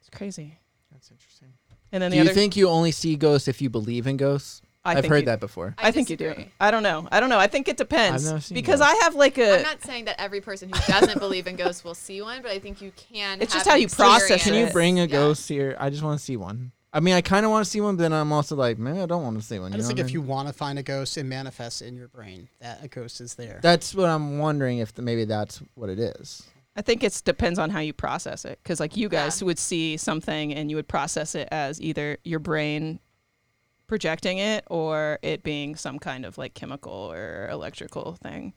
It's 0.00 0.10
crazy. 0.10 0.58
That's 0.92 1.10
interesting. 1.10 1.48
And 1.90 2.02
then 2.02 2.10
Do 2.10 2.18
the 2.18 2.24
you 2.24 2.30
other, 2.30 2.34
think 2.34 2.56
you 2.56 2.68
only 2.68 2.92
see 2.92 3.16
ghosts 3.16 3.48
if 3.48 3.60
you 3.60 3.68
believe 3.68 4.06
in 4.06 4.16
ghosts? 4.16 4.62
I 4.84 4.94
have 4.94 5.06
heard 5.06 5.20
you- 5.20 5.26
that 5.26 5.38
before. 5.40 5.74
I, 5.78 5.92
think 5.92 6.10
you 6.10 6.16
do. 6.16 6.34
I 6.60 6.72
don't 6.72 6.82
know. 6.82 7.06
I 7.12 7.20
don't 7.20 7.28
know. 7.28 7.38
I 7.38 7.46
think 7.46 7.68
it 7.68 7.76
depends. 7.76 8.24
I've 8.26 8.32
never 8.32 8.40
seen 8.42 8.54
because 8.56 8.80
ghosts. 8.80 9.00
I 9.00 9.04
have 9.04 9.14
like 9.14 9.38
a. 9.38 9.58
I'm 9.58 9.62
not 9.62 9.82
saying 9.82 10.06
that 10.06 10.20
every 10.20 10.40
person 10.40 10.70
who 10.70 10.92
doesn't 10.92 11.20
believe 11.20 11.46
in 11.46 11.54
ghosts 11.54 11.84
will 11.84 11.94
see 11.94 12.20
one, 12.20 12.42
but 12.42 12.50
I 12.50 12.58
think 12.58 12.80
you 12.82 12.90
can. 12.96 13.40
It's 13.40 13.52
have 13.52 13.60
just 13.62 13.70
how 13.70 13.76
you 13.76 13.86
process. 13.88 14.42
Can 14.42 14.54
you 14.54 14.66
bring 14.72 14.98
a 14.98 15.02
Yeah. 15.02 15.06
ghost 15.06 15.48
here? 15.48 15.76
I 15.78 15.88
just 15.90 16.02
want 16.02 16.18
to 16.18 16.24
see 16.24 16.36
one. 16.36 16.72
I 16.94 17.00
mean, 17.00 17.14
I 17.14 17.22
kind 17.22 17.46
of 17.46 17.50
want 17.50 17.64
to 17.64 17.70
see 17.70 17.80
one, 17.80 17.96
but 17.96 18.02
then 18.02 18.12
I'm 18.12 18.32
also 18.32 18.54
like, 18.54 18.78
man, 18.78 18.98
I 18.98 19.06
don't 19.06 19.22
want 19.22 19.38
to 19.40 19.42
see 19.42 19.58
one. 19.58 19.72
I 19.72 19.76
you 19.76 19.78
just 19.78 19.88
think 19.88 19.98
what 19.98 20.04
I 20.04 20.06
if 20.08 20.12
you 20.12 20.20
want 20.20 20.48
to 20.48 20.54
find 20.54 20.78
a 20.78 20.82
ghost, 20.82 21.16
it 21.16 21.24
manifests 21.24 21.80
in 21.80 21.96
your 21.96 22.08
brain 22.08 22.48
that 22.60 22.84
a 22.84 22.88
ghost 22.88 23.20
is 23.20 23.34
there. 23.34 23.60
That's 23.62 23.94
what 23.94 24.10
I'm 24.10 24.38
wondering 24.38 24.78
if 24.78 24.92
the, 24.94 25.00
maybe 25.00 25.24
that's 25.24 25.62
what 25.74 25.88
it 25.88 25.98
is. 25.98 26.42
I 26.76 26.82
think 26.82 27.02
it 27.02 27.20
depends 27.24 27.58
on 27.58 27.70
how 27.70 27.80
you 27.80 27.92
process 27.94 28.44
it. 28.44 28.58
Because 28.62 28.78
like 28.78 28.96
you 28.96 29.08
guys 29.08 29.40
Yeah. 29.40 29.46
would 29.46 29.58
see 29.58 29.96
something 29.96 30.54
and 30.54 30.68
you 30.70 30.76
would 30.76 30.88
process 30.88 31.34
it 31.34 31.48
as 31.50 31.80
either 31.80 32.18
your 32.24 32.40
brain 32.40 32.98
projecting 33.86 34.38
it 34.38 34.64
or 34.68 35.18
it 35.22 35.42
being 35.42 35.76
some 35.76 35.98
kind 35.98 36.24
of 36.24 36.36
like 36.38 36.54
chemical 36.54 36.92
or 36.92 37.48
electrical 37.50 38.16
thing. 38.22 38.52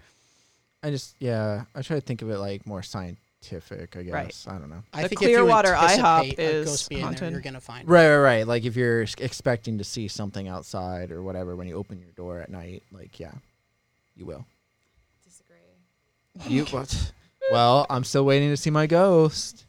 I 0.84 0.92
just, 0.92 1.16
yeah, 1.20 1.64
I 1.74 1.82
try 1.82 1.98
to 2.00 2.02
think 2.06 2.22
of 2.22 2.30
it 2.30 2.38
like 2.38 2.66
more 2.68 2.84
scientific, 3.42 3.96
I 3.98 4.04
guess. 4.04 4.14
Right. 4.14 4.46
I 4.56 4.60
don't 4.60 4.70
know. 4.70 4.84
I 4.94 5.04
The 5.04 5.10
think 5.10 5.20
Clearwater 5.20 5.74
if 5.74 5.98
you 5.98 6.04
IHOP 6.04 6.36
is 6.40 6.66
ghost 6.66 6.90
being 6.90 7.02
there, 7.02 7.08
haunted. 7.10 7.32
you're 7.32 7.42
gonna 7.42 7.62
find. 7.62 7.88
Right, 7.88 8.08
right, 8.10 8.18
right. 8.18 8.48
Like 8.48 8.66
if 8.66 8.76
you're 8.76 9.02
expecting 9.04 9.78
to 9.78 9.84
see 9.84 10.08
something 10.08 10.48
outside 10.48 11.12
or 11.12 11.22
whatever 11.24 11.56
when 11.56 11.68
you 11.68 11.76
open 11.76 12.00
your 12.00 12.12
door 12.12 12.40
at 12.40 12.50
night, 12.50 12.84
like, 12.92 13.20
yeah, 13.20 13.32
you 14.16 14.26
will. 14.26 14.46
Disagree. 15.24 16.54
You 16.56 16.66
what? 16.66 17.12
Well, 17.52 17.86
I'm 17.90 18.04
still 18.04 18.26
waiting 18.26 18.50
to 18.50 18.58
see 18.58 18.72
my 18.72 18.88
ghost. 18.88 19.65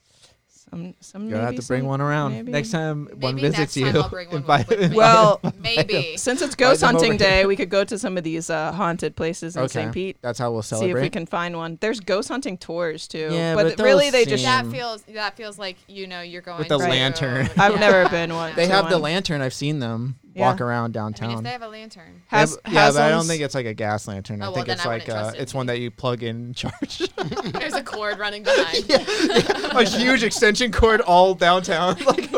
Some 0.70 0.94
some 1.00 1.28
You'll 1.30 1.38
have 1.38 1.50
maybe 1.50 1.62
to 1.62 1.68
bring 1.68 1.80
some- 1.82 1.88
one 1.88 2.00
around 2.00 2.32
maybe. 2.32 2.50
next 2.50 2.70
time 2.72 3.06
one 3.20 3.36
visits 3.36 3.58
next 3.58 3.76
you. 3.76 3.86
time 3.86 3.96
I'll 4.02 4.08
bring 4.08 4.28
one 4.30 4.38
invite- 4.38 4.68
with 4.68 4.90
me. 4.90 4.96
Well, 4.96 5.40
Maybe. 5.60 6.16
Since 6.16 6.42
it's 6.42 6.54
ghost 6.64 6.82
hunting 6.82 7.16
day, 7.16 7.46
we 7.46 7.54
could 7.54 7.70
go 7.70 7.84
to 7.84 7.96
some 7.98 8.18
of 8.18 8.24
these 8.24 8.50
uh, 8.50 8.72
haunted 8.72 9.14
places 9.14 9.54
in 9.56 9.62
okay, 9.62 9.72
St. 9.82 9.92
Pete. 9.92 10.16
that's 10.22 10.38
how 10.40 10.50
we'll 10.50 10.62
celebrate. 10.62 10.86
See 10.86 10.90
celebrate. 10.90 11.00
if 11.00 11.04
we 11.06 11.10
can 11.10 11.26
find 11.26 11.56
one. 11.56 11.78
There's 11.80 12.00
ghost 12.00 12.28
hunting 12.28 12.58
tours 12.58 13.06
too. 13.06 13.28
Yeah, 13.30 13.54
but, 13.54 13.76
but 13.76 13.84
really 13.84 14.10
they 14.10 14.24
just 14.24 14.42
that 14.44 14.66
feels 14.66 15.02
that 15.02 15.36
feels 15.36 15.56
like 15.58 15.76
you 15.86 16.08
know 16.08 16.20
you're 16.22 16.42
going 16.42 16.58
With 16.58 16.68
the 16.68 16.78
through- 16.78 16.88
lantern. 16.88 17.48
I've 17.56 17.74
Yeah. 17.74 17.78
never 17.80 18.08
been 18.08 18.34
one. 18.34 18.54
They 18.56 18.66
to 18.66 18.72
have 18.72 18.90
the 18.90 18.98
lantern. 18.98 19.40
I've 19.42 19.54
seen 19.54 19.78
them 19.78 20.18
Yeah. 20.36 20.42
walk 20.50 20.60
around 20.60 20.82
I 20.84 20.86
mean, 20.88 20.92
downtown. 20.92 21.30
if 21.38 21.42
they 21.44 21.50
have 21.50 21.62
a 21.62 21.68
lantern, 21.68 22.22
They 22.30 22.36
Has, 22.36 22.58
have- 22.64 22.74
yeah, 22.74 22.90
but 22.92 23.00
I 23.02 23.08
don't 23.08 23.24
think 23.26 23.40
it's 23.42 23.54
like 23.54 23.64
a 23.66 23.72
gas 23.74 24.06
lantern. 24.06 24.42
I 24.42 24.46
Oh, 24.46 24.48
well, 24.48 24.54
think 24.56 24.66
then 24.66 24.76
it's 24.76 24.84
I 24.84 24.88
like 24.88 25.06
wouldn't 25.08 25.26
uh, 25.26 25.32
it. 25.34 25.40
it's 25.40 25.54
one 25.54 25.66
that 25.66 25.78
you 25.80 25.90
plug 25.90 26.22
in 26.22 26.36
and 26.36 26.54
charge. 26.56 26.98
there's 27.52 27.72
a 27.74 27.82
cord 27.82 28.18
running 28.18 28.42
behind. 28.42 28.84
a 28.90 29.84
huge 29.84 30.22
extension 30.22 30.70
cord 30.72 31.00
all 31.00 31.34
downtown. 31.34 31.96
like 32.04 32.30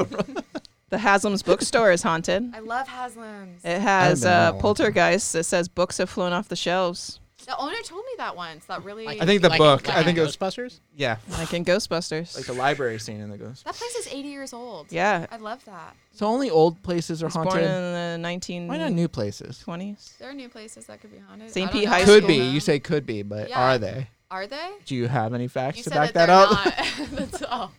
the 0.90 0.96
Haslam's 0.98 1.42
bookstore 1.42 1.92
is 1.92 2.02
haunted. 2.02 2.50
I 2.54 2.61
love 2.61 2.88
Haslam's. 2.88 3.62
It 3.64 3.80
has 3.80 4.20
been 4.20 4.30
there 4.30 4.48
uh, 4.48 4.52
long 4.52 4.61
poltergeist. 4.61 5.34
It 5.34 5.42
says 5.44 5.68
books 5.68 5.98
have 5.98 6.08
flown 6.08 6.32
off 6.32 6.48
the 6.48 6.56
shelves, 6.56 7.20
The 7.48 7.56
owner 7.58 7.76
told 7.82 8.04
me 8.04 8.12
that 8.18 8.37
once. 8.37 8.66
That 8.66 8.84
really. 8.84 9.08
I 9.08 9.24
think 9.24 9.40
the 9.40 9.48
Like- 9.48 9.58
book. 9.58 9.88
like 9.88 9.96
I 9.96 10.04
think 10.04 10.18
it 10.18 10.20
was 10.20 10.37
Ghostbusters. 10.37 10.80
yeah, 10.94 11.16
like 11.30 11.52
in 11.54 11.64
Ghostbusters. 11.64 12.37
like 12.37 12.44
the 12.44 12.52
library 12.52 12.98
scene 12.98 13.20
in 13.22 13.30
the 13.30 13.38
ghost. 13.38 13.64
that 13.64 13.74
place 13.74 13.94
is 13.96 14.06
80 14.06 14.28
years 14.28 14.52
old. 14.52 14.88
yeah, 14.92 15.26
I 15.32 15.38
love 15.38 15.64
that. 15.64 15.96
So 16.12 16.26
only 16.26 16.50
old 16.50 16.82
places 16.82 17.22
are 17.22 17.26
it 17.26 17.28
was 17.28 17.34
born 17.37 17.48
haunted. 17.48 17.64
in 17.64 18.20
the 18.22 18.28
1920s. 18.28 18.66
Why 18.68 18.76
not 18.76 18.92
new 18.92 19.08
places? 19.08 19.64
There 19.66 20.28
are 20.30 20.34
new 20.34 20.50
places 20.50 20.84
that 20.87 21.00
could 21.00 21.11
be 21.11 21.18
haunted. 21.26 21.50
St. 21.50 21.68
I 21.68 21.72
don't 21.72 21.80
Pete 21.80 21.88
know. 21.88 21.94
High 21.94 22.04
Could 22.04 22.24
School. 22.24 22.28
be. 22.37 22.37
You 22.50 22.61
say 22.61 22.78
could 22.80 23.06
be, 23.06 23.22
but 23.22 23.48
Yeah. 23.48 23.58
are 23.66 23.78
they? 23.78 24.08
Are 24.30 24.46
they? 24.46 24.70
Do 24.84 24.94
you 24.94 25.08
have 25.08 25.32
any 25.32 25.48
facts 25.48 25.78
You 25.78 25.84
to 25.84 25.88
said 25.90 25.96
back 25.96 26.12
that, 26.12 26.26
that, 26.26 26.48
they're 26.66 27.06
up? 27.06 27.08
not. 27.08 27.08
That's 27.30 27.42
all. 27.44 27.72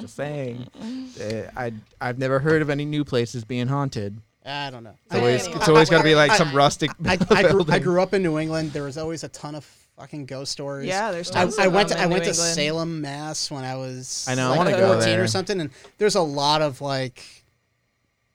Just 0.00 0.16
saying. 0.16 0.68
Uh, 1.20 1.50
I 1.56 1.72
I've 2.00 2.18
never 2.18 2.40
heard 2.40 2.60
of 2.62 2.70
any 2.70 2.84
new 2.84 3.04
places 3.04 3.44
being 3.44 3.68
haunted. 3.68 4.20
I 4.48 4.70
don't 4.70 4.82
know. 4.84 4.94
It's 5.06 5.14
always 5.14 5.46
I- 5.48 5.52
it's 5.52 5.68
always 5.68 5.90
got 5.90 5.98
to 5.98 6.04
be 6.04 6.14
like 6.14 6.30
I- 6.30 6.36
some 6.38 6.54
rustic. 6.54 6.90
I, 7.06 7.18
I, 7.30 7.42
grew, 7.50 7.64
I 7.68 7.78
grew 7.78 8.00
up 8.02 8.14
in 8.14 8.22
New 8.22 8.38
England. 8.38 8.72
There 8.72 8.84
was 8.84 8.96
always 8.98 9.24
a 9.24 9.28
ton 9.28 9.54
of 9.54 9.64
fucking 9.96 10.26
ghost 10.26 10.52
stories. 10.52 10.88
Yeah, 10.88 11.10
there's 11.12 11.30
I, 11.32 11.42
tons 11.44 11.58
I 11.58 11.66
of 11.66 11.72
went 11.74 11.88
them 11.90 11.98
to 11.98 12.34
Salem, 12.54 13.00
Mass, 13.00 13.50
when 13.50 13.64
I 13.64 13.76
in 13.76 14.28
I 14.28 14.34
New 14.72 14.76
to 14.76 14.82
England. 14.82 15.02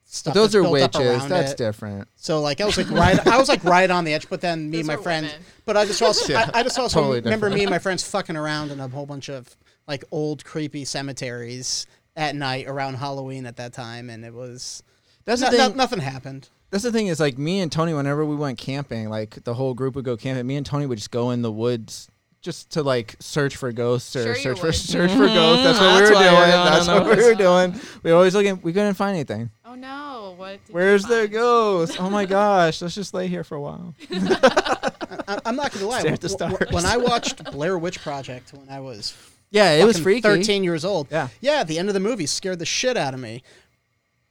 stuff. 0.04 0.34
But 0.34 0.40
those 0.40 0.52
that's 0.52 0.54
are 0.56 0.62
built 0.62 0.82
up 0.82 0.94
witches. 0.94 1.18
around 1.22 1.28
That's 1.30 1.52
it. 1.52 1.58
different. 1.58 2.08
So 2.16 2.40
like 2.40 2.60
I 2.60 2.64
was 2.66 2.76
like 2.76 2.90
right, 2.90 3.26
I 3.26 3.38
was 3.38 3.48
like 3.48 3.64
right 3.64 3.90
on 3.90 4.04
the 4.04 4.14
edge. 4.14 4.28
But 4.28 4.40
then 4.40 4.70
me 4.70 4.78
and 4.78 4.86
my 4.86 4.94
are 4.94 4.98
friends, 4.98 5.28
women. 5.32 5.46
but 5.64 5.76
I 5.76 5.84
just 5.86 6.00
also, 6.02 6.32
Yeah, 6.32 6.50
I, 6.54 6.60
I 6.60 6.62
just 6.62 6.78
also 6.78 7.00
totally 7.00 7.18
remember 7.20 7.46
different. 7.48 7.54
me 7.56 7.62
and 7.64 7.70
my 7.70 7.78
friends 7.78 8.06
fucking 8.08 8.36
around 8.36 8.70
in 8.70 8.78
a 8.80 8.88
whole 8.88 9.06
bunch 9.06 9.28
of 9.28 9.54
like 9.88 10.04
old 10.10 10.44
creepy 10.44 10.84
cemeteries 10.84 11.86
at 12.16 12.36
night 12.36 12.66
around 12.68 12.94
Halloween 12.94 13.44
at 13.46 13.56
that 13.56 13.72
time, 13.72 14.08
and 14.10 14.24
it 14.24 14.32
was 14.32 14.82
That's 15.24 15.40
no- 15.40 15.50
the 15.50 15.56
no- 15.56 15.74
nothing 15.74 16.00
happened. 16.00 16.48
That's 16.70 16.84
the 16.84 16.92
thing 16.92 17.06
is 17.06 17.20
like 17.20 17.38
me 17.38 17.60
and 17.60 17.70
Tony. 17.70 17.94
Whenever 17.94 18.24
we 18.24 18.36
went 18.36 18.58
camping, 18.58 19.08
like 19.08 19.44
the 19.44 19.54
whole 19.54 19.74
group 19.74 19.94
would 19.94 20.04
go 20.04 20.16
camping. 20.16 20.46
Me 20.46 20.56
and 20.56 20.66
Tony 20.66 20.86
would 20.86 20.98
just 20.98 21.10
go 21.10 21.30
in 21.30 21.42
the 21.42 21.52
woods. 21.52 22.08
Just 22.42 22.72
to 22.72 22.82
like 22.82 23.16
search 23.20 23.56
for 23.56 23.72
ghosts 23.72 24.14
or 24.16 24.22
Sure 24.22 24.34
search 24.34 24.60
for 24.60 24.70
search 24.70 25.10
for 25.12 25.16
mm-hmm. 25.20 25.34
ghosts. 25.34 25.64
That's 25.64 25.78
what 25.80 25.86
That's 25.86 26.10
we 26.10 26.14
were 26.14 26.22
doing. 26.24 26.50
That's 26.50 26.86
what 26.88 27.16
we 27.16 27.24
were 27.24 27.34
doing. 27.34 27.80
We 28.02 28.10
were 28.10 28.16
always 28.18 28.34
looking. 28.34 28.60
We 28.60 28.74
couldn't 28.74 28.94
find 28.94 29.14
anything. 29.14 29.50
Oh 29.64 29.74
no! 29.74 30.34
What? 30.36 30.62
did 30.66 30.74
Where's 30.74 31.04
the 31.04 31.20
find? 31.20 31.32
ghost? 31.32 31.96
Oh 31.98 32.10
my 32.10 32.26
gosh! 32.26 32.82
Let's 32.82 32.94
just 32.94 33.14
lay 33.14 33.28
here 33.28 33.44
for 33.44 33.54
a 33.54 33.60
while. 33.62 33.94
I, 34.10 35.40
I'm 35.46 35.56
not 35.56 35.72
gonna 35.72 35.86
lie. 35.86 36.00
Stare 36.00 36.12
at 36.12 36.20
the 36.20 36.28
w- 36.28 36.50
w- 36.50 36.56
stars. 36.68 36.72
When 36.74 36.84
I 36.84 36.96
watched 36.98 37.42
Blair 37.50 37.78
Witch 37.78 38.02
Project 38.02 38.52
when 38.52 38.68
I 38.68 38.80
was 38.80 39.14
Yeah, 39.50 39.72
it 39.72 39.84
was 39.84 39.98
freaky. 39.98 40.20
13 40.20 40.64
years 40.64 40.84
old. 40.84 41.08
Yeah. 41.10 41.28
Yeah, 41.40 41.64
the 41.64 41.78
end 41.78 41.88
of 41.88 41.94
the 41.94 42.00
movie 42.00 42.26
scared 42.26 42.58
the 42.58 42.66
shit 42.66 42.96
out 42.98 43.14
of 43.14 43.20
me. 43.20 43.42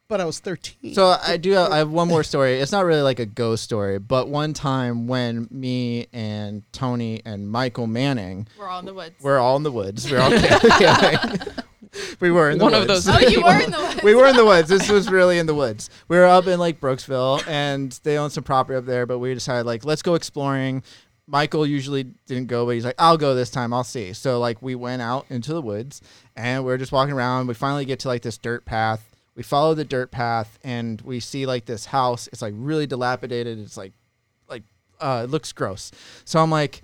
But 0.09 0.19
I 0.21 0.25
was 0.25 0.39
13. 0.39 0.93
So 0.93 1.15
I 1.25 1.37
do. 1.37 1.51
Have, 1.53 1.71
I 1.71 1.77
have 1.77 1.89
one 1.89 2.07
more 2.07 2.23
story. 2.23 2.59
It's 2.59 2.71
not 2.71 2.85
really 2.85 3.01
like 3.01 3.19
a 3.19 3.25
ghost 3.25 3.63
story, 3.63 3.99
but 3.99 4.27
one 4.27 4.53
time 4.53 5.07
when 5.07 5.47
me 5.49 6.07
and 6.13 6.61
Tony 6.73 7.21
and 7.25 7.49
Michael 7.49 7.87
Manning 7.87 8.47
We're 8.59 8.67
all 8.67 8.79
in 8.79 8.85
the 8.85 8.93
woods. 8.93 9.15
were 9.23 9.37
all 9.39 9.55
in 9.55 9.63
the 9.63 9.71
woods. 9.71 10.05
We 10.11 10.17
were 10.17 10.23
all 10.23 10.29
camping. 10.31 11.53
we 12.19 12.31
were 12.31 12.49
in 12.51 12.57
the 12.57 12.63
One 12.65 12.73
of 12.73 12.87
woods. 12.87 13.05
those- 13.05 13.15
oh, 13.23 13.27
you 13.27 13.41
were 13.41 13.59
in 13.61 13.71
the 13.71 13.79
woods. 13.89 14.03
we 14.03 14.13
were 14.13 14.27
in 14.27 14.35
the 14.35 14.45
woods. 14.45 14.67
This 14.69 14.89
was 14.89 15.09
really 15.09 15.39
in 15.39 15.45
the 15.45 15.55
woods. 15.55 15.89
We 16.09 16.17
were 16.17 16.25
up 16.25 16.47
in 16.47 16.59
like 16.59 16.79
Brooksville, 16.81 17.47
and 17.47 17.97
they 18.03 18.17
own 18.17 18.29
some 18.29 18.43
property 18.43 18.77
up 18.77 18.85
there. 18.85 19.05
But 19.05 19.19
we 19.19 19.33
decided 19.33 19.65
like 19.65 19.85
let's 19.85 20.01
go 20.01 20.15
exploring. 20.15 20.83
Michael 21.25 21.65
usually 21.65 22.03
didn't 22.27 22.47
go, 22.47 22.65
but 22.65 22.71
he's 22.71 22.83
like, 22.83 22.95
I'll 22.99 23.17
go 23.17 23.33
this 23.33 23.49
time. 23.49 23.73
I'll 23.73 23.85
see. 23.85 24.11
So 24.11 24.37
like 24.39 24.61
we 24.61 24.75
went 24.75 25.01
out 25.01 25.25
into 25.29 25.53
the 25.53 25.61
woods, 25.61 26.01
and 26.35 26.65
we 26.65 26.73
are 26.73 26.77
just 26.77 26.91
walking 26.91 27.13
around. 27.15 27.47
We 27.47 27.53
finally 27.53 27.85
get 27.85 27.99
to 28.01 28.09
like 28.09 28.21
this 28.21 28.37
dirt 28.37 28.65
path. 28.65 29.09
We 29.35 29.43
follow 29.43 29.73
the 29.73 29.85
dirt 29.85 30.11
path, 30.11 30.59
and 30.63 31.01
we 31.01 31.19
see 31.19 31.45
like 31.45 31.65
this 31.65 31.87
house. 31.87 32.27
It's 32.31 32.41
like 32.41 32.53
really 32.55 32.85
dilapidated. 32.85 33.59
It's 33.59 33.77
like 33.77 33.93
like 34.47 34.63
uh, 34.99 35.21
it 35.25 35.29
looks 35.29 35.51
gross. 35.51 35.91
So 36.25 36.39
I'm 36.39 36.51
like, 36.51 36.83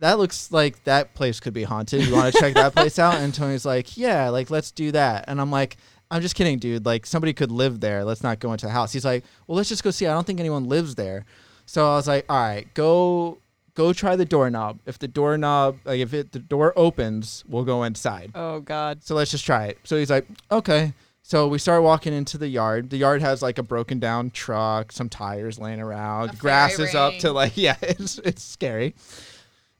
that 0.00 0.18
looks 0.18 0.50
like 0.50 0.84
that 0.84 1.14
place 1.14 1.40
could 1.40 1.54
be 1.54 1.64
haunted. 1.64 2.02
You 2.04 2.14
want 2.14 2.34
to 2.34 2.40
check 2.40 2.54
that 2.54 2.74
place 2.74 2.98
out? 2.98 3.14
And 3.14 3.32
Tony's 3.32 3.64
like, 3.64 3.96
yeah, 3.96 4.28
like 4.28 4.50
let's 4.50 4.70
do 4.70 4.92
that. 4.92 5.26
And 5.28 5.40
I'm 5.40 5.50
like, 5.50 5.76
I'm 6.10 6.20
just 6.20 6.34
kidding, 6.34 6.58
dude. 6.58 6.84
Like 6.84 7.06
somebody 7.06 7.32
could 7.32 7.52
live 7.52 7.80
there. 7.80 8.04
Let's 8.04 8.22
not 8.22 8.40
go 8.40 8.52
into 8.52 8.66
the 8.66 8.72
house. 8.72 8.92
He's 8.92 9.04
like, 9.04 9.24
well, 9.46 9.56
let's 9.56 9.68
just 9.68 9.84
go 9.84 9.90
see. 9.90 10.06
I 10.06 10.12
don't 10.12 10.26
think 10.26 10.40
anyone 10.40 10.64
lives 10.64 10.94
there. 10.94 11.24
So 11.66 11.90
I 11.90 11.96
was 11.96 12.08
like, 12.08 12.26
all 12.28 12.36
right, 12.36 12.72
go 12.74 13.38
go 13.74 13.92
try 13.92 14.16
the 14.16 14.24
doorknob. 14.24 14.80
If 14.86 14.98
the 14.98 15.08
doorknob, 15.08 15.78
like 15.84 16.00
if 16.00 16.12
it 16.14 16.32
the 16.32 16.38
door 16.38 16.72
opens, 16.76 17.44
we'll 17.48 17.64
go 17.64 17.84
inside. 17.84 18.32
Oh 18.34 18.60
God. 18.60 19.02
So 19.02 19.14
let's 19.14 19.30
just 19.30 19.44
try 19.44 19.66
it. 19.66 19.78
So 19.84 19.96
he's 19.96 20.10
like, 20.10 20.26
okay. 20.50 20.92
So 21.26 21.48
we 21.48 21.56
start 21.58 21.82
walking 21.82 22.12
into 22.12 22.36
the 22.36 22.48
yard. 22.48 22.90
The 22.90 22.98
yard 22.98 23.22
has 23.22 23.40
like 23.40 23.56
a 23.56 23.62
broken 23.62 23.98
down 23.98 24.30
truck, 24.30 24.92
some 24.92 25.08
tires 25.08 25.58
laying 25.58 25.80
around, 25.80 26.30
A 26.34 26.36
grass 26.36 26.76
fairy 26.76 26.90
is 26.90 26.94
up 26.94 27.16
to 27.20 27.32
like 27.32 27.52
yeah, 27.56 27.76
it's 27.80 28.18
it's 28.18 28.42
scary. 28.42 28.94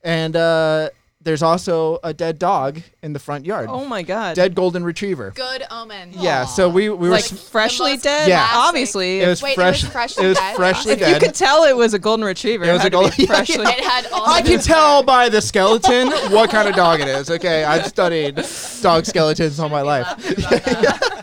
And 0.03 0.35
uh 0.35 0.89
there's 1.21 1.41
also 1.41 1.97
a 2.03 2.13
dead 2.13 2.37
dog 2.37 2.81
in 3.01 3.13
the 3.13 3.19
front 3.19 3.45
yard. 3.47 3.67
Oh 3.71 3.83
my 3.85 4.01
God. 4.03 4.35
Dead 4.35 4.53
golden 4.55 4.83
retriever. 4.83 5.31
Good 5.35 5.63
omen. 5.71 6.13
Yeah, 6.13 6.45
so 6.45 6.67
we 6.69 6.89
we 6.89 7.09
were 7.09 7.13
like 7.15 7.31
s- 7.31 7.47
freshly 7.49 7.97
dead. 7.97 8.27
Yeah. 8.27 8.47
Obviously. 8.53 9.21
it 9.21 9.27
was 9.27 9.41
Wait, 9.43 9.55
it 9.57 9.63
was 9.63 9.83
freshly 9.83 10.25
it 10.25 10.27
was 10.29 10.37
dead? 10.37 10.55
freshly 10.55 10.93
if 10.93 10.99
dead. 10.99 11.13
you 11.13 11.19
could 11.27 11.35
tell 11.35 11.63
it 11.65 11.75
was 11.75 11.93
a 11.93 11.99
golden 11.99 12.25
retriever. 12.25 12.63
It 12.65 12.71
was 12.73 12.81
had 12.81 12.93
a 12.93 12.97
to 13.09 13.17
be 13.17 13.25
golden- 13.25 13.27
freshly. 13.45 13.65
It 13.65 13.83
had 13.83 14.07
all. 14.11 14.27
I 14.27 14.41
can 14.41 14.57
the- 14.57 14.63
tell 14.63 15.03
by 15.03 15.29
the 15.29 15.41
skeleton 15.41 16.09
what 16.31 16.49
kind 16.49 16.67
of 16.67 16.75
dog 16.75 17.01
it 17.01 17.07
is. 17.07 17.29
Okay, 17.29 17.63
I've 17.63 17.85
studied 17.85 18.35
dog 18.81 19.05
skeletons 19.05 19.59
all 19.59 19.69
my 19.69 19.81
life. 19.81 20.07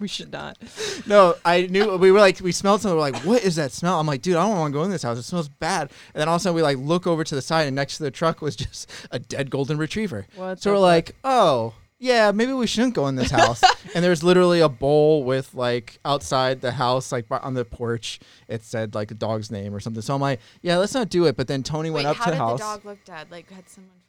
laughing 0.00 0.26
about 0.26 0.58
that. 0.58 0.60
we 0.60 0.68
should 0.78 1.02
not. 1.02 1.06
No, 1.06 1.36
I 1.44 1.66
knew 1.66 1.96
we 1.96 2.12
were 2.12 2.20
like 2.20 2.40
we 2.40 2.52
smelled 2.52 2.82
something. 2.82 2.96
We're 2.96 3.00
like, 3.10 3.24
what 3.24 3.42
is 3.42 3.56
that 3.56 3.72
smell? 3.72 3.98
I'm 3.98 4.06
like, 4.06 4.22
dude, 4.22 4.36
I 4.36 4.46
don't 4.46 4.58
want 4.58 4.72
to 4.72 4.78
go 4.78 4.84
in 4.84 4.90
this 4.90 5.02
house. 5.02 5.18
It 5.18 5.22
smells 5.22 5.48
bad. 5.48 5.90
And 6.14 6.20
then 6.20 6.28
all 6.28 6.36
of 6.36 6.40
a 6.40 6.42
sudden 6.42 6.56
we 6.56 6.62
like 6.62 6.78
look 6.78 7.06
over 7.06 7.24
to 7.24 7.34
the 7.34 7.42
side, 7.42 7.66
and 7.66 7.76
next 7.76 7.98
to 7.98 8.02
the 8.04 8.10
truck 8.10 8.40
was 8.40 8.56
just 8.56 8.90
a 9.10 9.18
dead 9.18 9.50
golden 9.50 9.78
retriever. 9.78 10.26
What 10.36 10.62
so 10.62 10.72
we're 10.72 10.78
like, 10.78 11.16
oh 11.24 11.74
yeah, 12.00 12.32
maybe 12.32 12.54
we 12.54 12.66
shouldn't 12.66 12.94
go 12.94 13.08
in 13.08 13.16
this 13.16 13.30
house. 13.30 13.62
and 13.94 14.02
there's 14.02 14.22
literally 14.22 14.60
a 14.60 14.70
bowl 14.70 15.22
with 15.22 15.54
like 15.54 16.00
outside 16.04 16.62
the 16.62 16.72
house, 16.72 17.12
like 17.12 17.26
on 17.30 17.52
the 17.54 17.64
porch, 17.64 18.20
it 18.48 18.64
said 18.64 18.94
like 18.94 19.10
a 19.10 19.14
dog's 19.14 19.50
name 19.50 19.74
or 19.74 19.80
something. 19.80 20.02
So 20.02 20.14
I'm 20.14 20.20
like, 20.20 20.40
yeah, 20.62 20.78
let's 20.78 20.94
not 20.94 21.10
do 21.10 21.26
it. 21.26 21.36
But 21.36 21.46
then 21.46 21.62
Tony 21.62 21.90
Wait, 21.90 22.04
went 22.04 22.08
up 22.08 22.16
how 22.16 22.24
to 22.24 22.30
did 22.30 22.40
the 22.40 22.42
house. 22.42 22.58
the 22.58 22.64
dog 22.64 22.84
look 22.86 23.04
dead? 23.04 23.30
Like 23.30 23.50
had 23.50 23.68
someone 23.68 23.90
fucked 23.90 23.90
with 23.90 23.96
it? 23.96 23.99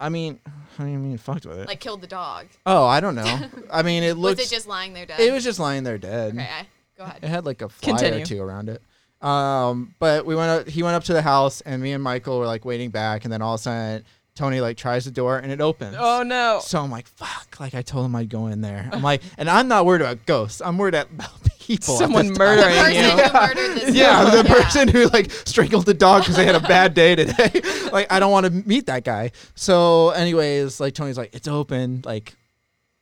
I 0.00 0.08
mean, 0.08 0.38
how 0.76 0.84
do 0.84 0.90
you 0.90 0.98
mean 0.98 1.18
fucked 1.18 1.44
with 1.46 1.58
it? 1.58 1.66
Like 1.66 1.80
killed 1.80 2.00
the 2.00 2.06
dog? 2.06 2.46
oh, 2.66 2.86
I 2.86 3.00
don't 3.00 3.14
know. 3.14 3.48
I 3.70 3.82
mean, 3.82 4.02
it 4.02 4.16
looks. 4.16 4.38
Was 4.38 4.52
it 4.52 4.54
just 4.54 4.68
lying 4.68 4.92
there 4.92 5.06
dead? 5.06 5.20
it 5.20 5.32
was 5.32 5.42
just 5.44 5.58
lying 5.58 5.82
there 5.84 5.98
dead. 5.98 6.34
Okay, 6.34 6.48
I, 6.48 6.66
go 6.96 7.04
ahead. 7.04 7.18
It 7.22 7.28
had 7.28 7.46
like 7.46 7.62
a 7.62 7.68
fly 7.68 8.00
or 8.08 8.24
two 8.24 8.40
around 8.40 8.68
it. 8.68 8.82
Um, 9.20 9.94
but 9.98 10.24
we 10.24 10.36
went. 10.36 10.50
Up, 10.50 10.68
he 10.68 10.82
went 10.82 10.94
up 10.94 11.04
to 11.04 11.12
the 11.12 11.22
house, 11.22 11.60
and 11.62 11.82
me 11.82 11.92
and 11.92 12.02
Michael 12.02 12.38
were 12.38 12.46
like 12.46 12.64
waiting 12.64 12.90
back, 12.90 13.24
and 13.24 13.32
then 13.32 13.42
all 13.42 13.54
of 13.54 13.60
a 13.60 13.62
sudden, 13.62 14.04
Tony 14.36 14.60
like 14.60 14.76
tries 14.76 15.04
the 15.04 15.10
door, 15.10 15.38
and 15.38 15.50
it 15.50 15.60
opens. 15.60 15.96
Oh 15.98 16.22
no. 16.22 16.60
So 16.62 16.80
I'm 16.80 16.90
like, 16.92 17.08
fuck! 17.08 17.58
Like 17.58 17.74
I 17.74 17.82
told 17.82 18.06
him 18.06 18.14
I'd 18.14 18.28
go 18.28 18.46
in 18.46 18.60
there. 18.60 18.88
I'm 18.92 19.02
like, 19.02 19.22
and 19.36 19.50
I'm 19.50 19.66
not 19.66 19.84
worried 19.84 20.02
about 20.02 20.24
ghosts. 20.26 20.62
I'm 20.64 20.78
worried 20.78 20.94
about 20.94 21.42
people. 21.68 21.96
Someone 21.96 22.32
murdering 22.32 22.74
The 22.74 22.80
person 22.82 22.94
you. 22.94 23.10
who 23.24 23.32
murdered 23.32 23.76
this 23.76 23.94
Yeah, 23.94 24.24
dog. 24.24 24.32
the 24.46 24.52
person 24.54 24.88
who 24.88 25.06
like 25.08 25.30
strangled 25.44 25.86
the 25.86 25.94
dog 25.94 26.22
because 26.22 26.36
they 26.36 26.46
had 26.46 26.54
a 26.54 26.60
bad 26.60 26.94
day 26.94 27.14
today. 27.14 27.60
like 27.92 28.10
I 28.10 28.18
don't 28.18 28.32
want 28.32 28.46
to 28.46 28.50
meet 28.52 28.86
that 28.86 29.04
guy. 29.04 29.32
So, 29.54 30.10
anyways, 30.10 30.80
like 30.80 30.94
Tony's 30.94 31.18
like, 31.18 31.34
it's 31.34 31.46
open. 31.48 32.02
Like, 32.04 32.34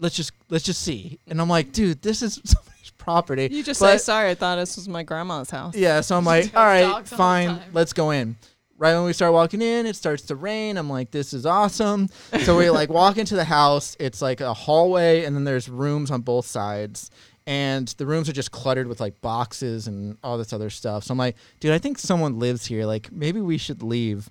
let's 0.00 0.16
just 0.16 0.32
let's 0.50 0.64
just 0.64 0.82
see. 0.82 1.18
And 1.28 1.40
I'm 1.40 1.48
like, 1.48 1.72
dude, 1.72 2.02
this 2.02 2.22
is 2.22 2.34
somebody's 2.44 2.90
property. 2.98 3.48
You 3.50 3.62
just 3.62 3.80
But- 3.80 3.92
say 3.92 4.04
sorry. 4.04 4.30
I 4.30 4.34
thought 4.34 4.56
this 4.56 4.76
was 4.76 4.88
my 4.88 5.04
grandma's 5.04 5.50
house. 5.50 5.74
Yeah, 5.76 6.00
so 6.00 6.16
I'm 6.16 6.24
like, 6.34 6.54
all 6.56 6.64
right, 6.64 6.82
dogs 6.82 7.12
all 7.12 7.18
fine, 7.18 7.60
let's 7.72 7.92
go 7.92 8.10
in. 8.10 8.36
Right 8.78 8.94
when 8.94 9.04
we 9.04 9.14
start 9.14 9.32
walking 9.32 9.62
in, 9.62 9.86
it 9.86 9.96
starts 9.96 10.24
to 10.24 10.34
rain. 10.36 10.76
I'm 10.76 10.90
like, 10.90 11.10
this 11.10 11.32
is 11.32 11.46
awesome. 11.46 12.08
So 12.42 12.58
we 12.58 12.68
like 12.68 12.90
walk 12.90 13.16
into 13.16 13.34
the 13.34 13.44
house. 13.44 13.96
It's 13.98 14.20
like 14.20 14.42
a 14.42 14.52
hallway, 14.52 15.24
and 15.24 15.34
then 15.34 15.44
there's 15.44 15.66
rooms 15.66 16.10
on 16.10 16.20
both 16.20 16.44
sides. 16.46 17.10
And 17.46 17.86
the 17.98 18.06
rooms 18.06 18.28
are 18.28 18.32
just 18.32 18.50
cluttered 18.50 18.88
with 18.88 19.00
like 19.00 19.20
boxes 19.20 19.86
and 19.86 20.18
all 20.24 20.36
this 20.36 20.52
other 20.52 20.68
stuff. 20.70 21.04
So 21.04 21.12
I'm 21.12 21.18
like, 21.18 21.36
dude, 21.60 21.72
I 21.72 21.78
think 21.78 21.98
someone 21.98 22.38
lives 22.40 22.66
here. 22.66 22.84
Like, 22.86 23.12
maybe 23.12 23.40
we 23.40 23.56
should 23.56 23.82
leave. 23.82 24.28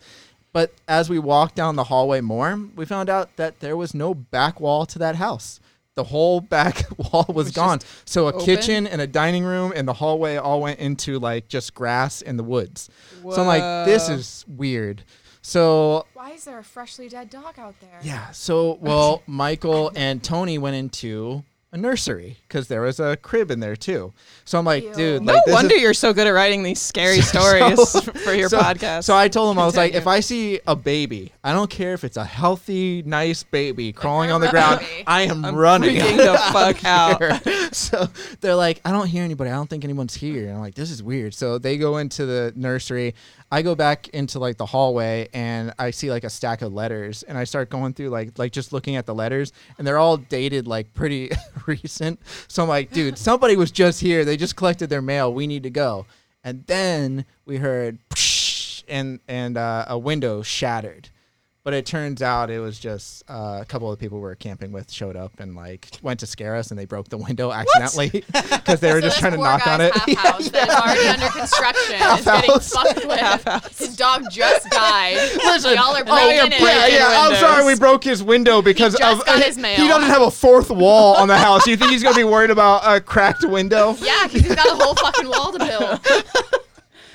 But 0.52 0.72
as 0.88 1.10
we 1.10 1.20
walked 1.20 1.56
down 1.56 1.76
the 1.76 1.86
hallway 1.86 2.22
more, 2.22 2.60
we 2.76 2.86
found 2.86 3.10
out 3.10 3.36
that 3.38 3.60
there 3.60 3.76
was 3.78 3.94
no 3.94 4.14
back 4.14 4.60
wall 4.60 4.86
to 4.88 5.00
that 5.00 5.16
house. 5.16 5.60
The 5.96 6.04
whole 6.06 6.42
back 6.56 6.84
wall 6.98 7.26
was 7.30 7.46
was 7.48 7.52
gone. 7.52 7.80
So 8.04 8.28
a 8.28 8.34
open? 8.34 8.46
kitchen 8.46 8.88
and 8.88 9.00
a 9.02 9.08
dining 9.08 9.46
room 9.46 9.72
and 9.76 9.88
the 9.88 9.94
hallway 9.94 10.36
all 10.36 10.62
went 10.62 10.80
into 10.80 11.20
like 11.20 11.48
just 11.48 11.74
grass 11.74 12.22
and 12.22 12.38
the 12.38 12.44
woods. 12.44 12.90
So 13.22 13.42
I'm 13.42 13.48
like, 13.48 13.86
this 13.86 14.10
is 14.10 14.44
weird. 14.48 15.04
So 15.42 16.06
Why 16.14 16.32
is 16.32 16.46
there 16.46 16.58
a 16.58 16.64
freshly 16.64 17.08
dead 17.08 17.30
dog 17.30 17.60
out 17.60 17.76
there? 17.80 18.00
yeah, 18.02 18.32
so 18.32 18.78
well, 18.82 19.22
Michael 19.28 19.92
and 19.96 20.24
Tony 20.24 20.58
went 20.58 20.76
into 20.76 21.44
a 21.76 21.78
nursery 21.78 22.38
because 22.48 22.68
there 22.70 22.82
was 22.82 23.00
a 23.02 23.18
crib 23.18 23.52
in 23.52 23.60
there 23.60 23.76
too. 23.76 24.14
So 24.46 24.58
I'm 24.58 24.66
like, 24.66 24.84
Ew. 24.84 24.94
dude, 24.94 25.24
No 25.24 25.34
like, 25.34 25.46
this 25.46 25.54
wonder 25.54 25.76
is- 25.76 25.82
you're 25.82 25.94
so 25.94 26.14
good 26.14 26.26
at 26.26 26.30
writing 26.32 26.64
these 26.64 26.82
scary 26.82 27.20
So- 27.22 27.40
stories 27.84 28.00
for 28.24 28.34
your 28.34 28.48
so, 28.50 28.60
podcast. 28.60 29.04
So 29.04 29.16
I 29.16 29.28
told 29.28 29.52
him 29.54 29.60
I 29.60 29.66
was 29.66 29.76
like, 29.76 29.94
if 29.94 30.08
I 30.08 30.22
see 30.22 30.62
a 30.66 30.76
baby, 30.76 31.34
I 31.44 31.52
don't 31.52 31.70
care 31.70 31.94
if 31.94 32.04
it's 32.06 32.18
a 32.18 32.24
healthy, 32.24 33.04
nice 33.06 33.44
baby 33.44 33.92
crawling 33.92 34.30
you're 34.30 34.36
on 34.36 34.42
the 34.42 34.48
ground, 34.50 34.80
baby. 34.80 35.04
I 35.06 35.22
am 35.24 35.44
I'm 35.44 35.56
running. 35.56 35.96
the 35.96 36.40
fuck 36.54 36.84
out. 36.86 37.22
so 37.86 38.08
they're 38.40 38.56
like, 38.56 38.80
I 38.86 38.92
don't 38.92 39.08
hear 39.08 39.24
anybody. 39.24 39.50
I 39.50 39.54
don't 39.54 39.70
think 39.70 39.84
anyone's 39.84 40.16
here. 40.16 40.46
And 40.46 40.54
I'm 40.54 40.62
like, 40.62 40.76
this 40.76 40.90
is 40.90 41.04
weird. 41.04 41.34
So 41.34 41.58
they 41.58 41.78
go 41.78 41.98
into 41.98 42.26
the 42.26 42.54
nursery. 42.56 43.16
I 43.52 43.62
go 43.62 43.76
back 43.76 44.08
into 44.10 44.40
like 44.40 44.58
the 44.58 44.66
hallway 44.66 45.28
and 45.34 45.74
I 45.78 45.92
see 45.92 46.10
like 46.10 46.24
a 46.24 46.30
stack 46.30 46.62
of 46.62 46.74
letters 46.74 47.24
and 47.24 47.38
I 47.38 47.44
start 47.44 47.70
going 47.70 47.94
through 47.94 48.10
like 48.10 48.40
like 48.40 48.54
just 48.54 48.72
looking 48.72 48.96
at 48.96 49.06
the 49.06 49.14
letters 49.14 49.52
and 49.78 49.86
they're 49.86 49.98
all 49.98 50.16
dated 50.18 50.68
like 50.68 50.94
pretty 50.94 51.32
recent. 51.66 52.20
So 52.48 52.64
I'm 52.64 52.70
like, 52.70 52.92
dude, 52.92 53.18
somebody 53.18 53.58
was 53.58 53.72
just 53.72 54.00
here. 54.00 54.24
They 54.24 54.38
just 54.38 54.56
collected 54.56 54.90
their 54.90 55.02
mail. 55.02 55.34
We 55.34 55.46
need 55.46 55.64
to 55.64 55.70
go. 55.70 56.06
And 56.44 56.66
then 56.68 57.26
we 57.46 57.58
heard 57.58 58.00
and 58.88 59.20
and 59.28 59.58
uh, 59.58 59.86
a 59.90 59.98
window 59.98 60.42
shattered. 60.44 61.10
But 61.66 61.74
it 61.74 61.88
turns 61.88 62.22
out 62.22 62.52
it 62.52 62.60
was 62.60 62.78
just 62.78 63.24
uh, 63.28 63.58
a 63.60 63.66
couple 63.66 63.92
of 63.92 63.98
people 63.98 64.20
we 64.20 64.22
were 64.22 64.36
camping 64.36 64.72
with 64.72 64.92
showed 64.92 65.16
up 65.16 65.40
and 65.40 65.56
like 65.56 65.88
went 66.04 66.20
to 66.20 66.28
scare 66.28 66.56
us, 66.56 66.70
and 66.70 66.80
they 66.80 66.86
broke 66.86 67.10
the 67.10 67.18
window 67.18 67.52
accidentally 67.52 68.10
because 68.32 68.82
they 68.82 68.94
were 68.94 69.02
So 69.02 69.08
just 69.08 69.18
trying 69.18 69.32
to 69.32 69.40
knock 69.40 69.66
on 69.66 69.82
it. 69.82 69.92
Half 69.96 70.16
house 70.16 70.50
that 70.52 70.70
is 70.70 70.76
already 70.76 71.08
under 71.08 71.28
construction 71.30 71.96
is 71.96 72.24
getting 72.24 72.52
house. 72.52 72.70
fucked 72.70 73.06
with. 73.08 73.78
His 73.80 73.96
dog 73.98 74.30
just 74.30 74.70
died. 74.70 75.16
Listen, 75.38 75.74
Y'all 75.74 75.96
are 75.96 76.04
oh, 76.06 76.30
yeah, 76.30 76.44
breaking 76.46 76.66
yeah, 76.68 76.86
in. 76.86 76.94
yeah. 76.94 77.08
I'm 77.20 77.36
sorry 77.38 77.66
we 77.66 77.76
broke 77.76 78.04
his 78.04 78.22
window 78.22 78.62
because 78.62 78.96
just 78.96 79.28
of 79.28 79.58
mail. 79.58 79.76
he 79.76 79.88
doesn't 79.88 80.08
have 80.08 80.22
a 80.22 80.30
fourth 80.30 80.70
wall 80.70 81.16
on 81.16 81.28
the 81.28 81.38
house. 81.38 81.66
You 81.66 81.78
think 81.78 81.90
he's 81.90 82.04
gonna 82.04 82.16
be 82.16 82.24
worried 82.24 82.52
about 82.52 82.82
a 82.86 83.02
cracked 83.02 83.44
window? 83.44 83.96
Yeah, 84.02 84.28
because 84.28 84.42
he's 84.42 84.54
got 84.56 84.68
a 84.68 84.76
whole 84.76 84.94
fucking 84.94 85.28
wall 85.28 85.52
to 85.52 85.58
build. 85.58 86.55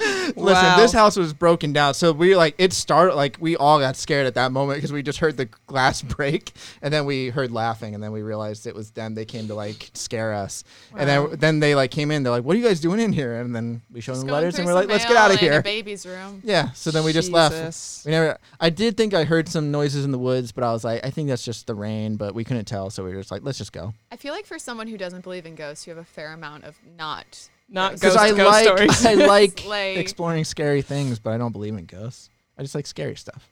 Listen, 0.01 0.35
Wow. 0.45 0.77
this 0.79 0.93
house 0.93 1.17
was 1.17 1.33
broken 1.33 1.73
down, 1.73 1.95
so 1.95 2.13
we 2.13 2.35
like 2.37 2.55
it 2.59 2.73
started 2.73 3.15
like 3.15 3.37
we 3.41 3.57
all 3.57 3.79
got 3.79 3.97
scared 3.97 4.27
at 4.27 4.35
that 4.35 4.53
moment 4.53 4.79
because 4.79 4.93
we 4.93 5.03
just 5.03 5.19
heard 5.19 5.37
the 5.37 5.47
glass 5.67 6.03
break, 6.17 6.53
and 6.83 6.93
then 6.93 7.05
we 7.05 7.29
heard 7.29 7.51
laughing, 7.53 7.95
and 7.95 8.03
then 8.03 8.13
we 8.13 8.23
realized 8.23 8.67
it 8.67 8.75
was 8.75 8.91
them. 8.93 9.15
They 9.15 9.25
came 9.25 9.49
to 9.49 9.55
like 9.55 9.91
scare 9.95 10.33
us, 10.33 10.65
and 10.97 11.09
then 11.09 11.37
then 11.39 11.61
they 11.61 11.75
like 11.75 11.91
came 11.91 12.11
in. 12.11 12.23
They're 12.23 12.33
like, 12.33 12.45
"What 12.45 12.57
are 12.57 12.59
you 12.59 12.65
guys 12.67 12.81
doing 12.81 13.01
in 13.01 13.13
here?" 13.13 13.41
And 13.41 13.55
then 13.55 13.83
we 13.93 14.01
showed 14.01 14.13
Just 14.13 14.27
them 14.27 14.33
letters, 14.33 14.59
and 14.59 14.67
we're 14.67 14.75
like, 14.75 14.89
"Let's 14.89 15.05
get 15.05 15.17
out 15.17 15.33
of 15.33 15.39
here." 15.39 15.63
Baby's 15.63 16.07
room. 16.07 16.41
Yeah. 16.45 16.71
So 16.73 16.91
then 16.91 17.05
we 17.05 17.13
just 17.13 17.29
Jesus. 17.29 18.05
left. 18.05 18.07
We 18.07 18.13
never. 18.13 18.39
I 18.61 18.71
did 18.71 18.97
think 18.97 19.15
I 19.15 19.25
heard 19.25 19.49
some 19.49 19.71
noises 19.71 20.05
in 20.05 20.13
the 20.13 20.19
woods, 20.19 20.53
but 20.53 20.65
I 20.65 20.73
was 20.73 20.85
like, 20.85 21.05
I 21.05 21.11
think 21.11 21.29
that's 21.29 21.45
just 21.45 21.67
the 21.67 21.75
rain, 21.75 22.17
but 22.17 22.35
we 22.35 22.45
couldn't 22.45 22.65
tell, 22.67 22.91
so 22.91 23.05
we 23.05 23.11
were 23.15 23.21
just 23.21 23.31
like, 23.31 23.43
let's 23.43 23.59
just 23.59 23.73
go. 23.73 23.93
I 24.11 24.17
feel 24.17 24.33
like 24.33 24.47
for 24.47 24.59
someone 24.59 24.87
who 24.87 24.97
doesn't 24.97 25.23
believe 25.23 25.47
in 25.47 25.55
ghosts, 25.55 25.87
you 25.87 25.91
have 25.95 25.99
a 26.03 26.05
fair 26.05 26.33
amount 26.33 26.65
of 26.65 26.77
not. 26.97 27.49
Not 27.73 27.93
Because 27.95 28.15
ghost, 28.15 28.19
I 28.25 28.31
ghost 28.37 28.45
like 28.51 28.65
stories. 28.67 29.07
I 29.07 29.15
like 29.15 29.65
Like- 29.67 29.97
exploring 29.97 30.45
scary 30.45 30.83
things, 30.83 31.19
but 31.19 31.31
I 31.33 31.39
don't 31.39 31.53
believe 31.53 31.77
in 31.77 31.85
ghosts. 31.87 32.29
I 32.59 32.63
just 32.63 32.75
like 32.75 32.87
scary 32.87 33.15
stuff. 33.17 33.49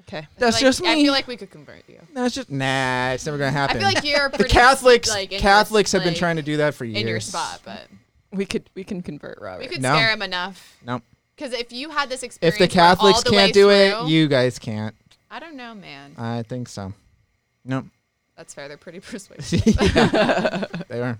okay. 0.00 0.26
That's 0.36 0.56
like- 0.56 0.60
just 0.62 0.82
me. 0.82 0.90
I 0.90 0.94
feel 0.96 1.12
like 1.12 1.26
we 1.28 1.36
could 1.36 1.50
convert 1.50 1.88
you. 1.88 2.00
No, 2.12 2.24
it's 2.24 2.34
just 2.34 2.50
nah. 2.50 3.10
It's 3.12 3.24
never 3.26 3.38
gonna 3.38 3.50
happen. 3.52 3.76
I 3.76 3.80
feel 3.80 3.88
like 3.94 4.04
you're 4.04 4.28
the 4.36 4.44
Catholics, 4.44 5.08
like, 5.08 5.26
in 5.28 5.32
your- 5.34 5.40
Catholics 5.40 5.92
have 5.92 6.02
been 6.04 6.14
trying 6.14 6.36
to 6.36 6.42
do 6.42 6.56
that 6.58 6.74
for 6.74 6.84
years. 6.84 7.00
in 7.00 7.06
your 7.08 7.20
spot, 7.20 7.60
but 7.64 7.86
We 8.32 8.44
could 8.46 8.68
we 8.74 8.82
can 8.84 9.00
convert 9.02 9.38
Robert. 9.40 9.60
we 9.60 9.68
could 9.68 9.80
No. 9.82 9.94
scare 9.94 10.10
him 10.10 10.22
enough. 10.22 10.76
Nope. 10.84 11.02
Because 11.36 11.52
if 11.54 11.72
you 11.72 11.88
had 11.90 12.08
this 12.10 12.22
experience, 12.22 12.56
If 12.60 12.68
the 12.68 12.68
Catholics 12.72 13.18
all 13.18 13.22
the 13.22 13.30
can't 13.30 13.48
way 13.48 13.52
do 13.52 13.70
it, 13.70 14.08
you 14.08 14.28
guys 14.28 14.58
can't. 14.58 14.94
I 15.30 15.38
don't 15.38 15.54
know, 15.56 15.74
man. 15.74 16.14
I 16.18 16.42
think 16.42 16.68
so. 16.68 16.92
Nope. 17.64 17.86
That's 18.36 18.52
fair. 18.54 18.68
They're 18.68 18.76
pretty 18.76 19.00
persuasive. 19.00 19.62
Yeah, 19.66 20.66
they 20.88 21.00
are. 21.00 21.18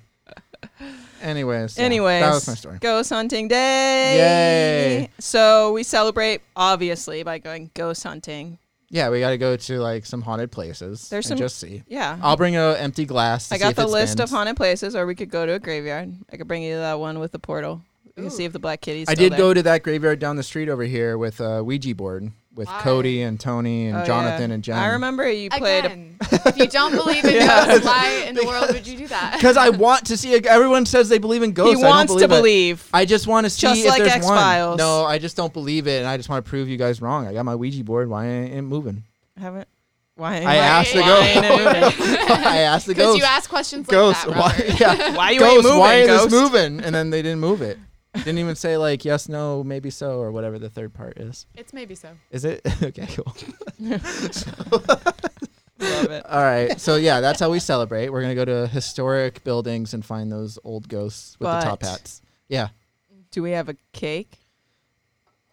Anyways. 1.20 1.78
yeah, 1.78 1.84
Anyways, 1.84 2.22
that 2.22 2.34
was 2.34 2.48
my 2.48 2.54
story. 2.54 2.78
Ghost 2.80 3.10
hunting 3.10 3.48
day. 3.48 4.16
Yay. 4.16 5.10
So 5.18 5.72
we 5.72 5.82
celebrate 5.82 6.42
obviously 6.56 7.22
by 7.22 7.38
going 7.38 7.70
ghost 7.74 8.02
hunting. 8.02 8.58
Yeah, 8.92 9.08
we 9.10 9.20
got 9.20 9.30
to 9.30 9.38
go 9.38 9.56
to 9.56 9.78
like 9.78 10.04
some 10.04 10.20
haunted 10.22 10.50
places. 10.50 11.08
There's 11.08 11.26
and 11.26 11.38
some- 11.38 11.44
just 11.44 11.58
see. 11.58 11.84
Yeah. 11.86 12.18
I'll 12.22 12.36
bring 12.36 12.56
an 12.56 12.76
empty 12.76 13.04
glass. 13.04 13.48
To 13.48 13.54
I 13.54 13.58
got 13.58 13.76
the 13.76 13.86
list 13.86 14.18
of 14.18 14.30
haunted 14.30 14.56
places, 14.56 14.96
or 14.96 15.06
we 15.06 15.14
could 15.14 15.30
go 15.30 15.46
to 15.46 15.52
a 15.52 15.58
graveyard. 15.58 16.12
I 16.32 16.36
could 16.36 16.48
bring 16.48 16.62
you 16.62 16.74
to 16.74 16.78
that 16.78 16.98
one 16.98 17.20
with 17.20 17.32
the 17.32 17.38
portal. 17.38 17.82
We 18.16 18.24
can 18.24 18.30
see 18.30 18.44
if 18.44 18.52
the 18.52 18.58
black 18.58 18.80
kitty's. 18.80 19.08
I 19.08 19.14
did 19.14 19.32
there. 19.32 19.38
go 19.38 19.54
to 19.54 19.62
that 19.62 19.82
graveyard 19.82 20.18
down 20.18 20.36
the 20.36 20.42
street 20.42 20.68
over 20.68 20.82
here 20.82 21.16
with 21.16 21.40
a 21.40 21.62
Ouija 21.62 21.94
board 21.94 22.32
with 22.60 22.68
Why? 22.68 22.80
Cody 22.82 23.22
and 23.22 23.40
Tony 23.40 23.86
and 23.88 23.96
Oh, 23.98 24.04
Jonathan 24.04 24.50
yeah. 24.50 24.54
and 24.54 24.62
Jen. 24.62 24.76
I 24.78 24.86
remember 24.92 25.28
you 25.28 25.48
played. 25.50 25.84
A, 25.84 25.86
Again, 25.88 26.16
if 26.20 26.56
you 26.58 26.66
don't 26.68 26.92
believe 26.94 27.24
in 27.24 27.34
Yeah. 27.36 27.66
ghosts, 27.66 27.84
why 27.86 28.24
in 28.28 28.34
the 28.36 28.44
world 28.44 28.66
would 28.68 28.86
you 28.86 28.98
do 28.98 29.06
that? 29.08 29.32
Because 29.34 29.56
I 29.56 29.70
want 29.70 30.06
to 30.06 30.16
see. 30.16 30.34
Everyone 30.34 30.84
says 30.86 31.08
they 31.08 31.18
believe 31.18 31.42
in 31.42 31.52
ghosts. 31.52 31.78
he 31.78 31.82
I 31.82 31.88
don't 31.88 31.96
wants 31.96 32.14
to 32.14 32.28
believe 32.28 32.80
it. 32.80 32.90
I 32.96 33.04
just 33.06 33.26
want 33.26 33.46
to 33.46 33.50
see 33.50 33.62
Just 33.62 33.80
if 33.80 33.88
like 33.88 33.98
there's 34.02 34.12
X-Files. 34.12 34.70
one. 34.72 34.76
No, 34.76 35.04
I 35.04 35.18
just 35.18 35.36
don't 35.36 35.52
believe 35.52 35.86
it, 35.88 35.98
and 36.00 36.06
I 36.06 36.16
just 36.18 36.28
want 36.28 36.44
to 36.44 36.48
prove 36.48 36.68
you 36.68 36.76
guys 36.76 37.00
wrong. 37.00 37.26
I 37.26 37.32
got 37.32 37.44
my 37.44 37.56
Ouija 37.56 37.82
board. 37.82 38.08
Why 38.10 38.26
ain't 38.26 38.54
it 38.54 38.62
moving? 38.62 39.02
Haven't. 39.38 39.66
Why? 40.16 40.36
I 40.40 40.44
why- 40.44 40.56
asked 40.56 40.92
the 40.92 41.00
why 41.00 41.06
ghost. 41.08 41.22
ain't 41.36 41.44
it 41.46 41.50
moving? 41.50 42.18
I 42.46 42.56
asked 42.58 42.86
the 42.86 42.94
ghost. 42.94 43.16
Because 43.16 43.16
you 43.16 43.24
ask 43.24 43.48
questions 43.48 43.88
like 43.88 43.90
ghost, 43.92 44.26
that, 44.26 44.36
why? 44.36 44.76
Yeah, 44.78 45.16
Why 45.16 45.24
are 45.28 45.32
you 45.32 45.38
ghost, 45.40 45.54
ain't 45.54 45.64
moving? 45.64 45.78
why 45.80 45.94
ain't 45.94 46.06
ghost? 46.08 46.30
this 46.30 46.40
moving? 46.42 46.80
And 46.84 46.94
then 46.94 47.08
they 47.08 47.22
didn't 47.22 47.40
move 47.40 47.62
it. 47.62 47.78
Didn't 48.24 48.38
even 48.38 48.54
say 48.54 48.76
like 48.76 49.04
yes, 49.04 49.28
no, 49.28 49.62
maybe 49.64 49.90
so, 49.90 50.18
or 50.20 50.30
whatever 50.32 50.58
the 50.58 50.68
third 50.70 50.92
part 50.94 51.18
is. 51.18 51.46
It's 51.54 51.72
maybe 51.72 51.94
so. 51.94 52.10
Is 52.30 52.44
it 52.44 52.60
okay? 52.82 53.06
Cool. 53.14 53.34
Love 55.78 56.10
it. 56.10 56.26
All 56.26 56.42
right. 56.42 56.78
So 56.80 56.96
yeah, 56.96 57.20
that's 57.20 57.40
how 57.40 57.50
we 57.50 57.58
celebrate. 57.58 58.10
We're 58.10 58.20
gonna 58.22 58.34
go 58.34 58.44
to 58.44 58.66
historic 58.66 59.42
buildings 59.44 59.94
and 59.94 60.04
find 60.04 60.30
those 60.30 60.58
old 60.64 60.88
ghosts 60.88 61.36
with 61.40 61.48
the 61.48 61.60
top 61.60 61.82
hats. 61.82 62.20
Yeah, 62.48 62.68
Do 63.30 63.42
we 63.42 63.52
have 63.52 63.68
a 63.68 63.76
cake? 63.92 64.38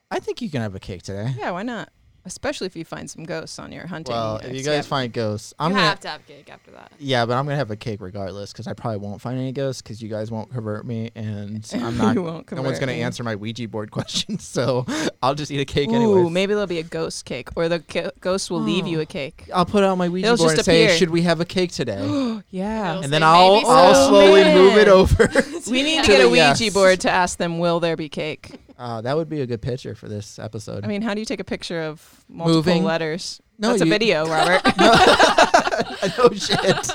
I 0.10 0.20
think 0.20 0.42
you 0.42 0.50
can 0.50 0.62
have 0.62 0.74
a 0.76 0.80
cake 0.80 1.04
today. 1.04 1.34
Yeah, 1.38 1.52
why 1.52 1.64
not? 1.64 1.90
Especially 2.28 2.68
if 2.68 2.76
you 2.76 2.84
find 2.84 3.10
some 3.10 3.24
ghosts 3.24 3.58
on 3.58 3.72
your 3.72 3.88
hunting. 3.88 4.14
Well, 4.14 4.38
if 4.38 4.54
you 4.54 4.64
guys 4.64 4.66
yeah. 4.66 4.82
find 4.82 5.14
ghosts, 5.14 5.54
I'm 5.58 5.72
you 5.72 5.78
gonna 5.78 5.88
have 5.88 6.00
to 6.02 6.08
have 6.10 6.28
cake 6.28 6.50
after 6.52 6.72
that. 6.72 6.92
Yeah, 7.00 7.26
but 7.26 7.38
I'm 7.38 7.46
gonna 7.46 7.56
have 7.56 7.72
a 7.72 7.78
cake 7.78 8.02
regardless 8.02 8.52
because 8.52 8.68
I 8.68 8.74
probably 8.74 9.00
won't 9.00 9.22
find 9.22 9.40
any 9.40 9.54
ghosts 9.54 9.82
because 9.82 10.02
you 10.02 10.10
guys 10.10 10.30
won't 10.30 10.52
convert 10.52 10.86
me, 10.86 11.10
and 11.16 11.68
I'm 11.74 11.98
not. 11.98 12.16
You 12.16 12.24
won't 12.24 12.52
no 12.52 12.62
one's 12.62 12.80
gonna 12.80 12.92
me. 12.92 13.02
answer 13.02 13.24
my 13.24 13.36
Ouija 13.36 13.68
board 13.68 13.92
questions, 13.98 14.44
so 14.44 14.86
I'll 15.24 15.36
just 15.36 15.52
eat 15.52 15.62
a 15.62 15.66
cake 15.66 15.88
anyway. 15.88 16.04
Ooh, 16.04 16.16
anyway. 16.16 16.32
maybe 16.32 16.54
there'll 16.54 16.68
be 16.68 16.80
a 16.80 16.84
ghost 16.84 17.24
cake, 17.24 17.50
or 17.56 17.70
the 17.70 17.80
ca- 17.80 18.12
ghost 18.20 18.52
will 18.52 18.62
leave 18.62 18.86
you 18.86 19.00
oh. 19.00 19.04
a 19.04 19.06
cake. 19.06 19.50
I'll 19.54 19.66
put 19.66 19.84
it 19.84 19.88
on 19.88 19.98
my 19.98 20.10
Ouija 20.10 20.28
It'll 20.28 20.38
board 20.38 20.50
and 20.50 20.58
just 20.58 20.66
say, 20.66 20.98
"Should 20.98 21.12
we 21.12 21.22
have 21.22 21.40
a 21.40 21.46
cake 21.46 21.72
today?" 21.72 21.98
Yeah. 22.50 22.92
It'll 22.92 23.04
and 23.04 23.14
then 23.14 23.24
I'll 23.24 23.56
maybe 23.56 23.66
I'll 23.68 23.94
so. 23.94 24.10
slowly 24.10 24.44
move 24.54 24.78
it 24.78 24.88
over. 24.88 25.28
we 25.72 25.84
need 25.84 26.04
to 26.04 26.04
To 26.04 26.12
get 26.12 26.22
a 26.26 26.30
Ouija 26.30 26.66
yes. 26.66 26.74
board 26.74 27.00
to 27.02 27.10
ask 27.10 27.38
them, 27.38 27.60
will 27.60 27.80
there 27.80 27.96
be 27.96 28.10
cake? 28.10 28.60
Uh, 28.78 29.02
that 29.02 29.16
would 29.18 29.30
be 29.30 29.42
a 29.42 29.46
good 29.48 29.62
picture 29.62 29.96
for 29.96 30.08
this 30.08 30.40
episode. 30.40 30.84
I 30.84 30.88
mean, 30.88 31.02
how 31.02 31.14
do 31.14 31.20
you 31.20 31.26
take 31.26 31.40
a 31.40 31.44
picture 31.44 31.82
of 31.82 32.24
multiple 32.30 32.56
Moving. 32.58 32.84
letters? 32.84 33.42
No, 33.60 33.70
That's 33.70 33.82
a 33.82 33.86
you- 33.86 33.92
video, 33.92 34.26
Robert. 34.30 34.62
no 36.18 36.30
shit. 36.32 36.92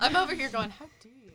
I'm 0.00 0.16
over 0.16 0.34
here 0.34 0.48
going, 0.48 0.70
how 0.70 0.86
do 1.00 1.08
you? 1.08 1.30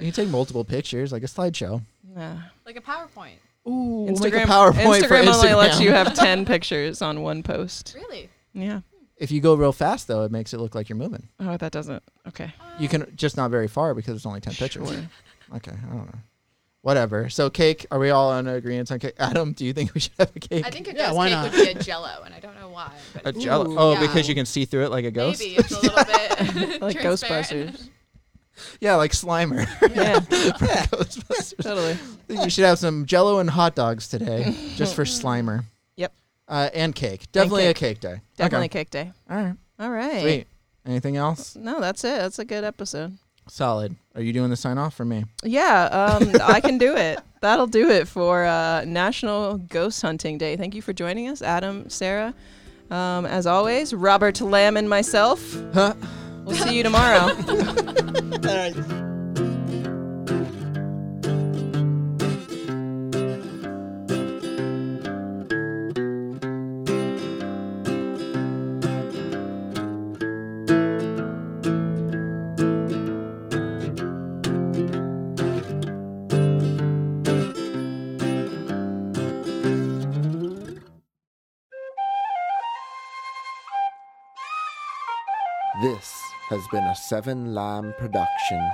You 0.00 0.04
can 0.06 0.12
take 0.12 0.28
multiple 0.28 0.64
pictures, 0.64 1.10
like 1.10 1.22
a 1.24 1.26
slideshow. 1.26 1.82
Nah. 2.14 2.36
Like 2.64 2.76
a 2.76 2.80
PowerPoint. 2.80 3.32
Ooh, 3.66 4.04
we'll 4.06 4.14
Instagram, 4.14 4.32
make 4.32 4.32
a 4.44 4.46
PowerPoint 4.46 4.72
Instagram 5.00 5.08
for 5.08 5.14
Instagram. 5.16 5.34
only 5.34 5.54
lets 5.54 5.80
you 5.80 5.90
have 5.92 6.14
10 6.14 6.44
pictures 6.46 7.02
on 7.02 7.22
one 7.22 7.42
post. 7.42 7.94
Really? 7.96 8.28
Yeah. 8.54 8.80
if 9.16 9.30
you 9.32 9.40
go 9.40 9.54
real 9.54 9.72
fast, 9.72 10.06
though, 10.08 10.22
it 10.22 10.30
makes 10.30 10.54
it 10.54 10.58
look 10.58 10.74
like 10.76 10.88
you're 10.88 10.96
moving. 10.96 11.28
Oh, 11.40 11.56
that 11.56 11.72
doesn't. 11.72 12.02
Okay. 12.28 12.52
You 12.78 12.88
can 12.88 13.12
just 13.16 13.36
not 13.36 13.50
very 13.50 13.66
far 13.68 13.92
because 13.94 14.14
it's 14.16 14.24
only 14.26 14.40
ten 14.40 14.54
pictures. 14.54 14.88
Okay, 15.56 15.72
I 15.72 15.86
don't 15.94 16.06
know. 16.06 16.18
Whatever. 16.82 17.28
So 17.28 17.50
cake. 17.50 17.86
Are 17.90 17.98
we 17.98 18.10
all 18.10 18.30
on 18.30 18.46
agreement 18.46 18.90
on 18.92 18.98
cake? 19.00 19.14
Adam, 19.18 19.52
do 19.52 19.64
you 19.64 19.72
think 19.72 19.92
we 19.94 20.00
should 20.00 20.12
have 20.18 20.30
a 20.34 20.38
cake? 20.40 20.64
I 20.64 20.70
think 20.70 20.88
a 20.88 20.92
Yeah, 20.94 21.06
ghost 21.06 21.16
why 21.16 21.28
cake 21.28 21.36
not? 21.36 21.52
would 21.52 21.64
be 21.64 21.70
a 21.70 21.82
jello, 21.82 22.22
and 22.24 22.34
I 22.34 22.40
don't 22.40 22.54
know 22.58 22.68
why. 22.68 22.92
a 23.24 23.32
jello. 23.32 23.70
Ooh. 23.70 23.78
Oh, 23.78 23.92
Yeah. 23.94 24.00
because 24.00 24.28
you 24.28 24.34
can 24.34 24.46
see 24.46 24.64
through 24.64 24.84
it 24.84 24.90
like 24.90 25.04
a 25.04 25.10
ghost. 25.10 25.40
maybe 25.40 25.56
it's 25.56 25.72
a 25.72 25.80
little 25.80 26.04
bit 26.04 26.80
Like 26.82 27.00
transparent. 27.00 27.48
Ghostbusters. 27.76 27.88
Yeah, 28.80 28.94
like 28.96 29.12
Slimer. 29.12 29.66
Yeah, 29.94 30.20
Ghostbusters. 30.20 31.62
totally. 31.62 31.98
you 32.28 32.50
should 32.50 32.64
have 32.64 32.78
some 32.78 33.06
Jello 33.06 33.38
and 33.40 33.50
hot 33.50 33.74
dogs 33.74 34.08
today, 34.08 34.54
just 34.76 34.94
for 34.94 35.04
Slimer. 35.04 35.64
Yep. 35.96 36.12
Uh, 36.48 36.70
and 36.74 36.94
cake. 36.94 37.30
Definitely 37.32 37.62
cake. 37.64 37.76
a 37.76 37.80
cake 37.80 38.00
day. 38.00 38.20
Definitely 38.36 38.66
Okay. 38.66 38.78
cake 38.84 38.90
day. 38.90 39.12
All 39.30 39.36
right. 39.36 39.54
All 39.78 39.90
right. 39.90 40.20
Sweet. 40.22 40.46
Anything 40.86 41.16
else? 41.16 41.54
No, 41.56 41.80
that's 41.80 42.02
it. 42.04 42.18
That's 42.18 42.38
a 42.38 42.44
good 42.44 42.64
episode. 42.64 43.18
Solid. 43.48 43.96
Are 44.14 44.22
you 44.22 44.32
doing 44.32 44.50
the 44.50 44.56
sign 44.56 44.78
off 44.78 44.94
for 44.94 45.04
me? 45.04 45.24
Yeah, 45.42 45.84
um, 45.84 46.32
I 46.42 46.60
can 46.60 46.78
do 46.78 46.96
it. 46.96 47.20
That'll 47.40 47.66
do 47.66 47.90
it 47.90 48.08
for 48.08 48.44
uh, 48.44 48.84
National 48.84 49.58
Ghost 49.58 50.02
Hunting 50.02 50.38
Day. 50.38 50.56
Thank 50.56 50.74
you 50.74 50.82
for 50.82 50.92
joining 50.92 51.28
us, 51.28 51.40
Adam, 51.40 51.88
Sarah. 51.88 52.34
Um, 52.90 53.26
as 53.26 53.46
always, 53.46 53.94
Robert 53.94 54.40
Lamb 54.40 54.76
and 54.76 54.88
myself. 54.88 55.56
Huh? 55.74 55.94
We'll 56.44 56.56
see 56.56 56.76
you 56.76 56.82
tomorrow. 56.82 57.34
This 85.80 86.12
has 86.48 86.66
been 86.72 86.82
a 86.82 86.96
Seven 86.96 87.54
Lamb 87.54 87.94
production. 87.98 88.68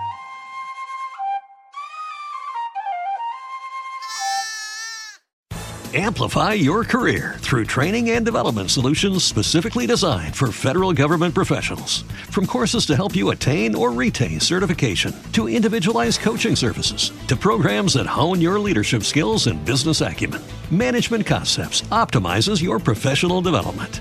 Amplify 5.92 6.54
your 6.54 6.82
career 6.82 7.36
through 7.40 7.66
training 7.66 8.08
and 8.10 8.24
development 8.24 8.70
solutions 8.70 9.22
specifically 9.22 9.86
designed 9.86 10.34
for 10.34 10.50
federal 10.50 10.94
government 10.94 11.34
professionals. 11.34 12.02
From 12.30 12.46
courses 12.46 12.86
to 12.86 12.96
help 12.96 13.14
you 13.14 13.30
attain 13.30 13.74
or 13.74 13.92
retain 13.92 14.40
certification, 14.40 15.14
to 15.32 15.48
individualized 15.48 16.20
coaching 16.20 16.56
services, 16.56 17.12
to 17.28 17.36
programs 17.36 17.92
that 17.94 18.06
hone 18.06 18.40
your 18.40 18.58
leadership 18.58 19.02
skills 19.02 19.46
and 19.46 19.62
business 19.66 20.00
acumen, 20.00 20.40
Management 20.70 21.26
Concepts 21.26 21.82
optimizes 21.92 22.62
your 22.62 22.78
professional 22.78 23.42
development. 23.42 24.00